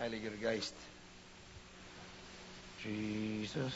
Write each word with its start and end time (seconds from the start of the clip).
Heiliger 0.00 0.40
Geist. 0.40 0.74
Jesus. 2.80 3.74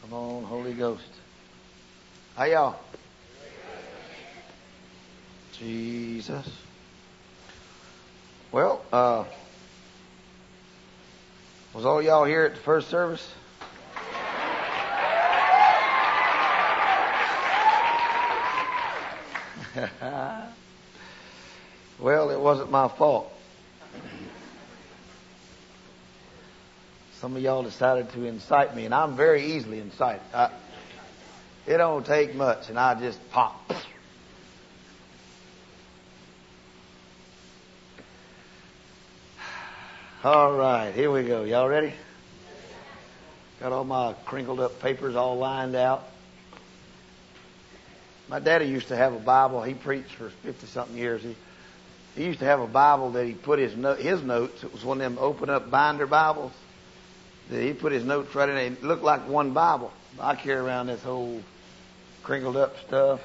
Come 0.00 0.12
on, 0.12 0.44
Holy 0.44 0.74
Ghost. 0.74 1.02
Hi, 2.36 2.52
y'all. 2.52 2.78
Jesus. 5.54 6.48
Well, 8.52 8.84
uh, 8.92 9.24
was 11.74 11.84
all 11.84 12.00
y'all 12.00 12.24
here 12.24 12.44
at 12.44 12.54
the 12.54 12.60
first 12.60 12.88
service? 12.88 13.28
well, 21.98 22.30
it 22.30 22.38
wasn't 22.38 22.70
my 22.70 22.86
fault. 22.86 23.32
Some 27.20 27.34
of 27.34 27.42
y'all 27.42 27.64
decided 27.64 28.10
to 28.12 28.24
incite 28.26 28.76
me, 28.76 28.84
and 28.84 28.94
I'm 28.94 29.16
very 29.16 29.44
easily 29.44 29.80
incited. 29.80 30.22
I, 30.32 30.52
it 31.66 31.78
don't 31.78 32.06
take 32.06 32.36
much, 32.36 32.68
and 32.68 32.78
I 32.78 32.94
just 32.94 33.18
pop. 33.30 33.72
All 40.22 40.52
right, 40.52 40.92
here 40.94 41.10
we 41.10 41.24
go. 41.24 41.42
Y'all 41.42 41.68
ready? 41.68 41.92
Got 43.58 43.72
all 43.72 43.82
my 43.82 44.14
crinkled 44.24 44.60
up 44.60 44.80
papers 44.80 45.16
all 45.16 45.38
lined 45.38 45.74
out. 45.74 46.04
My 48.28 48.38
daddy 48.38 48.66
used 48.66 48.88
to 48.88 48.96
have 48.96 49.12
a 49.12 49.18
Bible. 49.18 49.60
He 49.64 49.74
preached 49.74 50.14
for 50.14 50.30
50 50.30 50.66
something 50.68 50.96
years. 50.96 51.22
He, 51.22 51.34
he 52.14 52.26
used 52.26 52.38
to 52.38 52.44
have 52.44 52.60
a 52.60 52.66
Bible 52.68 53.10
that 53.12 53.26
he 53.26 53.32
put 53.32 53.58
his, 53.58 53.74
no, 53.74 53.94
his 53.94 54.22
notes. 54.22 54.62
It 54.62 54.72
was 54.72 54.84
one 54.84 55.00
of 55.00 55.12
them 55.12 55.18
open 55.20 55.50
up 55.50 55.68
binder 55.68 56.06
Bibles. 56.06 56.52
He 57.50 57.72
put 57.72 57.92
his 57.92 58.04
notes 58.04 58.34
right 58.34 58.48
in 58.48 58.56
it. 58.56 58.72
It 58.72 58.82
looked 58.84 59.02
like 59.02 59.26
one 59.26 59.52
Bible. 59.52 59.92
I 60.20 60.34
carry 60.34 60.58
around 60.58 60.88
this 60.88 61.02
whole 61.02 61.42
crinkled 62.22 62.56
up 62.56 62.78
stuff. 62.86 63.20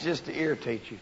Just 0.00 0.26
to 0.26 0.36
irritate 0.36 0.90
you. 0.90 0.98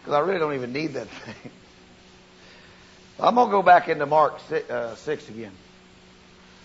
Because 0.00 0.14
I 0.14 0.20
really 0.20 0.38
don't 0.38 0.54
even 0.54 0.72
need 0.72 0.94
that 0.94 1.08
thing. 1.08 1.50
I'm 3.20 3.34
going 3.34 3.48
to 3.48 3.50
go 3.50 3.62
back 3.62 3.88
into 3.88 4.06
Mark 4.06 4.38
6, 4.48 4.70
uh, 4.70 4.94
6 4.94 5.28
again. 5.28 5.52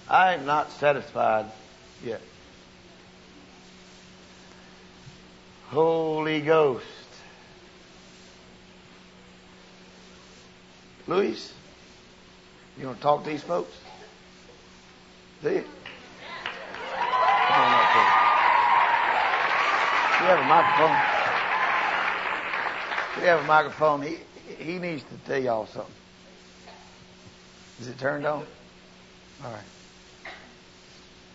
I 0.08 0.36
am 0.36 0.46
not 0.46 0.72
satisfied 0.74 1.46
yet. 2.06 2.22
Holy 5.70 6.42
Ghost. 6.42 6.86
Luis, 11.08 11.54
you 12.80 12.86
want 12.86 12.98
to 12.98 13.04
talk 13.04 13.24
to 13.24 13.30
these 13.30 13.44
folks? 13.44 13.76
See 15.42 15.50
you? 15.50 15.56
Do 15.56 15.60
you 20.24 20.30
have 20.30 20.40
a 20.40 20.48
microphone? 20.48 20.96
Do 23.16 23.22
you 23.22 23.28
have 23.28 23.40
a 23.42 23.46
microphone? 23.46 24.02
He, 24.02 24.18
he 24.64 24.80
needs 24.80 25.04
to 25.04 25.18
tell 25.28 25.42
y'all 25.42 25.66
something. 25.68 25.94
Is 27.82 27.90
it 27.90 27.98
turned 28.00 28.26
on? 28.26 28.46
All 29.44 29.52
right. 29.52 29.62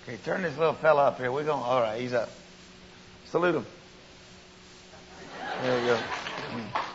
Okay, 0.05 0.17
turn 0.25 0.41
this 0.41 0.57
little 0.57 0.73
fella 0.73 1.09
up 1.09 1.19
here. 1.19 1.31
We're 1.31 1.45
going. 1.45 1.63
All 1.63 1.83
right, 1.83 2.01
he's 2.01 2.15
up. 2.15 2.31
Salute 3.27 3.57
him. 3.57 3.67
There 5.63 5.81
you 5.81 5.87
go. 5.89 5.97
Mm. 5.97 6.88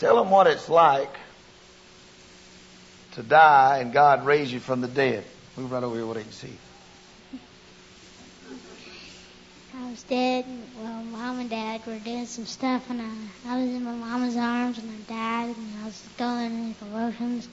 Tell 0.00 0.16
them 0.16 0.30
what 0.30 0.46
it's 0.46 0.70
like 0.70 1.14
to 3.12 3.22
die 3.22 3.80
and 3.82 3.92
God 3.92 4.24
raise 4.24 4.50
you 4.50 4.58
from 4.58 4.80
the 4.80 4.88
dead. 4.88 5.22
Move 5.58 5.70
right 5.70 5.84
over 5.84 5.94
here 5.94 6.06
where 6.06 6.14
they 6.14 6.22
can 6.22 6.32
see. 6.32 6.56
I 9.76 9.90
was 9.90 10.02
dead. 10.04 10.46
Well, 10.78 11.02
mom 11.02 11.40
and 11.40 11.50
dad 11.50 11.86
were 11.86 11.98
doing 11.98 12.24
some 12.24 12.46
stuff, 12.46 12.88
and 12.88 13.02
I, 13.02 13.50
I 13.50 13.60
was 13.60 13.74
in 13.74 13.84
my 13.84 13.92
mama's 13.92 14.38
arms, 14.38 14.78
and 14.78 14.90
I 14.90 14.96
died, 15.12 15.54
and 15.54 15.82
I 15.82 15.84
was 15.84 16.08
going 16.16 16.52
in 16.52 16.74
convulsions, 16.74 17.46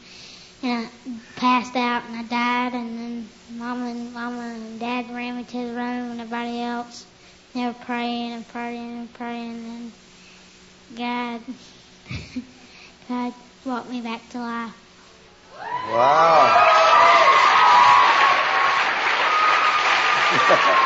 and 0.63 0.87
I 0.87 0.89
passed 1.35 1.75
out, 1.75 2.05
and 2.05 2.15
I 2.15 2.23
died, 2.23 2.73
and 2.79 2.97
then 2.97 3.29
mama 3.51 3.87
and 3.87 4.13
mama 4.13 4.41
and 4.55 4.79
dad 4.79 5.13
ran 5.13 5.35
me 5.35 5.43
to 5.43 5.57
the 5.57 5.73
room, 5.73 6.11
and 6.11 6.21
everybody 6.21 6.61
else. 6.61 7.05
They 7.53 7.65
were 7.65 7.73
praying 7.73 8.31
and 8.31 8.47
praying 8.47 8.99
and 8.99 9.13
praying, 9.13 9.65
and 9.65 9.91
God, 10.97 11.41
God 13.09 13.33
brought 13.63 13.89
me 13.89 14.01
back 14.01 14.27
to 14.29 14.39
life. 14.39 14.73
Wow. 15.91 16.73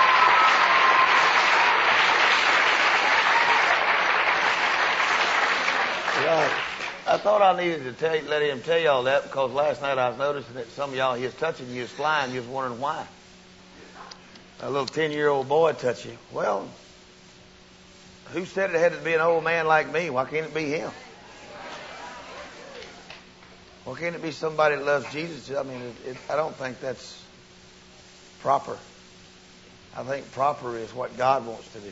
Right. 6.21 6.51
I 7.07 7.17
thought 7.17 7.41
I 7.41 7.57
needed 7.61 7.83
to 7.83 7.93
tell 7.93 8.15
let 8.29 8.43
him 8.43 8.61
tell 8.61 8.79
y'all 8.79 9.03
that 9.03 9.23
because 9.23 9.51
last 9.51 9.81
night 9.81 9.97
I 9.97 10.09
was 10.09 10.19
noticing 10.19 10.53
that 10.53 10.69
some 10.69 10.91
of 10.91 10.95
y'all 10.95 11.15
he 11.15 11.25
was 11.25 11.33
touching 11.33 11.67
you, 11.67 11.73
he 11.73 11.81
was 11.81 11.89
flying, 11.89 12.31
you 12.31 12.39
was 12.39 12.47
wondering 12.47 12.79
why. 12.79 13.05
A 14.61 14.69
little 14.69 14.85
ten 14.85 15.11
year 15.11 15.27
old 15.27 15.49
boy 15.49 15.73
touch 15.73 16.05
you. 16.05 16.15
Well, 16.31 16.69
who 18.33 18.45
said 18.45 18.69
it 18.69 18.79
had 18.79 18.93
to 18.93 18.99
be 18.99 19.13
an 19.13 19.19
old 19.21 19.43
man 19.43 19.65
like 19.67 19.91
me? 19.91 20.09
Why 20.09 20.25
can't 20.25 20.45
it 20.45 20.53
be 20.53 20.65
him? 20.65 20.91
Why 23.85 23.95
can't 23.99 24.15
it 24.15 24.21
be 24.21 24.31
somebody 24.31 24.75
that 24.75 24.85
loves 24.85 25.11
Jesus? 25.11 25.55
I 25.55 25.63
mean, 25.63 25.81
it, 25.81 26.09
it, 26.09 26.17
I 26.29 26.35
don't 26.35 26.55
think 26.55 26.79
that's 26.79 27.23
proper. 28.41 28.77
I 29.95 30.03
think 30.03 30.31
proper 30.31 30.77
is 30.77 30.93
what 30.93 31.17
God 31.17 31.45
wants 31.45 31.67
to 31.73 31.79
do. 31.79 31.91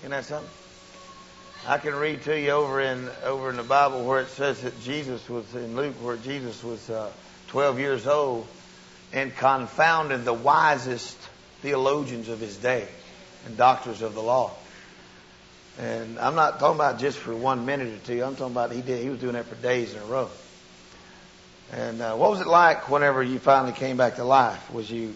Isn't 0.00 0.10
that 0.10 0.24
something? 0.24 0.50
I 1.66 1.78
can 1.78 1.94
read 1.94 2.22
to 2.22 2.38
you 2.38 2.50
over 2.50 2.80
in 2.80 3.08
over 3.22 3.50
in 3.50 3.56
the 3.56 3.62
Bible 3.62 4.04
where 4.04 4.20
it 4.20 4.28
says 4.28 4.62
that 4.62 4.80
Jesus 4.82 5.28
was 5.28 5.54
in 5.54 5.76
Luke 5.76 5.94
where 6.02 6.16
Jesus 6.16 6.64
was 6.64 6.88
uh, 6.88 7.10
12 7.48 7.78
years 7.78 8.06
old 8.06 8.46
and 9.12 9.34
confounded 9.36 10.24
the 10.24 10.32
wisest 10.32 11.18
theologians 11.60 12.28
of 12.28 12.40
his 12.40 12.56
day 12.56 12.88
and 13.46 13.56
doctors 13.56 14.00
of 14.00 14.14
the 14.14 14.22
law. 14.22 14.52
And 15.78 16.18
I'm 16.18 16.34
not 16.34 16.58
talking 16.58 16.74
about 16.76 16.98
just 16.98 17.18
for 17.18 17.34
one 17.34 17.64
minute 17.64 17.88
or 17.88 18.06
two. 18.06 18.22
I'm 18.22 18.36
talking 18.36 18.52
about 18.52 18.72
he 18.72 18.82
did. 18.82 19.02
He 19.02 19.08
was 19.08 19.20
doing 19.20 19.34
that 19.34 19.46
for 19.46 19.54
days 19.56 19.94
in 19.94 20.02
a 20.02 20.04
row. 20.04 20.28
And 21.72 22.02
uh, 22.02 22.16
what 22.16 22.30
was 22.30 22.40
it 22.40 22.46
like 22.46 22.90
whenever 22.90 23.22
you 23.22 23.38
finally 23.38 23.72
came 23.72 23.96
back 23.96 24.16
to 24.16 24.24
life? 24.24 24.72
Was 24.72 24.90
you 24.90 25.14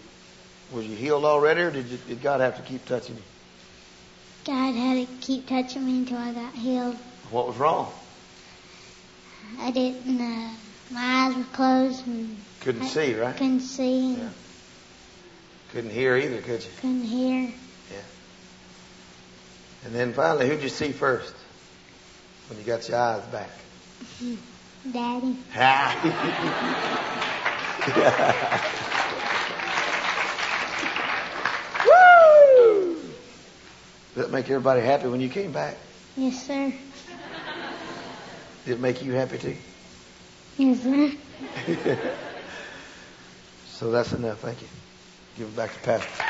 was 0.71 0.85
you 0.87 0.95
healed 0.95 1.25
already, 1.25 1.61
or 1.61 1.71
did, 1.71 1.85
you, 1.87 1.97
did 2.07 2.21
God 2.21 2.41
have 2.41 2.55
to 2.57 2.61
keep 2.63 2.85
touching 2.85 3.15
you? 3.15 3.21
God 4.45 4.73
had 4.73 5.07
to 5.07 5.13
keep 5.21 5.47
touching 5.47 5.85
me 5.85 5.99
until 5.99 6.17
I 6.17 6.33
got 6.33 6.53
healed. 6.53 6.95
What 7.29 7.47
was 7.47 7.57
wrong? 7.57 7.91
I 9.59 9.71
didn't. 9.71 10.19
Uh, 10.19 10.49
my 10.91 11.01
eyes 11.01 11.35
were 11.35 11.43
closed 11.45 12.05
and 12.07 12.37
Couldn't 12.61 12.83
I 12.83 12.87
see, 12.87 13.15
right? 13.15 13.35
couldn't 13.35 13.61
see. 13.61 14.15
Yeah. 14.15 14.29
Couldn't 15.71 15.91
hear 15.91 16.15
either, 16.15 16.41
could 16.41 16.63
you? 16.63 16.69
Couldn't 16.79 17.03
hear. 17.03 17.51
And 19.85 19.93
then 19.93 20.13
finally, 20.13 20.49
who'd 20.49 20.63
you 20.63 20.69
see 20.69 20.91
first 20.91 21.33
when 22.49 22.57
you 22.59 22.65
got 22.65 22.89
your 22.89 22.97
eyes 22.97 23.23
back? 23.27 23.51
Daddy. 24.91 25.37
Woo! 31.85 32.95
Did 34.15 34.23
that 34.23 34.31
make 34.31 34.45
everybody 34.45 34.81
happy 34.81 35.07
when 35.07 35.21
you 35.21 35.29
came 35.29 35.51
back? 35.51 35.77
Yes, 36.17 36.45
sir. 36.45 36.73
Did 38.65 38.73
it 38.73 38.79
make 38.79 39.03
you 39.03 39.13
happy 39.13 39.37
too? 39.37 39.55
Yes, 40.57 40.81
sir. 40.81 41.11
So 43.75 43.91
that's 43.91 44.13
enough. 44.13 44.39
Thank 44.39 44.61
you. 44.61 44.69
Give 45.37 45.49
it 45.49 45.55
back 45.57 45.73
to 45.73 45.79
Pastor. 45.79 46.23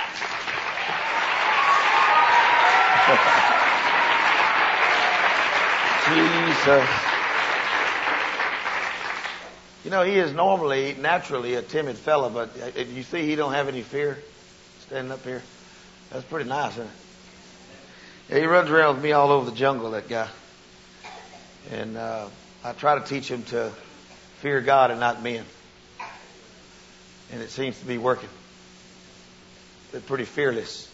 Jesus. 6.09 6.89
You 9.83 9.91
know, 9.91 10.01
he 10.01 10.15
is 10.15 10.33
normally, 10.33 10.95
naturally, 10.99 11.53
a 11.53 11.61
timid 11.61 11.97
fella, 11.97 12.31
but 12.31 12.49
uh, 12.59 12.81
you 12.81 13.03
see 13.03 13.27
he 13.27 13.35
don't 13.35 13.53
have 13.53 13.67
any 13.67 13.83
fear 13.83 14.17
standing 14.87 15.11
up 15.11 15.23
here. 15.23 15.43
That's 16.09 16.25
pretty 16.25 16.49
nice, 16.49 16.71
isn't 16.73 16.85
it? 16.85 16.91
Yeah, 18.29 18.39
he 18.39 18.45
runs 18.45 18.71
around 18.71 18.95
with 18.95 19.03
me 19.03 19.11
all 19.11 19.31
over 19.31 19.51
the 19.51 19.55
jungle, 19.55 19.91
that 19.91 20.09
guy. 20.09 20.27
And 21.71 21.97
uh, 21.97 22.27
I 22.63 22.73
try 22.73 22.97
to 22.97 23.05
teach 23.05 23.29
him 23.29 23.43
to 23.43 23.71
fear 24.37 24.61
God 24.61 24.89
and 24.89 24.99
not 24.99 25.21
men. 25.21 25.45
And 27.31 27.43
it 27.43 27.51
seems 27.51 27.77
to 27.79 27.85
be 27.85 27.99
working. 27.99 28.29
they're 29.91 30.01
pretty 30.01 30.25
fearless. 30.25 30.91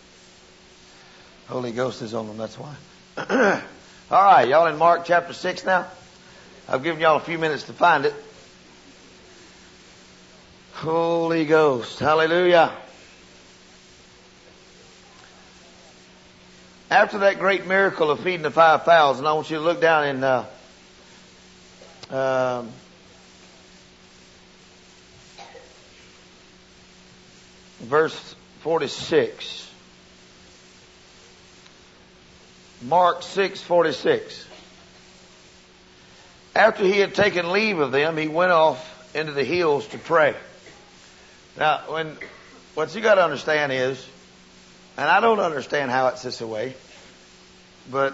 Holy 1.51 1.73
Ghost 1.73 2.01
is 2.01 2.13
on 2.13 2.27
them, 2.27 2.37
that's 2.37 2.57
why. 2.57 2.73
All 4.09 4.23
right, 4.23 4.47
y'all 4.47 4.67
in 4.67 4.77
Mark 4.77 5.03
chapter 5.03 5.33
6 5.33 5.65
now? 5.65 5.85
I've 6.69 6.81
given 6.81 7.01
y'all 7.01 7.17
a 7.17 7.19
few 7.19 7.37
minutes 7.37 7.63
to 7.63 7.73
find 7.73 8.05
it. 8.05 8.15
Holy 10.75 11.43
Ghost, 11.43 11.99
hallelujah. 11.99 12.71
After 16.89 17.17
that 17.17 17.37
great 17.37 17.67
miracle 17.67 18.11
of 18.11 18.21
feeding 18.21 18.43
the 18.43 18.51
5,000, 18.51 19.25
I 19.25 19.33
want 19.33 19.49
you 19.49 19.57
to 19.57 19.61
look 19.61 19.81
down 19.81 20.07
in 20.07 20.23
uh, 20.23 20.45
um, 22.09 22.69
verse 27.81 28.35
46. 28.61 29.70
Mark 32.81 33.21
6:46. 33.21 34.45
After 36.55 36.83
he 36.83 36.99
had 36.99 37.15
taken 37.15 37.51
leave 37.51 37.79
of 37.79 37.91
them, 37.91 38.17
he 38.17 38.27
went 38.27 38.51
off 38.51 39.15
into 39.15 39.31
the 39.31 39.43
hills 39.43 39.87
to 39.89 39.97
pray. 39.97 40.35
Now, 41.57 41.81
when 41.87 42.17
what 42.73 42.93
you 42.95 43.01
got 43.01 43.15
to 43.15 43.23
understand 43.23 43.71
is, 43.71 44.05
and 44.97 45.09
I 45.09 45.19
don't 45.19 45.39
understand 45.39 45.91
how 45.91 46.07
it's 46.07 46.23
this 46.23 46.41
way, 46.41 46.75
but 47.89 48.13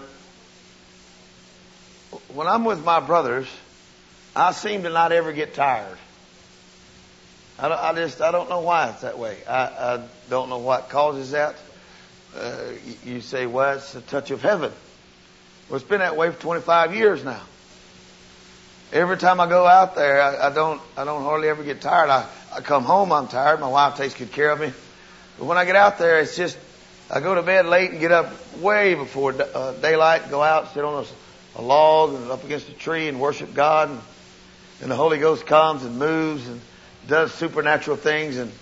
when 2.34 2.46
I'm 2.46 2.64
with 2.64 2.84
my 2.84 3.00
brothers, 3.00 3.48
I 4.34 4.52
seem 4.52 4.82
to 4.84 4.90
not 4.90 5.12
ever 5.12 5.32
get 5.32 5.54
tired. 5.54 5.98
I, 7.58 7.68
I 7.68 7.92
just 7.94 8.20
I 8.20 8.30
don't 8.30 8.48
know 8.48 8.60
why 8.60 8.90
it's 8.90 9.00
that 9.00 9.18
way. 9.18 9.36
I, 9.48 9.62
I 9.64 10.04
don't 10.30 10.48
know 10.48 10.58
what 10.58 10.90
causes 10.90 11.32
that. 11.32 11.56
Uh, 12.36 12.72
you, 13.04 13.20
say, 13.20 13.46
well, 13.46 13.76
it's 13.76 13.94
a 13.94 14.00
touch 14.00 14.30
of 14.30 14.42
heaven. 14.42 14.72
Well, 15.68 15.76
it's 15.76 15.88
been 15.88 16.00
that 16.00 16.16
way 16.16 16.30
for 16.30 16.40
25 16.40 16.94
years 16.94 17.24
now. 17.24 17.42
Every 18.92 19.18
time 19.18 19.40
I 19.40 19.48
go 19.48 19.66
out 19.66 19.96
there, 19.96 20.22
I, 20.22 20.48
I 20.48 20.54
don't 20.54 20.80
I 20.96 21.04
don't 21.04 21.22
hardly 21.22 21.48
ever 21.48 21.62
get 21.62 21.82
tired. 21.82 22.08
I, 22.08 22.26
I 22.54 22.60
come 22.62 22.84
home, 22.84 23.12
I'm 23.12 23.28
tired. 23.28 23.60
My 23.60 23.68
wife 23.68 23.96
takes 23.96 24.14
good 24.14 24.32
care 24.32 24.50
of 24.50 24.60
me. 24.60 24.72
But 25.38 25.44
when 25.44 25.58
I 25.58 25.66
get 25.66 25.76
out 25.76 25.98
there, 25.98 26.20
it's 26.20 26.36
just 26.36 26.56
I 27.10 27.20
go 27.20 27.34
to 27.34 27.42
bed 27.42 27.66
late 27.66 27.90
and 27.90 28.00
get 28.00 28.12
up 28.12 28.32
way 28.58 28.94
before 28.94 29.34
uh, 29.40 29.72
daylight, 29.74 30.30
go 30.30 30.42
out, 30.42 30.74
sit 30.74 30.84
on 30.84 31.04
a, 31.04 31.60
a 31.60 31.62
log 31.62 32.14
and 32.14 32.30
up 32.30 32.44
against 32.44 32.68
a 32.68 32.72
tree 32.72 33.08
and 33.08 33.20
worship 33.20 33.52
God. 33.54 33.90
And, 33.90 34.00
and 34.82 34.90
the 34.90 34.96
Holy 34.96 35.18
Ghost 35.18 35.46
comes 35.46 35.84
and 35.84 35.98
moves 35.98 36.46
and 36.46 36.60
does 37.06 37.32
supernatural 37.34 37.96
things 37.96 38.36
and 38.36 38.52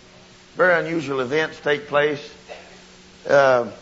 very 0.54 0.80
unusual 0.84 1.20
events 1.20 1.60
take 1.60 1.88
place. 1.88 2.20
Uh, 3.28 3.72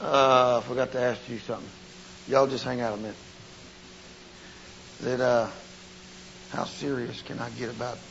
uh, 0.00 0.58
I 0.58 0.66
forgot 0.66 0.90
to 0.92 1.00
ask 1.00 1.28
you 1.28 1.38
something. 1.38 1.70
Y'all 2.26 2.48
just 2.48 2.64
hang 2.64 2.80
out 2.80 2.94
a 2.94 2.96
minute. 2.96 3.16
That 5.00 5.20
uh, 5.20 5.50
how 6.48 6.64
serious 6.64 7.22
can 7.22 7.38
I 7.38 7.50
get 7.50 7.68
about 7.68 8.09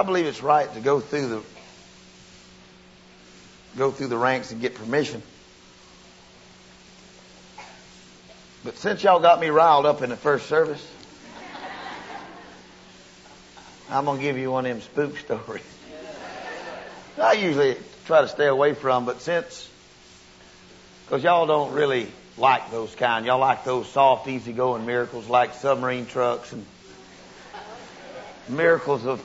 I 0.00 0.02
believe 0.02 0.24
it's 0.24 0.42
right 0.42 0.72
to 0.72 0.80
go 0.80 0.98
through 0.98 1.28
the 1.28 1.42
go 3.76 3.90
through 3.90 4.06
the 4.06 4.16
ranks 4.16 4.50
and 4.50 4.58
get 4.58 4.74
permission. 4.74 5.22
But 8.64 8.78
since 8.78 9.02
y'all 9.02 9.20
got 9.20 9.42
me 9.42 9.48
riled 9.48 9.84
up 9.84 10.00
in 10.00 10.08
the 10.08 10.16
first 10.16 10.46
service, 10.46 10.82
I'm 13.90 14.06
gonna 14.06 14.22
give 14.22 14.38
you 14.38 14.50
one 14.50 14.64
of 14.64 14.72
them 14.72 14.80
spook 14.80 15.18
stories. 15.18 15.62
I 17.20 17.34
usually 17.34 17.76
try 18.06 18.22
to 18.22 18.28
stay 18.28 18.46
away 18.46 18.72
from, 18.72 19.04
but 19.04 19.20
since 19.20 19.68
because 21.04 21.22
y'all 21.22 21.46
don't 21.46 21.74
really 21.74 22.10
like 22.38 22.70
those 22.70 22.94
kind, 22.94 23.26
y'all 23.26 23.38
like 23.38 23.64
those 23.64 23.86
soft, 23.86 24.26
easygoing 24.28 24.86
miracles 24.86 25.28
like 25.28 25.52
submarine 25.52 26.06
trucks 26.06 26.54
and 26.54 26.64
miracles 28.48 29.04
of 29.04 29.20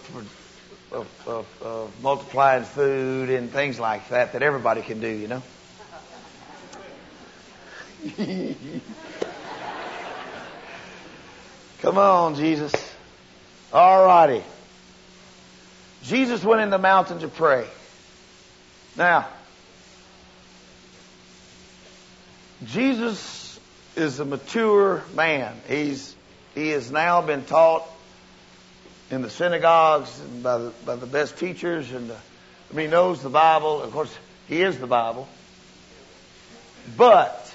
of, 0.91 1.07
of, 1.27 1.47
of 1.61 2.01
multiplying 2.01 2.63
food 2.63 3.29
and 3.29 3.51
things 3.51 3.79
like 3.79 4.09
that 4.09 4.33
that 4.33 4.41
everybody 4.43 4.81
can 4.81 4.99
do, 4.99 5.07
you 5.07 5.27
know. 5.27 5.41
Come 11.81 11.97
on, 11.97 12.35
Jesus. 12.35 12.73
All 13.73 14.05
righty. 14.05 14.43
Jesus 16.03 16.43
went 16.43 16.61
in 16.61 16.69
the 16.69 16.77
mountain 16.77 17.19
to 17.19 17.27
pray. 17.27 17.67
Now, 18.95 19.27
Jesus 22.63 23.59
is 23.95 24.19
a 24.19 24.25
mature 24.25 25.03
man. 25.15 25.55
He's 25.67 26.15
he 26.53 26.69
has 26.69 26.91
now 26.91 27.21
been 27.21 27.43
taught 27.43 27.83
in 29.11 29.21
the 29.21 29.29
synagogues 29.29 30.11
by 30.41 30.57
the, 30.57 30.73
by 30.85 30.95
the 30.95 31.05
best 31.05 31.37
teachers 31.37 31.91
and 31.91 32.09
the, 32.09 32.15
I 32.15 32.75
mean, 32.75 32.87
he 32.87 32.91
knows 32.91 33.21
the 33.21 33.29
Bible. 33.29 33.81
Of 33.81 33.91
course, 33.91 34.15
he 34.47 34.61
is 34.61 34.77
the 34.79 34.87
Bible. 34.87 35.27
But 36.97 37.53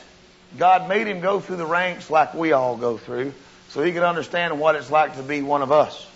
God 0.58 0.88
made 0.88 1.06
him 1.06 1.20
go 1.20 1.40
through 1.40 1.56
the 1.56 1.66
ranks 1.66 2.10
like 2.10 2.34
we 2.34 2.52
all 2.52 2.76
go 2.76 2.96
through 2.96 3.32
so 3.68 3.82
he 3.82 3.92
could 3.92 4.02
understand 4.02 4.58
what 4.58 4.74
it's 4.74 4.90
like 4.90 5.16
to 5.16 5.22
be 5.22 5.42
one 5.42 5.62
of 5.62 5.72
us. 5.72 6.06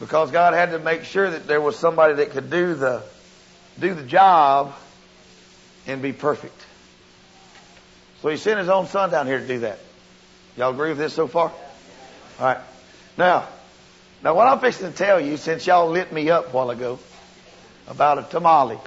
Because 0.00 0.30
God 0.30 0.54
had 0.54 0.70
to 0.72 0.78
make 0.78 1.04
sure 1.04 1.30
that 1.30 1.46
there 1.46 1.60
was 1.60 1.76
somebody 1.76 2.14
that 2.14 2.30
could 2.30 2.50
do 2.50 2.74
the, 2.74 3.02
do 3.78 3.94
the 3.94 4.02
job 4.02 4.74
and 5.86 6.02
be 6.02 6.12
perfect. 6.12 6.58
So 8.20 8.28
he 8.28 8.36
sent 8.36 8.58
his 8.58 8.68
own 8.68 8.86
son 8.86 9.10
down 9.10 9.26
here 9.26 9.38
to 9.38 9.46
do 9.46 9.60
that. 9.60 9.78
Y'all 10.56 10.72
agree 10.72 10.90
with 10.90 10.98
this 10.98 11.12
so 11.12 11.26
far? 11.26 11.52
All 12.40 12.46
right. 12.46 12.58
Now, 13.16 13.48
now 14.22 14.34
what 14.34 14.46
I'm 14.46 14.60
fixing 14.60 14.90
to 14.90 14.96
tell 14.96 15.20
you, 15.20 15.36
since 15.36 15.66
y'all 15.66 15.90
lit 15.90 16.12
me 16.12 16.30
up 16.30 16.48
a 16.48 16.50
while 16.50 16.70
ago 16.70 16.98
about 17.86 18.18
a 18.18 18.22
tamale. 18.22 18.78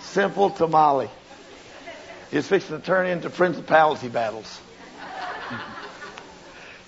Simple 0.00 0.50
tamale. 0.50 1.10
It's 2.30 2.48
fixing 2.48 2.78
to 2.78 2.84
turn 2.84 3.06
into 3.06 3.30
principality 3.30 4.08
battles. 4.08 4.60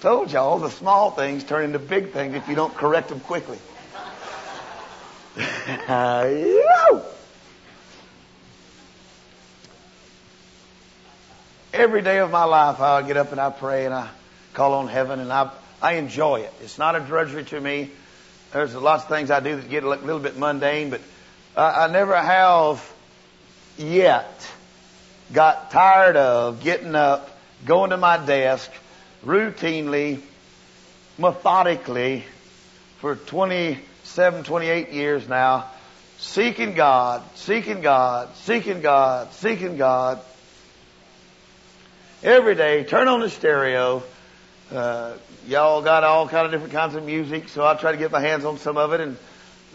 Told 0.00 0.32
y'all 0.32 0.58
the 0.58 0.70
small 0.70 1.10
things 1.10 1.44
turn 1.44 1.64
into 1.64 1.78
big 1.78 2.12
things 2.12 2.34
if 2.34 2.48
you 2.48 2.54
don't 2.54 2.74
correct 2.74 3.08
them 3.08 3.20
quickly. 3.20 3.58
Every 11.74 12.02
day 12.02 12.18
of 12.20 12.30
my 12.30 12.44
life, 12.44 12.78
I 12.78 13.02
get 13.02 13.16
up 13.16 13.32
and 13.32 13.40
I 13.40 13.50
pray 13.50 13.84
and 13.84 13.92
I 13.92 14.08
call 14.52 14.74
on 14.74 14.86
heaven 14.86 15.18
and 15.18 15.32
I, 15.32 15.50
I 15.82 15.94
enjoy 15.94 16.42
it. 16.42 16.52
It's 16.62 16.78
not 16.78 16.94
a 16.94 17.00
drudgery 17.00 17.42
to 17.46 17.60
me. 17.60 17.90
There's 18.52 18.76
lots 18.76 19.02
of 19.02 19.08
things 19.08 19.28
I 19.28 19.40
do 19.40 19.56
that 19.56 19.68
get 19.68 19.82
a 19.82 19.88
little 19.88 20.20
bit 20.20 20.38
mundane, 20.38 20.90
but 20.90 21.00
I, 21.56 21.86
I 21.86 21.90
never 21.90 22.16
have 22.16 22.94
yet 23.76 24.48
got 25.32 25.72
tired 25.72 26.16
of 26.16 26.62
getting 26.62 26.94
up, 26.94 27.36
going 27.66 27.90
to 27.90 27.96
my 27.96 28.24
desk 28.24 28.70
routinely, 29.26 30.20
methodically 31.18 32.24
for 33.00 33.16
27, 33.16 34.44
28 34.44 34.90
years 34.90 35.28
now, 35.28 35.68
seeking 36.18 36.74
God, 36.74 37.24
seeking 37.34 37.80
God, 37.80 38.28
seeking 38.36 38.80
God, 38.80 39.32
seeking 39.32 39.76
God 39.76 40.20
every 42.24 42.54
day. 42.54 42.84
Turn 42.84 43.06
on 43.06 43.20
the 43.20 43.28
stereo. 43.28 44.02
Uh, 44.72 45.12
y'all 45.46 45.82
got 45.82 46.04
all 46.04 46.26
kind 46.26 46.46
of 46.46 46.52
different 46.52 46.72
kinds 46.72 46.94
of 46.94 47.04
music, 47.04 47.50
so 47.50 47.66
I 47.66 47.74
try 47.74 47.92
to 47.92 47.98
get 47.98 48.10
my 48.10 48.20
hands 48.20 48.46
on 48.46 48.56
some 48.56 48.78
of 48.78 48.94
it, 48.94 49.00
and 49.00 49.18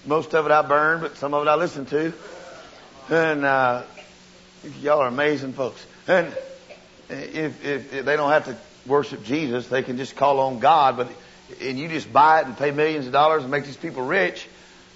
most 0.05 0.33
of 0.33 0.47
it 0.47 0.51
I 0.51 0.63
burn, 0.63 0.99
but 0.99 1.15
some 1.17 1.35
of 1.35 1.45
it 1.45 1.49
I 1.49 1.55
listen 1.55 1.85
to. 1.85 2.11
And 3.09 3.45
uh, 3.45 3.83
y'all 4.81 4.99
are 4.99 5.07
amazing 5.07 5.53
folks. 5.53 5.85
And 6.07 6.27
if, 7.07 7.63
if, 7.63 7.93
if 7.93 8.05
they 8.05 8.15
don't 8.15 8.31
have 8.31 8.45
to 8.45 8.57
worship 8.87 9.23
Jesus, 9.23 9.67
they 9.67 9.83
can 9.83 9.97
just 9.97 10.15
call 10.15 10.39
on 10.39 10.57
God. 10.59 10.97
But 10.97 11.09
and 11.61 11.79
you 11.79 11.87
just 11.87 12.11
buy 12.11 12.41
it 12.41 12.47
and 12.47 12.57
pay 12.57 12.71
millions 12.71 13.05
of 13.05 13.13
dollars 13.13 13.43
and 13.43 13.51
make 13.51 13.65
these 13.65 13.77
people 13.77 14.03
rich. 14.03 14.47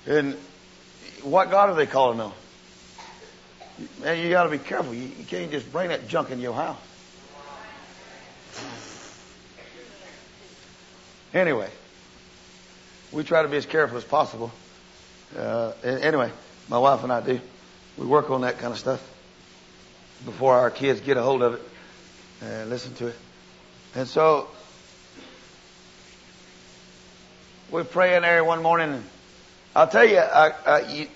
And 0.07 0.33
what 1.22 1.51
God 1.51 1.69
are 1.69 1.75
they 1.75 1.86
calling 1.86 2.19
on? 2.19 2.33
Man, 4.01 4.24
you 4.24 4.29
got 4.29 4.43
to 4.43 4.50
be 4.50 4.60
careful. 4.60 4.93
You, 4.93 5.03
you 5.03 5.25
can't 5.25 5.51
just 5.51 5.72
bring 5.72 5.89
that 5.89 6.07
junk 6.07 6.31
in 6.31 6.39
your 6.39 6.53
house. 6.53 6.77
Anyway, 11.34 11.70
we 13.12 13.24
try 13.24 13.42
to 13.42 13.48
be 13.48 13.58
as 13.58 13.66
careful 13.66 13.98
as 13.98 14.04
possible. 14.04 14.52
Uh, 15.36 15.72
anyway, 15.84 16.32
my 16.70 16.78
wife 16.78 17.04
and 17.04 17.12
I 17.12 17.22
do. 17.22 17.40
We 17.98 18.06
work 18.06 18.30
on 18.30 18.42
that 18.42 18.60
kind 18.60 18.72
of 18.72 18.78
stuff 18.78 19.02
before 20.25 20.54
our 20.56 20.70
kids 20.70 21.02
get 21.02 21.18
a 21.18 21.24
hold 21.24 21.42
of 21.42 21.56
it 21.56 21.62
and 22.44 22.70
listen 22.70 22.94
to 22.96 23.08
it. 23.08 23.16
And 23.96 24.08
so 24.08 24.48
we 27.72 27.84
pray 27.84 28.16
in 28.16 28.22
there 28.22 28.44
one 28.44 28.62
morning. 28.62 29.04
I'll 29.75 29.88
tell 29.88 30.06
you, 30.06 30.20
I, 30.20 30.52
I, 30.66 30.80
you, 30.82 31.08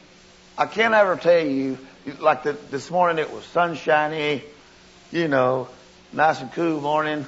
I 0.57 0.65
can't 0.65 0.95
ever 0.95 1.15
tell 1.15 1.45
you, 1.45 1.77
like 2.19 2.41
the, 2.41 2.53
this 2.53 2.89
morning 2.89 3.19
it 3.19 3.31
was 3.31 3.45
sunshiny, 3.45 4.41
you 5.11 5.27
know, 5.27 5.67
nice 6.11 6.41
and 6.41 6.51
cool 6.53 6.81
morning, 6.81 7.27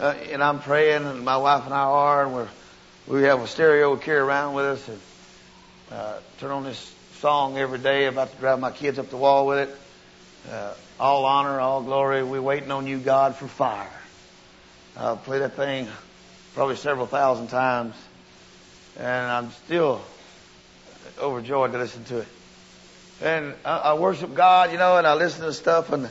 uh, 0.00 0.14
and 0.30 0.42
I'm 0.42 0.60
praying, 0.60 1.04
and 1.04 1.24
my 1.24 1.36
wife 1.36 1.64
and 1.64 1.74
I 1.74 1.82
are, 1.82 2.24
and 2.24 2.34
we're, 2.34 2.48
we 3.06 3.22
have 3.24 3.40
a 3.40 3.46
stereo 3.46 3.94
we 3.94 4.00
carry 4.00 4.20
around 4.20 4.54
with 4.54 4.64
us, 4.64 4.88
and 4.88 5.00
uh, 5.92 6.18
turn 6.38 6.50
on 6.50 6.64
this 6.64 6.94
song 7.20 7.58
every 7.58 7.78
day, 7.78 8.06
about 8.06 8.30
to 8.32 8.36
drive 8.38 8.60
my 8.60 8.70
kids 8.70 8.98
up 8.98 9.10
the 9.10 9.16
wall 9.16 9.46
with 9.46 9.68
it. 9.68 9.76
Uh, 10.50 10.72
all 11.00 11.24
honor, 11.24 11.60
all 11.60 11.82
glory, 11.82 12.22
we 12.22 12.38
waiting 12.38 12.70
on 12.70 12.86
you, 12.86 12.98
God, 12.98 13.34
for 13.34 13.48
fire. 13.48 13.90
I'll 14.96 15.16
play 15.16 15.40
that 15.40 15.54
thing 15.54 15.88
probably 16.54 16.76
several 16.76 17.06
thousand 17.06 17.48
times, 17.48 17.94
and 18.98 19.06
I'm 19.30 19.50
still 19.64 20.00
overjoyed 21.18 21.72
to 21.72 21.78
listen 21.78 22.04
to 22.04 22.18
it. 22.18 22.28
And 23.20 23.54
I, 23.64 23.78
I 23.78 23.94
worship 23.94 24.34
God, 24.34 24.70
you 24.70 24.78
know, 24.78 24.96
and 24.96 25.06
I 25.06 25.14
listen 25.14 25.44
to 25.44 25.52
stuff, 25.52 25.92
and 25.92 26.08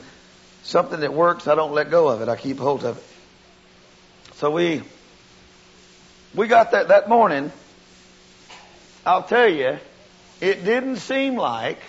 something 0.63 0.99
that 0.99 1.13
works, 1.13 1.47
I 1.47 1.55
don't 1.55 1.73
let 1.73 1.89
go 1.89 2.09
of 2.09 2.21
it. 2.21 2.27
I 2.27 2.35
keep 2.35 2.59
hold 2.59 2.83
of 2.83 2.97
it. 2.97 3.03
So 4.37 4.51
we 4.51 4.83
we 6.33 6.47
got 6.47 6.71
that 6.71 6.87
that 6.87 7.09
morning. 7.09 7.51
I'll 9.05 9.23
tell 9.23 9.47
you, 9.47 9.77
it 10.41 10.65
didn't 10.65 10.97
seem 10.97 11.35
like 11.35 11.79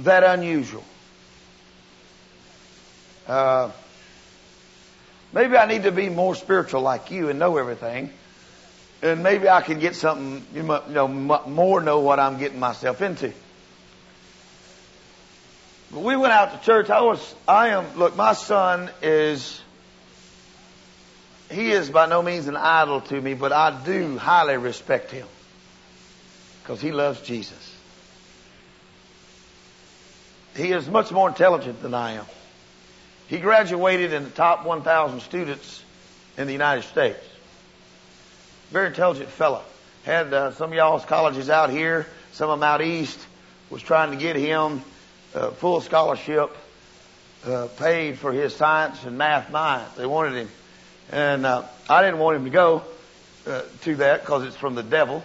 that 0.00 0.22
unusual. 0.22 0.84
Uh, 3.26 3.70
maybe 5.32 5.56
I 5.56 5.66
need 5.66 5.84
to 5.84 5.92
be 5.92 6.08
more 6.08 6.34
spiritual 6.34 6.82
like 6.82 7.10
you 7.10 7.28
and 7.28 7.38
know 7.38 7.56
everything 7.56 8.10
and 9.02 9.22
maybe 9.22 9.48
I 9.48 9.62
can 9.62 9.78
get 9.78 9.96
something, 9.96 10.44
you 10.54 10.62
know, 10.62 11.08
more 11.08 11.80
know 11.80 12.00
what 12.00 12.20
I'm 12.20 12.38
getting 12.38 12.60
myself 12.60 13.00
into. 13.00 13.32
But 15.90 16.00
we 16.00 16.16
went 16.16 16.32
out 16.32 16.52
to 16.52 16.64
church. 16.64 16.90
I 16.90 17.00
was, 17.00 17.34
I 17.48 17.68
am, 17.68 17.98
look, 17.98 18.14
my 18.16 18.34
son 18.34 18.90
is, 19.02 19.60
he 21.50 21.72
is 21.72 21.90
by 21.90 22.06
no 22.06 22.22
means 22.22 22.46
an 22.46 22.56
idol 22.56 23.00
to 23.00 23.20
me, 23.20 23.34
but 23.34 23.52
I 23.52 23.82
do 23.84 24.16
highly 24.16 24.56
respect 24.56 25.10
him 25.10 25.26
because 26.62 26.80
he 26.80 26.92
loves 26.92 27.20
Jesus. 27.22 27.76
He 30.56 30.72
is 30.72 30.88
much 30.88 31.10
more 31.10 31.28
intelligent 31.28 31.82
than 31.82 31.94
I 31.94 32.12
am. 32.12 32.26
He 33.28 33.38
graduated 33.38 34.12
in 34.12 34.24
the 34.24 34.30
top 34.30 34.64
1,000 34.64 35.20
students 35.20 35.82
in 36.36 36.46
the 36.46 36.52
United 36.52 36.82
States. 36.82 37.24
Very 38.70 38.88
intelligent 38.88 39.28
fellow. 39.28 39.62
Had 40.04 40.32
uh, 40.32 40.52
some 40.52 40.70
of 40.70 40.76
y'all's 40.76 41.04
colleges 41.04 41.50
out 41.50 41.70
here, 41.70 42.06
some 42.32 42.50
of 42.50 42.60
them 42.60 42.66
out 42.66 42.82
east, 42.82 43.18
was 43.70 43.82
trying 43.82 44.10
to 44.10 44.16
get 44.16 44.36
him 44.36 44.82
uh, 45.34 45.50
full 45.50 45.80
scholarship, 45.80 46.56
uh, 47.44 47.68
paid 47.76 48.18
for 48.18 48.32
his 48.32 48.54
science 48.54 49.04
and 49.04 49.18
math 49.18 49.50
mind. 49.50 49.86
They 49.96 50.06
wanted 50.06 50.34
him. 50.34 50.48
And 51.10 51.44
uh, 51.44 51.64
I 51.88 52.02
didn't 52.02 52.20
want 52.20 52.36
him 52.36 52.44
to 52.44 52.50
go 52.50 52.82
uh, 53.46 53.62
to 53.82 53.96
that 53.96 54.20
because 54.20 54.44
it's 54.44 54.56
from 54.56 54.76
the 54.76 54.82
devil. 54.82 55.24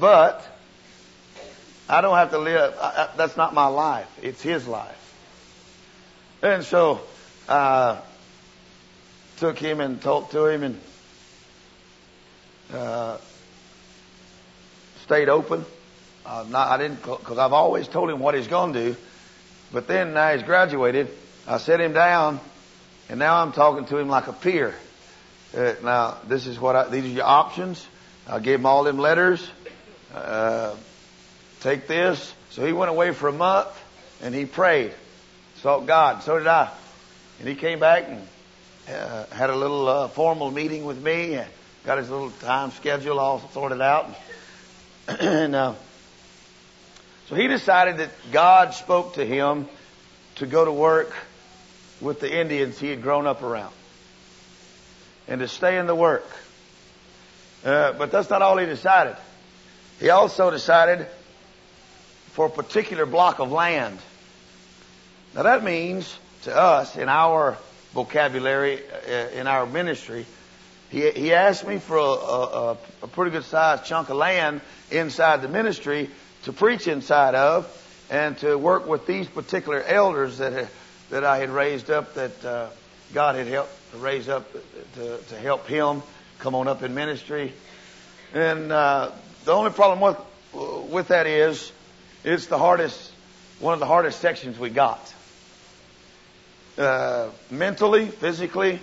But 0.00 0.46
I 1.88 2.00
don't 2.00 2.16
have 2.16 2.30
to 2.30 2.38
live. 2.38 2.74
I, 2.80 2.86
I, 2.86 3.16
that's 3.16 3.36
not 3.36 3.52
my 3.54 3.66
life. 3.66 4.08
It's 4.22 4.40
his 4.40 4.66
life. 4.66 4.94
And 6.42 6.64
so 6.64 7.00
uh, 7.48 8.00
took 9.38 9.58
him 9.58 9.80
and 9.80 10.00
talked 10.00 10.32
to 10.32 10.46
him 10.46 10.62
and 10.62 10.80
uh, 12.72 13.18
stayed 15.04 15.28
open. 15.28 15.64
Uh, 16.24 16.44
not, 16.48 16.68
I 16.68 16.76
didn't 16.78 17.02
because 17.02 17.38
I've 17.38 17.52
always 17.52 17.88
told 17.88 18.10
him 18.10 18.20
what 18.20 18.34
he's 18.34 18.48
going 18.48 18.72
to 18.74 18.90
do. 18.90 18.96
But 19.72 19.86
then 19.86 20.14
now 20.14 20.32
he's 20.32 20.42
graduated, 20.42 21.08
I 21.46 21.58
set 21.58 21.80
him 21.80 21.92
down, 21.92 22.40
and 23.08 23.18
now 23.18 23.42
I'm 23.42 23.52
talking 23.52 23.86
to 23.86 23.98
him 23.98 24.08
like 24.08 24.26
a 24.26 24.32
peer. 24.32 24.74
Uh, 25.56 25.74
now 25.82 26.18
this 26.26 26.46
is 26.46 26.60
what 26.60 26.76
I, 26.76 26.88
these 26.88 27.04
are 27.04 27.08
your 27.08 27.24
options. 27.24 27.86
I 28.26 28.40
gave 28.40 28.58
him 28.58 28.66
all 28.66 28.84
them 28.84 28.98
letters. 28.98 29.48
Uh, 30.14 30.74
take 31.60 31.86
this. 31.86 32.34
So 32.50 32.66
he 32.66 32.72
went 32.72 32.90
away 32.90 33.12
for 33.12 33.28
a 33.28 33.32
month 33.32 33.68
and 34.22 34.34
he 34.34 34.44
prayed, 34.44 34.92
sought 35.56 35.86
God. 35.86 36.22
So 36.22 36.38
did 36.38 36.46
I. 36.46 36.70
And 37.38 37.48
he 37.48 37.54
came 37.54 37.78
back 37.78 38.08
and 38.08 38.26
uh, 38.88 39.26
had 39.26 39.50
a 39.50 39.56
little 39.56 39.88
uh, 39.88 40.08
formal 40.08 40.50
meeting 40.50 40.84
with 40.84 41.00
me, 41.00 41.34
and 41.34 41.48
got 41.84 41.98
his 41.98 42.10
little 42.10 42.30
time 42.30 42.70
schedule 42.72 43.18
all 43.18 43.40
sorted 43.52 43.80
out. 43.80 44.08
and 45.08 45.54
uh, 45.54 45.74
so 47.28 47.34
he 47.34 47.48
decided 47.48 47.98
that 47.98 48.10
God 48.32 48.74
spoke 48.74 49.14
to 49.14 49.24
him 49.24 49.68
to 50.36 50.46
go 50.46 50.64
to 50.64 50.72
work 50.72 51.14
with 52.00 52.20
the 52.20 52.40
Indians 52.40 52.78
he 52.78 52.88
had 52.88 53.02
grown 53.02 53.26
up 53.26 53.42
around 53.42 53.72
and 55.26 55.40
to 55.40 55.48
stay 55.48 55.78
in 55.78 55.86
the 55.86 55.94
work. 55.94 56.26
Uh, 57.64 57.92
but 57.92 58.10
that's 58.10 58.30
not 58.30 58.40
all 58.42 58.56
he 58.56 58.66
decided. 58.66 59.16
He 60.00 60.10
also 60.10 60.50
decided 60.50 61.06
for 62.32 62.46
a 62.46 62.50
particular 62.50 63.04
block 63.04 63.40
of 63.40 63.50
land. 63.50 63.98
Now 65.34 65.42
that 65.42 65.64
means 65.64 66.16
to 66.42 66.56
us 66.56 66.96
in 66.96 67.08
our 67.08 67.58
vocabulary 67.92 68.80
uh, 69.08 69.28
in 69.34 69.46
our 69.46 69.66
ministry. 69.66 70.24
He, 70.90 71.10
he 71.10 71.34
asked 71.34 71.66
me 71.66 71.78
for 71.78 71.96
a, 71.96 72.00
a, 72.00 72.76
a 73.02 73.06
pretty 73.08 73.32
good 73.32 73.44
sized 73.44 73.84
chunk 73.84 74.08
of 74.08 74.16
land 74.16 74.60
inside 74.90 75.42
the 75.42 75.48
ministry 75.48 76.08
to 76.44 76.52
preach 76.52 76.86
inside 76.86 77.34
of 77.34 77.66
and 78.08 78.38
to 78.38 78.56
work 78.56 78.86
with 78.86 79.06
these 79.06 79.26
particular 79.26 79.82
elders 79.82 80.38
that, 80.38 80.68
that 81.10 81.24
I 81.24 81.38
had 81.38 81.50
raised 81.50 81.90
up 81.90 82.14
that 82.14 82.44
uh, 82.44 82.68
God 83.14 83.36
had 83.36 83.46
helped 83.46 83.72
to 83.92 83.98
raise 83.98 84.28
up 84.28 84.46
to, 84.94 85.18
to 85.18 85.36
help 85.36 85.66
him 85.66 86.02
come 86.38 86.54
on 86.54 86.68
up 86.68 86.82
in 86.82 86.94
ministry. 86.94 87.52
And 88.34 88.70
uh, 88.70 89.10
the 89.44 89.52
only 89.52 89.70
problem 89.70 90.00
with, 90.00 90.90
with 90.90 91.08
that 91.08 91.26
is 91.26 91.72
it's 92.24 92.46
the 92.46 92.58
hardest, 92.58 93.12
one 93.60 93.74
of 93.74 93.80
the 93.80 93.86
hardest 93.86 94.20
sections 94.20 94.58
we 94.58 94.70
got 94.70 95.00
uh, 96.78 97.30
mentally, 97.50 98.06
physically, 98.06 98.80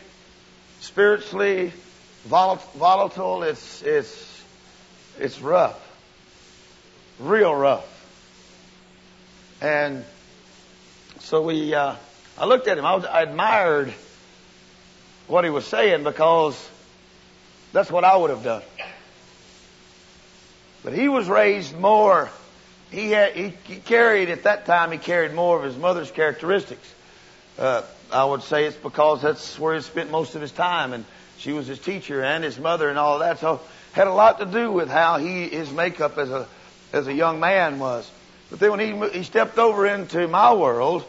spiritually, 0.82 1.72
volatile. 2.26 3.44
It's 3.44 3.82
it's 3.84 4.44
it's 5.20 5.40
rough, 5.42 5.80
real 7.20 7.56
rough. 7.56 7.92
And 9.62 10.04
so 11.20 11.42
we, 11.42 11.74
uh, 11.74 11.96
I 12.38 12.46
looked 12.46 12.68
at 12.68 12.78
him. 12.78 12.86
I, 12.86 12.96
was, 12.96 13.06
I 13.06 13.22
admired 13.22 13.94
what 15.28 15.44
he 15.44 15.50
was 15.50 15.66
saying 15.66 16.04
because 16.04 16.70
that's 17.72 17.90
what 17.90 18.04
I 18.04 18.16
would 18.16 18.30
have 18.30 18.44
done. 18.44 18.62
But 20.84 20.94
he 20.94 21.10
was 21.10 21.28
raised 21.28 21.78
more. 21.78 22.30
He 22.92 23.12
had 23.12 23.34
he, 23.34 23.52
carried 23.86 24.30
at 24.30 24.44
that 24.44 24.66
time. 24.66 24.92
He 24.92 24.98
carried 24.98 25.34
more 25.34 25.58
of 25.58 25.64
his 25.64 25.78
mother's 25.78 26.12
characteristics. 26.12 26.94
Uh, 27.58 27.82
I 28.12 28.24
would 28.26 28.44
say 28.44 28.66
it's 28.66 28.78
because 28.78 29.22
that's 29.22 29.58
where 29.58 29.74
he 29.74 29.82
spent 29.82 30.12
most 30.12 30.36
of 30.36 30.42
his 30.42 30.52
time, 30.52 30.94
and 30.94 31.06
she 31.38 31.54
was 31.54 31.68
his 31.68 31.80
teacher 31.80 32.24
and 32.24 32.44
his 32.44 32.60
mother 32.60 32.90
and 32.90 33.00
all 33.00 33.20
that. 33.20 33.40
So 33.40 33.62
had 33.94 34.08
a 34.08 34.14
lot 34.14 34.40
to 34.40 34.46
do 34.46 34.72
with 34.72 34.90
how 34.90 35.18
he 35.18 35.48
his 35.48 35.72
makeup 35.72 36.18
as 36.18 36.30
a 36.30 36.48
as 36.94 37.08
a 37.08 37.14
young 37.14 37.40
man 37.40 37.80
was. 37.80 38.10
But 38.50 38.60
then 38.60 38.72
when 38.72 38.80
he 38.80 39.18
he 39.18 39.24
stepped 39.24 39.58
over 39.58 39.88
into 39.88 40.28
my 40.28 40.54
world, 40.54 41.04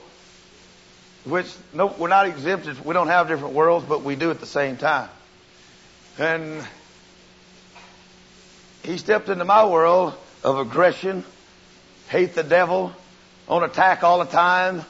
which 1.27 1.53
no, 1.75 1.87
we're 1.99 2.09
not 2.09 2.27
exempted. 2.27 2.85
We 2.85 2.95
don't 2.95 3.09
have 3.09 3.29
different 3.29 3.55
worlds, 3.55 3.85
but 3.87 4.03
we 4.03 4.15
do 4.15 4.31
at 4.31 4.41
the 4.41 4.47
same 4.47 4.77
time. 4.77 5.09
And 6.19 6.65
he 8.85 8.97
stepped 8.97 9.29
into 9.29 9.45
my 9.45 9.67
world 9.67 10.15
of 10.45 10.59
aggression, 10.59 11.25
hate 12.09 12.35
the 12.35 12.45
devil, 12.45 12.93
on 13.49 13.65
attack 13.65 14.05
all 14.05 14.21
the 14.21 14.31
time, 14.31 14.85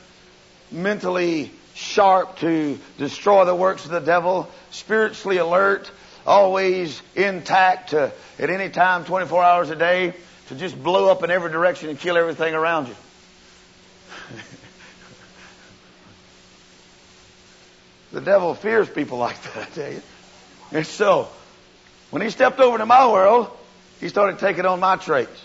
mentally 0.71 1.51
sharp 1.75 2.39
to 2.39 2.79
destroy 2.99 3.45
the 3.45 3.55
works 3.55 3.85
of 3.87 3.91
the 3.91 4.01
devil, 4.01 4.51
spiritually 4.71 5.39
alert, 5.39 5.91
always 6.27 7.01
intact 7.15 7.95
uh, 7.95 8.11
at 8.39 8.51
any 8.51 8.69
time, 8.69 9.05
24 9.05 9.43
hours 9.43 9.71
a 9.71 9.77
day, 9.77 10.13
to 10.49 10.55
just 10.55 10.81
blow 10.83 11.11
up 11.11 11.23
in 11.23 11.31
every 11.31 11.51
direction 11.51 11.89
and 11.89 11.99
kill 11.99 12.17
everything 12.17 12.55
around 12.55 12.89
you. 12.89 12.97
the 18.17 18.23
devil 18.23 18.55
fears 18.55 18.89
people 18.89 19.19
like 19.27 19.41
that, 19.43 19.57
I 19.57 19.65
tell 19.67 19.93
you. 19.93 20.03
And 20.73 20.87
so, 20.87 21.29
when 22.11 22.23
he 22.23 22.31
stepped 22.31 22.59
over 22.61 22.79
to 22.79 22.87
my 22.87 23.13
world, 23.13 23.51
he 24.01 24.09
started 24.09 24.39
taking 24.39 24.65
on 24.65 24.81
my 24.81 24.97
traits. 24.97 25.45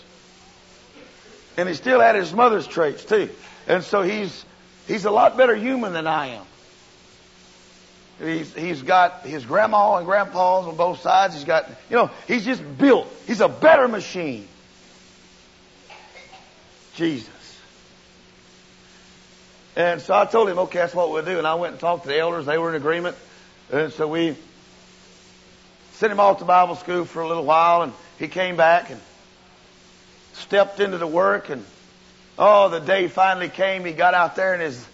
And 1.58 1.68
he 1.68 1.74
still 1.74 2.00
had 2.00 2.16
his 2.16 2.32
mother's 2.32 2.66
traits 2.66 3.04
too. 3.04 3.28
And 3.68 3.84
so 3.84 4.00
he's 4.00 4.44
he's 4.88 5.04
a 5.04 5.10
lot 5.10 5.36
better 5.36 5.54
human 5.54 5.92
than 5.92 6.06
I 6.06 6.28
am. 6.28 6.46
He's 8.18 8.54
he's 8.54 8.82
got 8.82 9.26
his 9.26 9.44
grandma 9.44 9.96
and 9.96 10.06
grandpas 10.06 10.66
on 10.66 10.74
both 10.76 11.00
sides. 11.02 11.34
He's 11.34 11.44
got 11.44 11.68
you 11.90 11.96
know, 11.96 12.10
he's 12.26 12.46
just 12.46 12.62
built. 12.78 13.06
He's 13.26 13.42
a 13.42 13.48
better 13.50 13.86
machine. 13.86 14.48
Jesus. 16.94 17.41
And 19.74 20.00
so 20.00 20.14
I 20.14 20.26
told 20.26 20.48
him, 20.48 20.58
okay, 20.58 20.80
that's 20.80 20.94
what 20.94 21.10
we'll 21.10 21.24
do. 21.24 21.38
And 21.38 21.46
I 21.46 21.54
went 21.54 21.72
and 21.72 21.80
talked 21.80 22.02
to 22.02 22.08
the 22.08 22.18
elders. 22.18 22.46
They 22.46 22.58
were 22.58 22.70
in 22.70 22.74
agreement. 22.74 23.16
And 23.70 23.92
so 23.92 24.06
we 24.06 24.36
sent 25.92 26.12
him 26.12 26.20
off 26.20 26.38
to 26.38 26.44
Bible 26.44 26.76
school 26.76 27.04
for 27.04 27.22
a 27.22 27.28
little 27.28 27.44
while. 27.44 27.82
And 27.82 27.92
he 28.18 28.28
came 28.28 28.56
back 28.56 28.90
and 28.90 29.00
stepped 30.34 30.80
into 30.80 30.98
the 30.98 31.06
work. 31.06 31.48
And 31.48 31.64
oh, 32.38 32.68
the 32.68 32.80
day 32.80 33.08
finally 33.08 33.48
came. 33.48 33.84
He 33.84 33.92
got 33.92 34.14
out 34.14 34.36
there 34.36 34.54
in 34.54 34.60
his 34.60 34.84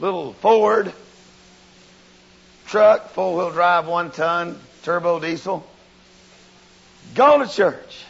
little 0.00 0.32
Ford 0.34 0.92
truck, 2.66 3.10
four 3.10 3.36
wheel 3.36 3.50
drive, 3.50 3.86
one 3.86 4.10
ton, 4.10 4.58
turbo 4.82 5.20
diesel. 5.20 5.66
Going 7.14 7.46
to 7.46 7.52
church. 7.52 8.04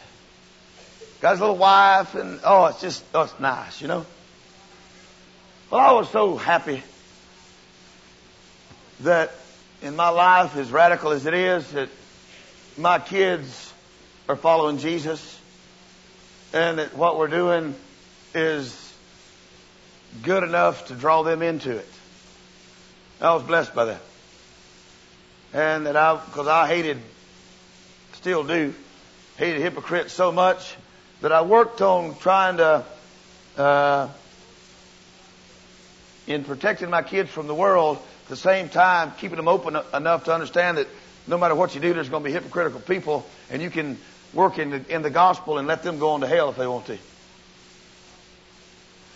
Got 1.21 1.31
his 1.31 1.39
little 1.39 1.57
wife, 1.57 2.15
and 2.15 2.39
oh, 2.43 2.65
it's 2.65 2.81
just, 2.81 3.03
oh, 3.13 3.23
it's 3.23 3.39
nice, 3.39 3.81
you 3.81 3.87
know. 3.87 4.05
Well, 5.69 5.81
I 5.81 5.91
was 5.91 6.09
so 6.09 6.37
happy 6.37 6.81
that 9.01 9.33
in 9.81 9.97
my 9.97 10.07
life, 10.07 10.55
as 10.55 10.71
radical 10.71 11.11
as 11.11 11.25
it 11.25 11.33
is, 11.33 11.69
that 11.71 11.89
my 12.77 12.99
kids 12.99 13.73
are 14.29 14.37
following 14.37 14.77
Jesus, 14.77 15.37
and 16.53 16.79
that 16.79 16.95
what 16.95 17.17
we're 17.17 17.27
doing 17.27 17.75
is 18.33 18.93
good 20.23 20.43
enough 20.43 20.87
to 20.87 20.93
draw 20.93 21.23
them 21.23 21.41
into 21.41 21.75
it. 21.75 21.89
I 23.19 23.33
was 23.33 23.43
blessed 23.43 23.75
by 23.75 23.85
that. 23.85 24.01
And 25.53 25.85
that 25.85 25.97
I, 25.97 26.15
because 26.15 26.47
I 26.47 26.67
hated, 26.67 27.01
still 28.13 28.45
do, 28.45 28.73
hated 29.35 29.61
hypocrites 29.61 30.13
so 30.13 30.31
much 30.31 30.77
that 31.19 31.33
I 31.33 31.41
worked 31.41 31.81
on 31.81 32.15
trying 32.19 32.55
to, 32.57 32.85
uh, 33.57 34.07
in 36.27 36.43
protecting 36.43 36.89
my 36.89 37.01
kids 37.01 37.29
from 37.29 37.47
the 37.47 37.55
world, 37.55 37.97
at 37.97 38.29
the 38.29 38.35
same 38.35 38.69
time 38.69 39.13
keeping 39.17 39.37
them 39.37 39.47
open 39.47 39.77
enough 39.93 40.25
to 40.25 40.33
understand 40.33 40.77
that 40.77 40.87
no 41.25 41.37
matter 41.37 41.55
what 41.55 41.75
you 41.75 41.81
do, 41.81 41.93
there's 41.93 42.09
going 42.09 42.23
to 42.23 42.27
be 42.27 42.33
hypocritical 42.33 42.79
people, 42.79 43.25
and 43.49 43.61
you 43.61 43.69
can 43.69 43.97
work 44.33 44.59
in 44.59 44.69
the, 44.69 44.93
in 44.93 45.01
the 45.01 45.09
gospel 45.09 45.57
and 45.57 45.67
let 45.67 45.83
them 45.83 45.99
go 45.99 46.11
on 46.11 46.21
to 46.21 46.27
hell 46.27 46.49
if 46.49 46.57
they 46.57 46.67
want 46.67 46.85
to. 46.87 46.97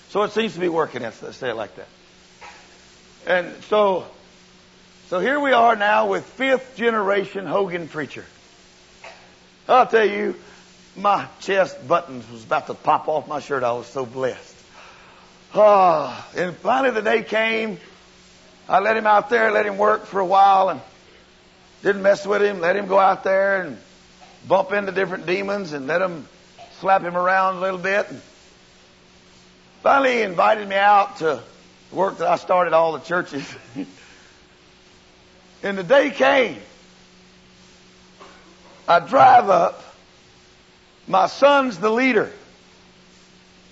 So 0.10 0.24
it 0.24 0.32
seems 0.32 0.54
to 0.56 0.60
be 0.60 0.68
working. 0.68 1.04
Let's 1.04 1.38
say 1.38 1.50
it 1.50 1.56
like 1.56 1.76
that. 1.76 1.88
And 3.26 3.64
so, 3.64 4.06
so 5.08 5.20
here 5.20 5.40
we 5.40 5.54
are 5.54 5.76
now 5.76 6.08
with 6.08 6.26
fifth 6.26 6.76
generation 6.76 7.46
Hogan 7.46 7.88
preacher. 7.88 8.26
I'll 9.70 9.88
tell 9.88 10.06
you, 10.06 10.36
my 10.98 11.28
chest 11.40 11.88
buttons 11.88 12.30
was 12.30 12.44
about 12.44 12.68
to 12.68 12.74
pop 12.74 13.08
off 13.08 13.28
my 13.28 13.40
shirt. 13.40 13.64
I 13.64 13.72
was 13.72 13.88
so 13.88 14.06
blessed. 14.06 14.51
Ah, 15.54 16.30
and 16.36 16.56
finally 16.56 16.92
the 16.92 17.02
day 17.02 17.24
came. 17.24 17.78
I 18.70 18.80
let 18.80 18.96
him 18.96 19.06
out 19.06 19.30
there, 19.30 19.52
let 19.52 19.66
him 19.66 19.78
work 19.78 20.06
for 20.06 20.20
a 20.20 20.26
while, 20.26 20.70
and 20.70 20.80
didn't 21.84 22.02
mess 22.02 22.26
with 22.26 22.42
him. 22.42 22.62
Let 22.62 22.76
him 22.76 22.88
go 22.88 22.98
out 22.98 23.24
there 23.24 23.64
and 23.64 23.78
bump 24.48 24.72
into 24.72 24.92
different 24.92 25.26
demons 25.26 25.74
and 25.74 25.88
let 25.88 26.02
him 26.02 26.28
slap 26.80 27.02
him 27.02 27.18
around 27.18 27.58
a 27.58 27.60
little 27.60 27.80
bit. 27.80 28.10
And 28.10 28.22
finally, 29.84 30.18
he 30.18 30.22
invited 30.22 30.68
me 30.70 30.76
out 30.76 31.18
to 31.18 31.42
work 31.92 32.20
that 32.20 32.28
I 32.28 32.38
started 32.38 32.74
all 32.74 32.94
the 32.94 33.00
churches. 33.00 33.54
and 35.64 35.78
the 35.78 35.84
day 35.84 36.12
came. 36.12 36.58
I 38.88 39.00
drive 39.00 39.50
up 39.50 39.84
my 41.08 41.28
son's 41.28 41.78
the 41.78 41.90
leader. 41.90 42.32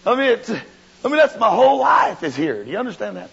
I 0.05 0.15
mean, 0.15 0.29
it's, 0.31 0.51
I 1.03 1.07
mean, 1.07 1.17
that's 1.17 1.37
my 1.37 1.49
whole 1.49 1.79
life 1.79 2.23
is 2.23 2.35
here. 2.35 2.63
Do 2.63 2.71
you 2.71 2.77
understand 2.77 3.17
that? 3.17 3.29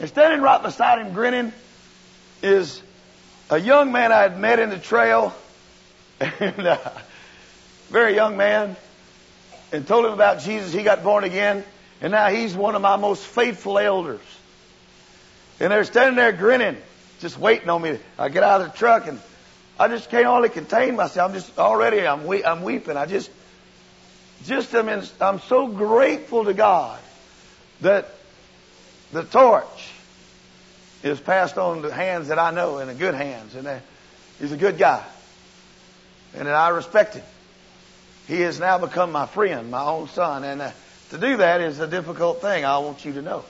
And 0.00 0.08
standing 0.08 0.40
right 0.40 0.62
beside 0.62 1.04
him, 1.04 1.12
grinning, 1.12 1.52
is 2.42 2.82
a 3.50 3.58
young 3.58 3.92
man 3.92 4.12
I 4.12 4.22
had 4.22 4.38
met 4.38 4.58
in 4.58 4.70
the 4.70 4.78
trail, 4.78 5.34
and 6.20 6.66
uh, 6.66 6.78
very 7.88 8.14
young 8.14 8.36
man, 8.36 8.76
and 9.72 9.86
told 9.86 10.04
him 10.04 10.12
about 10.12 10.40
Jesus. 10.40 10.72
He 10.72 10.82
got 10.82 11.02
born 11.02 11.24
again, 11.24 11.64
and 12.00 12.10
now 12.10 12.28
he's 12.28 12.54
one 12.54 12.74
of 12.74 12.82
my 12.82 12.96
most 12.96 13.24
faithful 13.24 13.78
elders. 13.78 14.20
And 15.60 15.72
they're 15.72 15.84
standing 15.84 16.16
there 16.16 16.32
grinning, 16.32 16.76
just 17.20 17.38
waiting 17.38 17.70
on 17.70 17.80
me. 17.80 17.98
I 18.18 18.28
get 18.28 18.42
out 18.42 18.60
of 18.60 18.72
the 18.72 18.78
truck 18.78 19.06
and 19.06 19.20
I 19.78 19.88
just 19.88 20.10
can't 20.10 20.26
hardly 20.26 20.48
contain 20.48 20.96
myself. 20.96 21.30
I'm 21.30 21.34
just 21.34 21.58
already 21.58 22.06
I'm 22.06 22.26
we, 22.26 22.44
I'm 22.44 22.62
weeping. 22.62 22.96
I 22.96 23.06
just 23.06 23.30
just 24.44 24.74
am 24.74 24.88
in, 24.88 25.02
I'm 25.20 25.40
so 25.40 25.66
grateful 25.66 26.44
to 26.44 26.54
God 26.54 27.00
that 27.80 28.08
the 29.12 29.24
torch 29.24 29.90
is 31.02 31.20
passed 31.20 31.58
on 31.58 31.82
to 31.82 31.92
hands 31.92 32.28
that 32.28 32.38
I 32.38 32.50
know 32.50 32.78
and 32.78 32.90
the 32.90 32.94
good 32.94 33.14
hands, 33.14 33.54
and 33.54 33.66
that 33.66 33.82
he's 34.38 34.52
a 34.52 34.56
good 34.56 34.78
guy, 34.78 35.04
and 36.34 36.46
that 36.46 36.54
I 36.54 36.68
respect 36.70 37.14
him. 37.14 37.24
He 38.26 38.40
has 38.40 38.58
now 38.58 38.78
become 38.78 39.12
my 39.12 39.26
friend, 39.26 39.70
my 39.70 39.84
own 39.84 40.08
son, 40.08 40.42
and 40.42 40.60
uh, 40.60 40.70
to 41.10 41.18
do 41.18 41.36
that 41.36 41.60
is 41.60 41.78
a 41.78 41.86
difficult 41.86 42.40
thing. 42.40 42.64
I 42.64 42.78
want 42.78 43.04
you 43.04 43.12
to 43.14 43.22
know, 43.22 43.44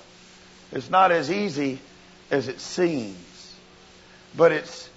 it's 0.73 0.91
not 0.91 1.13
as 1.13 1.31
easy 1.31 1.81
as 2.31 2.49
it 2.49 2.61
seems, 2.61 3.55
but 4.37 4.53
it's 4.53 4.91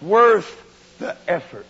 worth 0.00 0.98
the 0.98 1.16
effort. 1.28 1.66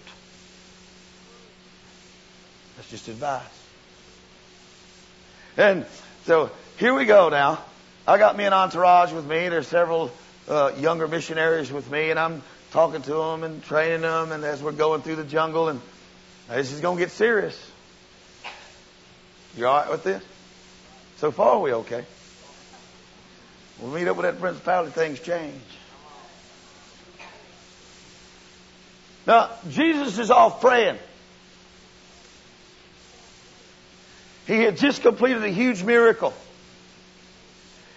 That's 2.83 2.91
just 2.91 3.07
advice. 3.07 3.43
And 5.57 5.87
so 6.25 6.51
here 6.79 6.93
we 6.93 7.05
go 7.05 7.29
now. 7.29 7.63
I 8.09 8.19
got 8.19 8.37
me 8.37 8.45
an 8.45 8.53
entourage 8.53 9.13
with 9.13 9.25
me. 9.25 9.49
There's 9.49 9.69
several 9.69 10.11
uh, 10.49 10.73
younger 10.77 11.07
missionaries 11.07 11.71
with 11.71 11.89
me, 11.89 12.11
and 12.11 12.19
I'm 12.19 12.43
talking 12.73 13.01
to 13.03 13.15
them 13.15 13.45
and 13.45 13.63
training 13.63 14.01
them. 14.01 14.33
And 14.33 14.43
as 14.43 14.61
we're 14.61 14.73
going 14.73 15.03
through 15.03 15.15
the 15.15 15.25
jungle, 15.25 15.69
and 15.69 15.81
this 16.49 16.73
is 16.73 16.81
going 16.81 16.99
to 16.99 17.05
get 17.05 17.13
serious. 17.13 17.57
You 19.57 19.69
all 19.69 19.77
right 19.77 19.91
with 19.91 20.03
this? 20.03 20.25
So 21.19 21.31
far, 21.31 21.61
we 21.61 21.73
okay? 21.73 22.05
We'll 23.79 23.93
meet 23.93 24.09
up 24.09 24.17
with 24.17 24.27
that 24.27 24.41
principality. 24.41 24.91
Things 24.91 25.21
change. 25.21 25.55
Now, 29.25 29.51
Jesus 29.71 30.19
is 30.19 30.33
off 30.33 30.61
praying. 30.61 30.99
He 34.47 34.61
had 34.61 34.77
just 34.77 35.03
completed 35.03 35.45
a 35.45 35.49
huge 35.49 35.83
miracle. 35.83 36.35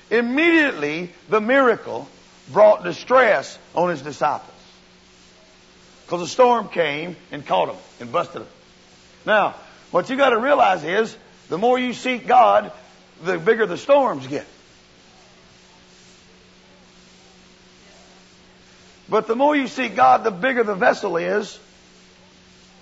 Immediately, 0.09 1.11
the 1.29 1.41
miracle 1.41 2.07
brought 2.51 2.83
distress 2.83 3.57
on 3.73 3.89
his 3.89 4.01
disciples. 4.01 4.51
Because 6.05 6.21
a 6.21 6.27
storm 6.27 6.69
came 6.69 7.15
and 7.31 7.45
caught 7.45 7.67
them 7.67 7.77
and 7.99 8.11
busted 8.11 8.41
them. 8.41 8.49
Now, 9.25 9.55
what 9.89 10.09
you 10.09 10.17
got 10.17 10.29
to 10.29 10.39
realize 10.39 10.83
is 10.83 11.17
the 11.49 11.57
more 11.57 11.79
you 11.79 11.93
seek 11.93 12.27
God, 12.27 12.71
the 13.23 13.39
bigger 13.39 13.65
the 13.65 13.77
storms 13.77 14.27
get. 14.27 14.45
But 19.09 19.27
the 19.27 19.35
more 19.35 19.55
you 19.55 19.67
seek 19.67 19.95
God, 19.95 20.23
the 20.23 20.31
bigger 20.31 20.63
the 20.63 20.75
vessel 20.75 21.17
is 21.17 21.59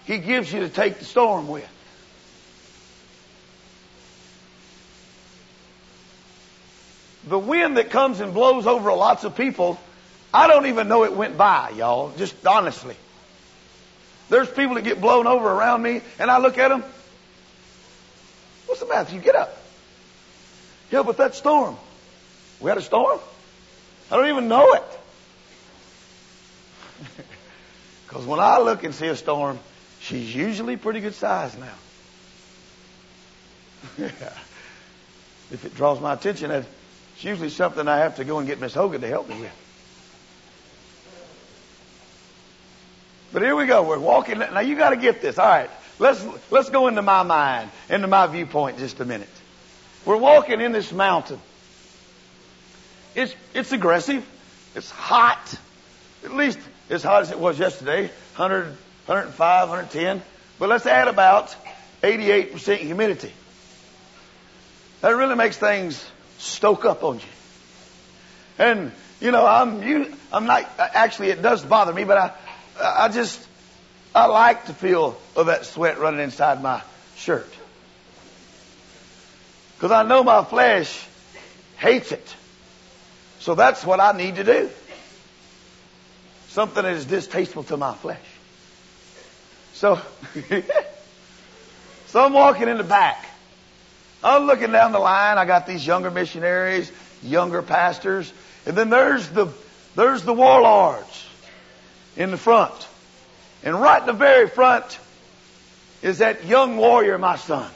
He 0.06 0.18
gives 0.18 0.52
you 0.52 0.62
to 0.62 0.70
take 0.70 1.00
the 1.00 1.06
storm 1.06 1.48
with. 1.48 1.70
The 7.28 7.40
wind 7.40 7.78
that 7.78 7.90
comes 7.90 8.20
and 8.20 8.34
blows 8.34 8.68
over 8.68 8.92
lots 8.94 9.24
of 9.24 9.36
people, 9.36 9.80
I 10.34 10.48
don't 10.48 10.66
even 10.66 10.88
know 10.88 11.04
it 11.06 11.14
went 11.14 11.38
by, 11.38 11.70
y'all, 11.70 12.12
just 12.18 12.46
honestly. 12.46 12.96
There's 14.30 14.50
people 14.50 14.76
that 14.76 14.84
get 14.84 15.00
blown 15.00 15.28
over 15.28 15.48
around 15.48 15.82
me, 15.82 16.02
and 16.20 16.32
I 16.32 16.40
look 16.40 16.58
at 16.58 16.70
them. 16.70 16.84
What's 18.66 18.82
the 18.82 18.88
matter? 18.88 19.14
You 19.14 19.22
get 19.22 19.36
up. 19.36 19.56
Yeah, 20.92 21.04
but 21.04 21.18
that 21.18 21.36
storm. 21.36 21.78
We 22.60 22.70
had 22.70 22.78
a 22.78 22.82
storm? 22.82 23.20
I 24.12 24.16
don't 24.18 24.30
even 24.30 24.48
know 24.48 24.74
it. 24.74 24.84
Because 28.14 28.28
when 28.28 28.40
I 28.40 28.60
look 28.60 28.84
and 28.84 28.94
see 28.94 29.08
a 29.08 29.16
storm, 29.16 29.58
she's 30.00 30.36
usually 30.36 30.78
pretty 30.78 31.00
good 31.00 31.16
size 31.16 31.58
now. 31.58 31.74
if 35.52 35.66
it 35.66 35.74
draws 35.74 36.00
my 36.00 36.14
attention, 36.14 36.52
it's 37.24 37.30
usually 37.30 37.52
something 37.52 37.88
I 37.88 38.00
have 38.00 38.18
to 38.18 38.26
go 38.26 38.40
and 38.40 38.46
get 38.46 38.60
Miss 38.60 38.74
Hogan 38.74 39.00
to 39.00 39.08
help 39.08 39.30
me 39.30 39.40
with. 39.40 39.52
But 43.32 43.44
here 43.44 43.56
we 43.56 43.66
go. 43.66 43.84
We're 43.84 43.98
walking. 43.98 44.40
Now 44.40 44.60
you 44.60 44.76
got 44.76 44.90
to 44.90 44.98
get 44.98 45.22
this. 45.22 45.40
All 45.40 45.48
right. 45.48 45.70
Let's, 46.00 46.22
let's 46.52 46.70
go 46.70 46.90
into 46.90 47.02
my 47.02 47.24
mind, 47.24 47.72
into 47.90 48.08
my 48.08 48.28
viewpoint 48.28 48.78
just 48.78 49.00
a 49.00 49.06
minute. 49.06 49.30
We're 50.04 50.18
walking 50.18 50.60
in 50.60 50.74
this 50.74 50.92
mountain. 50.92 51.40
It's, 53.16 53.34
it's 53.54 53.72
aggressive. 53.72 54.28
It's 54.76 54.92
hot. 54.92 55.58
At 56.26 56.34
least 56.34 56.60
as 56.90 57.04
hot 57.04 57.22
as 57.22 57.32
it 57.32 57.40
was 57.40 57.58
yesterday. 57.58 58.02
100, 58.36 58.66
105, 59.06 59.70
110. 59.70 60.22
But 60.60 60.68
let's 60.68 60.86
add 60.86 61.08
about 61.08 61.56
88% 62.02 62.80
humidity. 62.80 63.32
That 65.00 65.12
really 65.12 65.36
makes 65.36 65.56
things 65.56 66.06
stoke 66.44 66.86
up 66.86 67.04
on 67.04 67.20
you. 67.20 67.26
And, 68.60 68.92
you 69.20 69.32
know, 69.32 69.46
I'm, 69.46 69.82
you, 69.82 70.14
I'm 70.32 70.46
not, 70.46 70.70
actually 70.78 71.30
it 71.30 71.42
does 71.42 71.64
bother 71.64 71.94
me, 71.94 72.04
but 72.04 72.18
I, 72.18 72.34
I 73.06 73.10
just, 73.10 73.46
I 74.14 74.26
like 74.26 74.66
to 74.66 74.74
feel 74.74 75.18
of 75.36 75.48
that 75.48 75.66
sweat 75.66 76.00
running 76.00 76.20
inside 76.20 76.62
my 76.62 76.82
shirt. 77.16 77.52
Because 79.76 79.92
I 79.92 80.04
know 80.04 80.24
my 80.24 80.44
flesh 80.44 81.08
hates 81.78 82.12
it. 82.12 82.36
So 83.40 83.56
that's 83.56 83.84
what 83.86 84.00
I 84.00 84.12
need 84.12 84.36
to 84.36 84.44
do. 84.44 84.70
Something 86.50 86.84
that 86.84 86.94
is 86.94 87.06
distasteful 87.06 87.64
to 87.64 87.78
my 87.78 87.94
flesh. 87.96 88.20
So, 89.74 90.00
so 92.08 92.24
I'm 92.24 92.34
walking 92.34 92.70
in 92.70 92.78
the 92.78 92.84
back. 92.84 93.26
I'm 94.24 94.46
looking 94.46 94.72
down 94.72 94.92
the 94.92 95.00
line. 95.00 95.38
I 95.38 95.46
got 95.46 95.68
these 95.68 95.86
younger 95.86 96.10
missionaries, 96.10 96.92
younger 97.22 97.62
pastors, 97.62 98.32
and 98.66 98.78
then 98.78 98.90
there's 98.90 99.28
the 99.30 99.48
there's 99.96 100.24
the 100.24 100.34
warlords 100.34 101.28
in 102.16 102.32
the 102.32 102.38
front. 102.38 102.88
And 103.64 103.80
right 103.80 104.02
in 104.02 104.08
the 104.08 104.14
very 104.14 104.48
front 104.48 105.00
is 106.02 106.20
that 106.20 106.46
young 106.46 106.78
warrior, 106.78 107.18
my 107.18 107.38
son. 107.38 107.70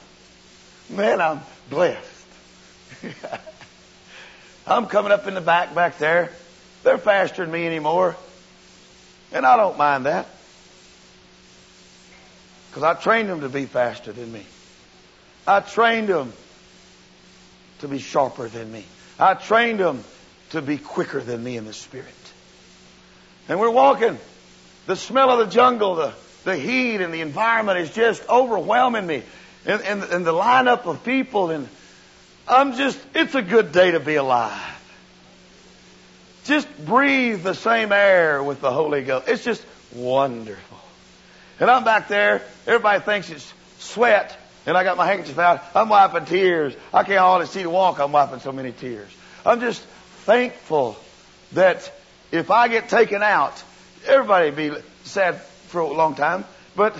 Man, 0.90 1.22
I'm 1.22 1.42
blessed. 1.70 2.26
I'm 4.68 4.88
coming 4.88 5.12
up 5.12 5.28
in 5.28 5.34
the 5.34 5.42
back 5.42 5.76
back 5.76 5.98
there. 5.98 6.32
They're 6.84 6.98
faster 6.98 7.44
than 7.44 7.52
me 7.52 7.66
anymore. 7.66 8.16
And 9.32 9.46
I 9.46 9.58
don't 9.58 9.78
mind 9.78 10.06
that. 10.06 10.28
Because 12.70 12.84
I 12.84 12.94
trained 12.94 13.30
them 13.30 13.42
to 13.42 13.50
be 13.50 13.66
faster 13.66 14.12
than 14.12 14.32
me. 14.32 14.46
I 15.48 15.62
trained 15.62 16.10
them 16.10 16.34
to 17.80 17.88
be 17.88 18.00
sharper 18.00 18.50
than 18.50 18.72
me. 18.72 18.84
I 19.18 19.34
trained 19.34 19.80
them 19.80 20.04
to 20.50 20.62
be 20.62 20.78
quicker 20.78 21.22
than 21.22 21.44
me 21.44 21.58
in 21.58 21.66
the 21.66 21.74
spirit. 21.74 22.06
And 23.50 23.60
we're 23.60 23.72
walking 23.72 24.18
the 24.86 24.96
smell 24.96 25.30
of 25.32 25.40
the 25.40 25.54
jungle, 25.54 25.96
the, 25.96 26.14
the 26.44 26.58
heat 26.58 27.02
and 27.02 27.14
the 27.14 27.22
environment 27.22 27.80
is 27.80 27.92
just 27.92 28.28
overwhelming 28.30 29.08
me. 29.08 29.24
And, 29.66 29.82
and, 29.82 30.04
and 30.04 30.26
the 30.26 30.34
lineup 30.34 30.86
of 30.86 31.04
people 31.04 31.52
and 31.52 31.68
I'm 32.48 32.78
just, 32.78 33.00
it's 33.14 33.36
a 33.36 33.42
good 33.42 33.72
day 33.72 33.92
to 33.92 34.00
be 34.00 34.16
alive. 34.16 34.74
Just 36.46 36.68
breathe 36.86 37.44
the 37.44 37.54
same 37.54 37.92
air 37.92 38.42
with 38.42 38.62
the 38.62 38.72
Holy 38.72 39.04
Ghost. 39.04 39.28
It's 39.28 39.44
just 39.44 39.66
wonderful. 39.94 40.78
And 41.60 41.70
I'm 41.70 41.84
back 41.84 42.08
there. 42.08 42.42
Everybody 42.66 43.04
thinks 43.04 43.30
it's 43.30 43.54
sweat. 43.80 44.38
And 44.68 44.78
I 44.78 44.84
got 44.84 44.98
my 44.98 45.08
handkerchief 45.08 45.40
out. 45.40 45.64
I'm 45.74 45.90
wiping 45.90 46.26
tears. 46.26 46.76
I 46.94 47.04
can't 47.04 47.20
hardly 47.20 47.48
see 47.48 47.64
to 47.64 47.70
walk. 47.70 48.00
I'm 48.00 48.12
wiping 48.12 48.42
so 48.42 48.52
many 48.52 48.72
tears. 48.72 49.10
I'm 49.44 49.62
just 49.62 49.82
thankful 50.26 50.98
that 51.54 51.92
if 52.32 52.52
I 52.52 52.68
get 52.68 52.90
taken 52.90 53.24
out, 53.24 53.64
Everybody 54.08 54.52
be 54.52 54.72
sad 55.04 55.42
for 55.42 55.82
a 55.82 55.88
long 55.88 56.16
time, 56.16 56.46
but 56.78 56.96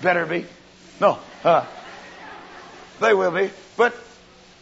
better 0.00 0.24
be. 0.24 0.46
No, 1.00 1.18
uh, 1.44 1.66
they 3.00 3.12
will 3.12 3.30
be. 3.30 3.50
But 3.76 3.94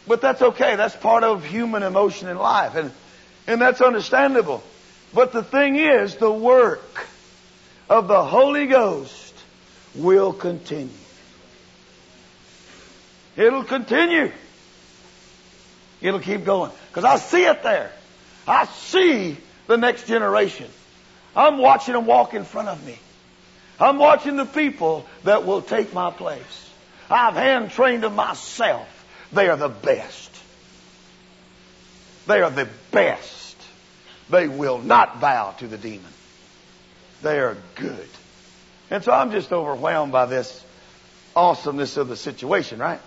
but 0.07 0.19
that's 0.19 0.41
okay. 0.41 0.75
That's 0.75 0.95
part 0.95 1.23
of 1.23 1.45
human 1.45 1.83
emotion 1.83 2.27
in 2.27 2.37
life, 2.37 2.75
and 2.75 2.91
and 3.47 3.61
that's 3.61 3.79
understandable. 3.79 4.61
But 5.13 5.31
the 5.31 5.43
thing 5.43 5.77
is, 5.77 6.15
the 6.15 6.31
work 6.31 7.07
of 7.89 8.09
the 8.09 8.23
Holy 8.23 8.65
Ghost 8.65 9.30
will 9.95 10.33
continue. 10.33 10.89
It'll 13.35 13.63
continue. 13.63 14.31
It'll 16.01 16.19
keep 16.19 16.43
going. 16.43 16.71
Because 16.89 17.05
I 17.05 17.17
see 17.17 17.45
it 17.45 17.63
there. 17.63 17.91
I 18.47 18.65
see 18.65 19.37
the 19.67 19.77
next 19.77 20.07
generation. 20.07 20.67
I'm 21.35 21.57
watching 21.57 21.93
them 21.93 22.05
walk 22.05 22.33
in 22.33 22.43
front 22.43 22.67
of 22.67 22.85
me. 22.85 22.97
I'm 23.79 23.97
watching 23.97 24.35
the 24.35 24.45
people 24.45 25.05
that 25.23 25.45
will 25.45 25.61
take 25.61 25.93
my 25.93 26.11
place. 26.11 26.69
I've 27.09 27.35
hand 27.35 27.71
trained 27.71 28.03
them 28.03 28.15
myself. 28.15 28.87
They 29.31 29.47
are 29.47 29.57
the 29.57 29.69
best. 29.69 30.29
They 32.27 32.41
are 32.41 32.51
the 32.51 32.67
best. 32.91 33.57
They 34.29 34.47
will 34.47 34.77
not 34.77 35.19
bow 35.19 35.51
to 35.59 35.67
the 35.67 35.77
demon. 35.77 36.11
They 37.21 37.39
are 37.39 37.57
good. 37.75 38.09
And 38.91 39.01
so 39.05 39.13
I'm 39.13 39.31
just 39.31 39.53
overwhelmed 39.53 40.11
by 40.11 40.25
this 40.25 40.63
awesomeness 41.33 41.95
of 41.95 42.09
the 42.09 42.17
situation, 42.17 42.77
right? 42.79 42.99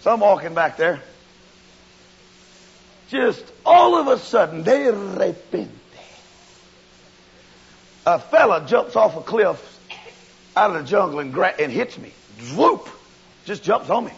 So 0.00 0.10
I'm 0.10 0.20
walking 0.20 0.54
back 0.54 0.78
there. 0.78 1.02
Just 3.10 3.44
all 3.66 3.96
of 3.96 4.06
a 4.06 4.18
sudden, 4.18 4.62
de 4.62 4.90
repente, 4.90 5.68
a 8.06 8.18
fella 8.18 8.64
jumps 8.66 8.96
off 8.96 9.14
a 9.16 9.20
cliff 9.20 9.66
out 10.56 10.74
of 10.74 10.82
the 10.82 10.88
jungle 10.88 11.18
and, 11.18 11.34
gra- 11.34 11.54
and 11.58 11.70
hits 11.70 11.98
me. 11.98 12.12
Whoop! 12.56 12.88
Just 13.44 13.62
jumps 13.62 13.90
on 13.90 14.06
me. 14.06 14.12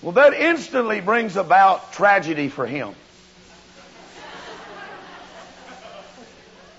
Well, 0.00 0.12
that 0.12 0.32
instantly 0.32 1.02
brings 1.02 1.36
about 1.36 1.92
tragedy 1.92 2.48
for 2.48 2.66
him. 2.66 2.94